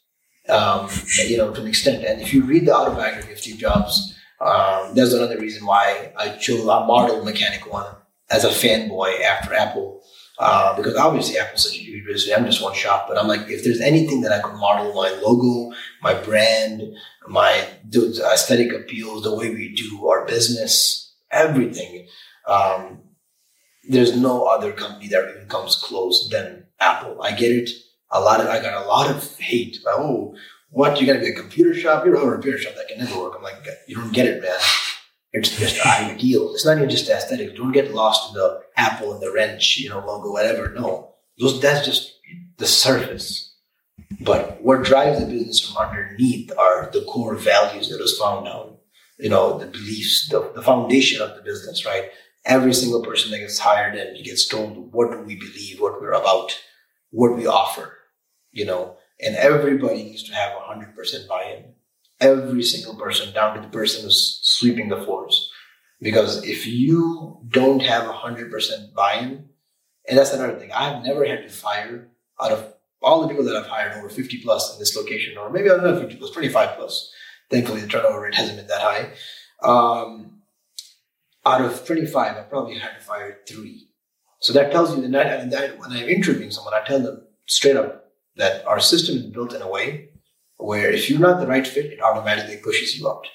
[0.48, 0.88] Um,
[1.26, 2.04] you know, to an extent.
[2.04, 6.30] And if you read the autobiography of Steve Jobs, um, there's another reason why I
[6.30, 7.86] chose I modeled Mechanic One
[8.30, 9.95] as a fanboy after Apple.
[10.38, 12.36] Uh, because obviously Apple's such a huge business.
[12.36, 15.10] I'm just one shop, but I'm like, if there's anything that I could model my
[15.22, 16.82] logo, my brand,
[17.26, 22.06] my the aesthetic appeals, the way we do our business, everything.
[22.46, 23.00] Um,
[23.88, 27.22] there's no other company that even comes close than Apple.
[27.22, 27.70] I get it.
[28.10, 29.78] A lot of I got a lot of hate.
[29.84, 30.36] Like, oh,
[30.70, 31.00] what?
[31.00, 32.04] You're gonna be a computer shop?
[32.04, 33.34] You're a repair shop that can never work.
[33.36, 34.58] I'm like, you don't get it, man.
[35.36, 36.54] It's just ideal.
[36.54, 37.52] It's not even just aesthetics.
[37.58, 40.70] Don't get lost in the apple and the wrench, you know, logo, whatever.
[40.70, 42.14] No, those that's just
[42.56, 43.54] the surface.
[44.18, 48.78] But what drives the business from underneath are the core values that was found down.
[49.18, 52.10] You know, the beliefs, the, the foundation of the business, right?
[52.46, 56.12] Every single person that gets hired and gets told what do we believe, what we're
[56.12, 56.58] about,
[57.10, 57.98] what we offer.
[58.52, 61.74] You know, and everybody needs to have 100% buy-in.
[62.20, 65.50] Every single person, down to the person who's sweeping the floors.
[66.00, 69.48] Because if you don't have 100% buy-in,
[70.08, 72.08] and that's another thing, I've never had to fire
[72.40, 75.50] out of all the people that I've hired over 50 plus in this location, or
[75.50, 77.12] maybe I don't know 50 plus, 25 plus.
[77.50, 79.12] Thankfully, the turnover rate hasn't been that high.
[79.62, 80.42] Um,
[81.44, 83.88] out of 25, I probably had to fire three.
[84.40, 88.06] So that tells you that, that when I'm interviewing someone, I tell them straight up
[88.36, 90.10] that our system is built in a way
[90.58, 93.26] where if you're not the right fit, it automatically pushes you out.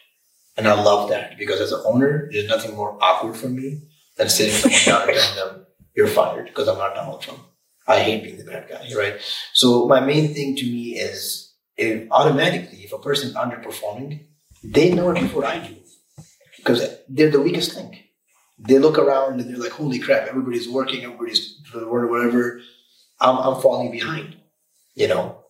[0.58, 3.82] And I love that because as an owner, there's nothing more awkward for me
[4.18, 5.66] than sitting someone down and telling them,
[5.96, 7.40] you're fired because I'm not Donald Trump.
[7.88, 9.16] I hate being the bad guy, right?
[9.54, 14.26] So my main thing to me is if automatically, if a person's underperforming,
[14.64, 15.76] they know it before I do
[16.58, 18.06] because they're the weakest link.
[18.60, 22.62] They look around and they're like, holy crap, everybody's working, everybody's for the world, whatever.
[23.20, 24.38] I'm, I'm falling behind,
[24.94, 25.41] you know?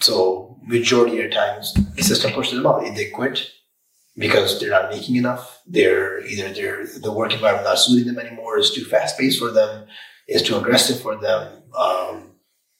[0.00, 2.84] So majority of times the system pushes them out.
[2.84, 3.50] If they quit
[4.16, 5.62] because they're not making enough.
[5.66, 9.50] They're either they're the work environment not suiting them anymore, is too fast paced for
[9.50, 9.86] them,
[10.28, 12.32] is too aggressive for them, um,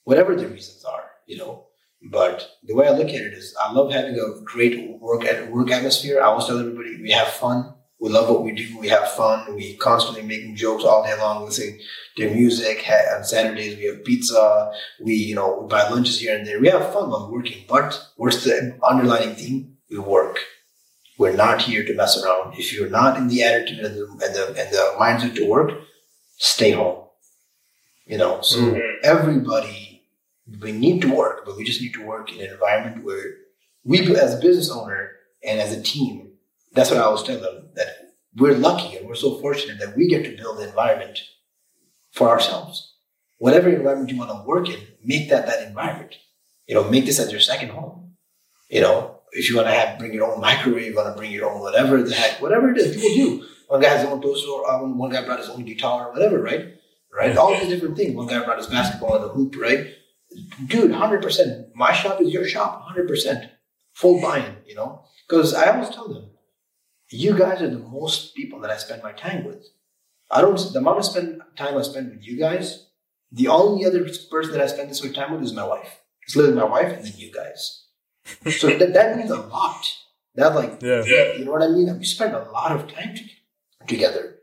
[0.04, 1.66] whatever the reasons are, you know.
[2.02, 5.50] But the way I look at it is, I love having a great work at
[5.50, 6.20] work atmosphere.
[6.20, 7.74] I always tell everybody we have fun.
[8.02, 8.78] We love what we do.
[8.80, 9.54] We have fun.
[9.54, 11.78] We constantly making jokes all day long, listening
[12.16, 12.84] to music.
[13.14, 14.72] On Saturdays we have pizza.
[15.00, 16.58] We you know we buy lunches here and there.
[16.58, 17.64] We have fun while working.
[17.68, 19.76] But what's the underlying theme?
[19.88, 20.40] We work.
[21.16, 22.58] We're not here to mess around.
[22.58, 25.70] If you're not in the attitude and the and the, and the mindset to work,
[26.38, 27.04] stay home.
[28.06, 28.80] You know, so mm-hmm.
[29.04, 30.02] everybody,
[30.60, 33.36] we need to work, but we just need to work in an environment where
[33.84, 35.12] we, as a business owner
[35.44, 36.21] and as a team,
[36.74, 37.88] that's what I always tell them that
[38.36, 41.20] we're lucky and we're so fortunate that we get to build the environment
[42.12, 42.94] for ourselves.
[43.38, 46.16] Whatever environment you want to work in, make that that environment.
[46.66, 48.14] You know, make this as your second home.
[48.70, 51.32] You know, if you want to have bring your own microwave, you want to bring
[51.32, 53.46] your own whatever the heck, whatever it is, people do.
[53.68, 56.40] One guy has his own toaster oven, one guy brought his own guitar, or whatever,
[56.40, 56.74] right?
[57.12, 57.36] right?
[57.36, 58.14] All these different things.
[58.14, 59.94] One guy brought his basketball and a hoop, right?
[60.66, 61.68] Dude, hundred percent.
[61.74, 63.50] My shop is your shop, hundred percent.
[63.92, 65.04] Full buy-in, you know.
[65.28, 66.30] Because I always tell them,
[67.12, 69.66] you guys are the most people that I spend my time with.
[70.30, 70.56] I don't.
[70.56, 72.86] The amount of spend time I spend with you guys,
[73.30, 76.00] the only other person that I spend this much time with is my wife.
[76.22, 77.86] It's literally my wife and then you guys.
[78.50, 79.84] so that, that means a lot.
[80.34, 81.04] That like, yeah.
[81.34, 81.98] you know what I mean?
[81.98, 83.22] We spend a lot of time to,
[83.86, 84.36] together.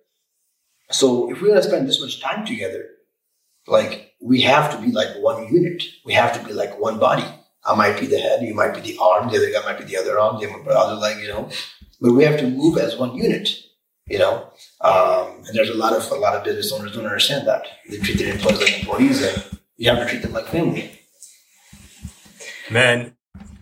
[0.91, 2.85] So if we're gonna spend this much time together,
[3.67, 5.83] like we have to be like one unit.
[6.05, 7.25] We have to be like one body.
[7.65, 9.83] I might be the head, you might be the arm, the other guy might be
[9.83, 11.49] the other arm, the other leg, you know.
[12.01, 13.49] But we have to move as one unit,
[14.07, 14.51] you know.
[14.81, 17.65] Um, and there's a lot of a lot of business owners don't understand that.
[17.89, 20.91] They treat their employees like employees, and you have to treat them like family.
[22.69, 23.17] Man,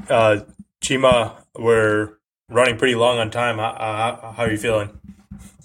[0.09, 0.41] uh,
[0.83, 2.17] Chima, we're
[2.49, 3.57] running pretty long on time.
[3.57, 4.99] How, how, how are you feeling?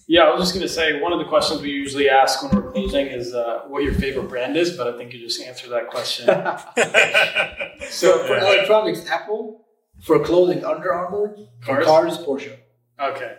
[0.08, 2.54] Yeah, I was just going to say one of the questions we usually ask when
[2.54, 5.70] we're closing is uh, what your favorite brand is, but I think you just answered
[5.70, 6.26] that question.
[7.88, 9.64] so for electronics, Apple.
[10.02, 11.36] For clothing, Under Armour.
[11.60, 12.56] For cars, Porsche.
[13.02, 13.36] Okay,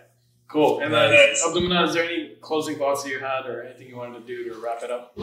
[0.48, 0.82] cool.
[0.82, 1.44] And then, nice.
[1.46, 4.50] Abdulmanan, is there any closing thoughts that you had or anything you wanted to do
[4.50, 5.18] to wrap it up?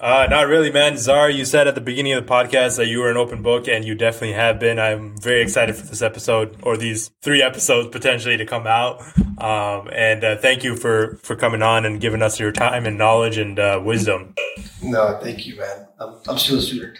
[0.00, 0.96] Uh, not really, man.
[0.96, 3.68] Zar, you said at the beginning of the podcast that you were an open book,
[3.68, 4.78] and you definitely have been.
[4.78, 9.02] I'm very excited for this episode or these three episodes potentially to come out.
[9.36, 12.96] Um, and uh, thank you for for coming on and giving us your time and
[12.96, 14.34] knowledge and uh, wisdom.
[14.82, 15.86] No, thank you, man.
[15.98, 16.98] I'm, I'm still a student.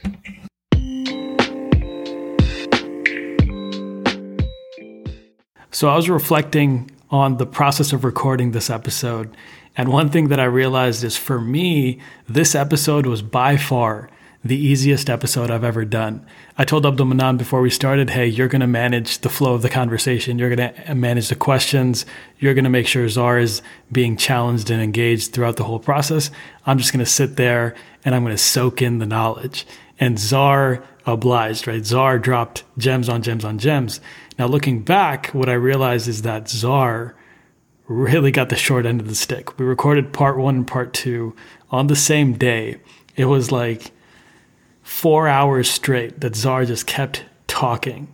[5.70, 9.36] So I was reflecting on the process of recording this episode
[9.76, 14.10] and one thing that I realized is for me, this episode was by far
[14.42, 16.24] the easiest episode I've ever done.
[16.56, 19.68] I told Abdulmanan before we started, hey, you're going to manage the flow of the
[19.68, 20.38] conversation.
[20.38, 22.06] You're going to uh, manage the questions.
[22.38, 23.60] You're going to make sure Zar is
[23.92, 26.30] being challenged and engaged throughout the whole process.
[26.66, 27.74] I'm just going to sit there
[28.04, 29.66] and I'm going to soak in the knowledge.
[29.98, 31.84] And Zar obliged, right?
[31.84, 34.00] Zar dropped gems on gems on gems.
[34.40, 37.14] Now, looking back, what I realized is that Zar
[37.86, 39.58] really got the short end of the stick.
[39.58, 41.36] We recorded part one and part two
[41.70, 42.80] on the same day.
[43.16, 43.92] It was like
[44.82, 48.08] four hours straight that Zar just kept talking.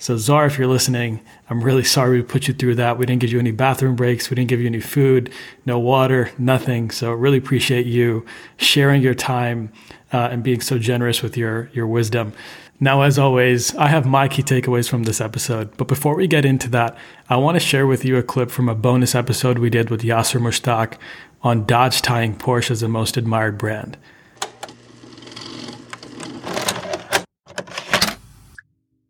[0.00, 2.98] So, Zar, if you're listening, I'm really sorry we put you through that.
[2.98, 4.30] We didn't give you any bathroom breaks.
[4.30, 5.32] We didn't give you any food,
[5.64, 6.90] no water, nothing.
[6.90, 8.26] So, really appreciate you
[8.56, 9.72] sharing your time
[10.12, 12.32] uh, and being so generous with your, your wisdom.
[12.80, 15.76] Now, as always, I have my key takeaways from this episode.
[15.76, 16.96] But before we get into that,
[17.28, 20.02] I want to share with you a clip from a bonus episode we did with
[20.02, 20.94] Yasser Mushtaq
[21.42, 23.96] on Dodge tying Porsche as a most admired brand.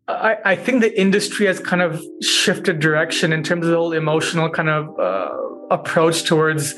[0.07, 3.93] I, I think the industry has kind of shifted direction in terms of the whole
[3.93, 5.29] emotional kind of uh,
[5.69, 6.73] approach towards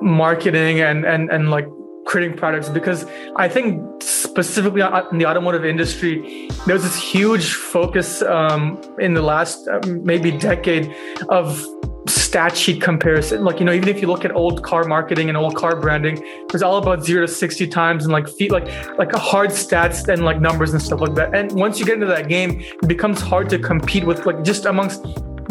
[0.00, 1.66] marketing and and and like
[2.06, 3.04] creating products because
[3.36, 9.22] I think specifically in the automotive industry, there was this huge focus um, in the
[9.22, 10.94] last uh, maybe decade
[11.28, 11.66] of
[12.08, 13.44] stat sheet comparison.
[13.44, 16.18] Like, you know, even if you look at old car marketing and old car branding,
[16.18, 18.66] it was all about zero to 60 times and like feet, like,
[18.98, 21.34] like hard stats and like numbers and stuff like that.
[21.34, 24.66] And once you get into that game, it becomes hard to compete with like just
[24.66, 25.02] amongst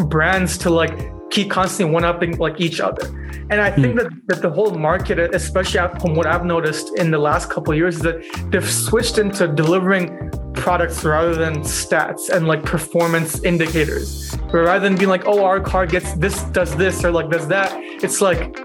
[0.08, 3.06] brands to like keep constantly one upping like each other.
[3.48, 4.02] And I think mm.
[4.02, 7.78] that, that the whole market, especially from what I've noticed in the last couple of
[7.78, 14.36] years, is that they've switched into delivering products rather than stats and like performance indicators.
[14.36, 17.46] But rather than being like, oh, our car gets this, does this, or like does
[17.48, 17.72] that,
[18.02, 18.58] it's like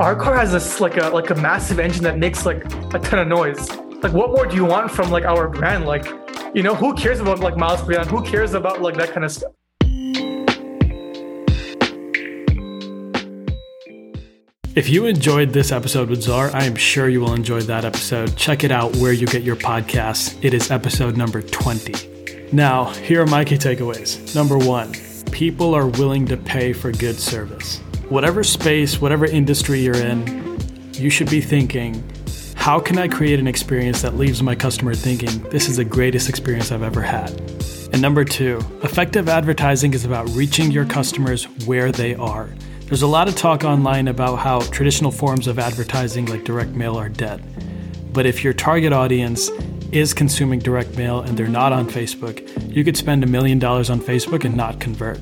[0.00, 2.64] our car has this like a like a massive engine that makes like
[2.94, 3.68] a ton of noise.
[4.02, 5.86] Like, what more do you want from like our brand?
[5.86, 6.06] Like,
[6.54, 8.08] you know, who cares about like miles per gallon?
[8.08, 9.52] Who cares about like that kind of stuff?
[14.76, 18.36] If you enjoyed this episode with Zar, I am sure you will enjoy that episode.
[18.36, 20.38] Check it out where you get your podcasts.
[20.44, 22.50] It is episode number 20.
[22.52, 24.34] Now, here are my key takeaways.
[24.34, 24.92] Number one,
[25.32, 27.78] people are willing to pay for good service.
[28.10, 30.60] Whatever space, whatever industry you're in,
[30.92, 32.04] you should be thinking,
[32.54, 36.28] how can I create an experience that leaves my customer thinking, this is the greatest
[36.28, 37.30] experience I've ever had?
[37.94, 42.50] And number two, effective advertising is about reaching your customers where they are.
[42.86, 46.96] There's a lot of talk online about how traditional forms of advertising like direct mail
[46.96, 47.42] are dead.
[48.12, 49.50] But if your target audience
[49.90, 53.90] is consuming direct mail and they're not on Facebook, you could spend a million dollars
[53.90, 55.18] on Facebook and not convert.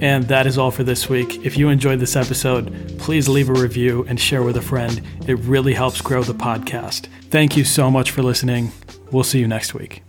[0.00, 1.46] And that is all for this week.
[1.46, 5.00] If you enjoyed this episode, please leave a review and share with a friend.
[5.28, 7.06] It really helps grow the podcast.
[7.30, 8.72] Thank you so much for listening.
[9.12, 10.04] We'll see you next week.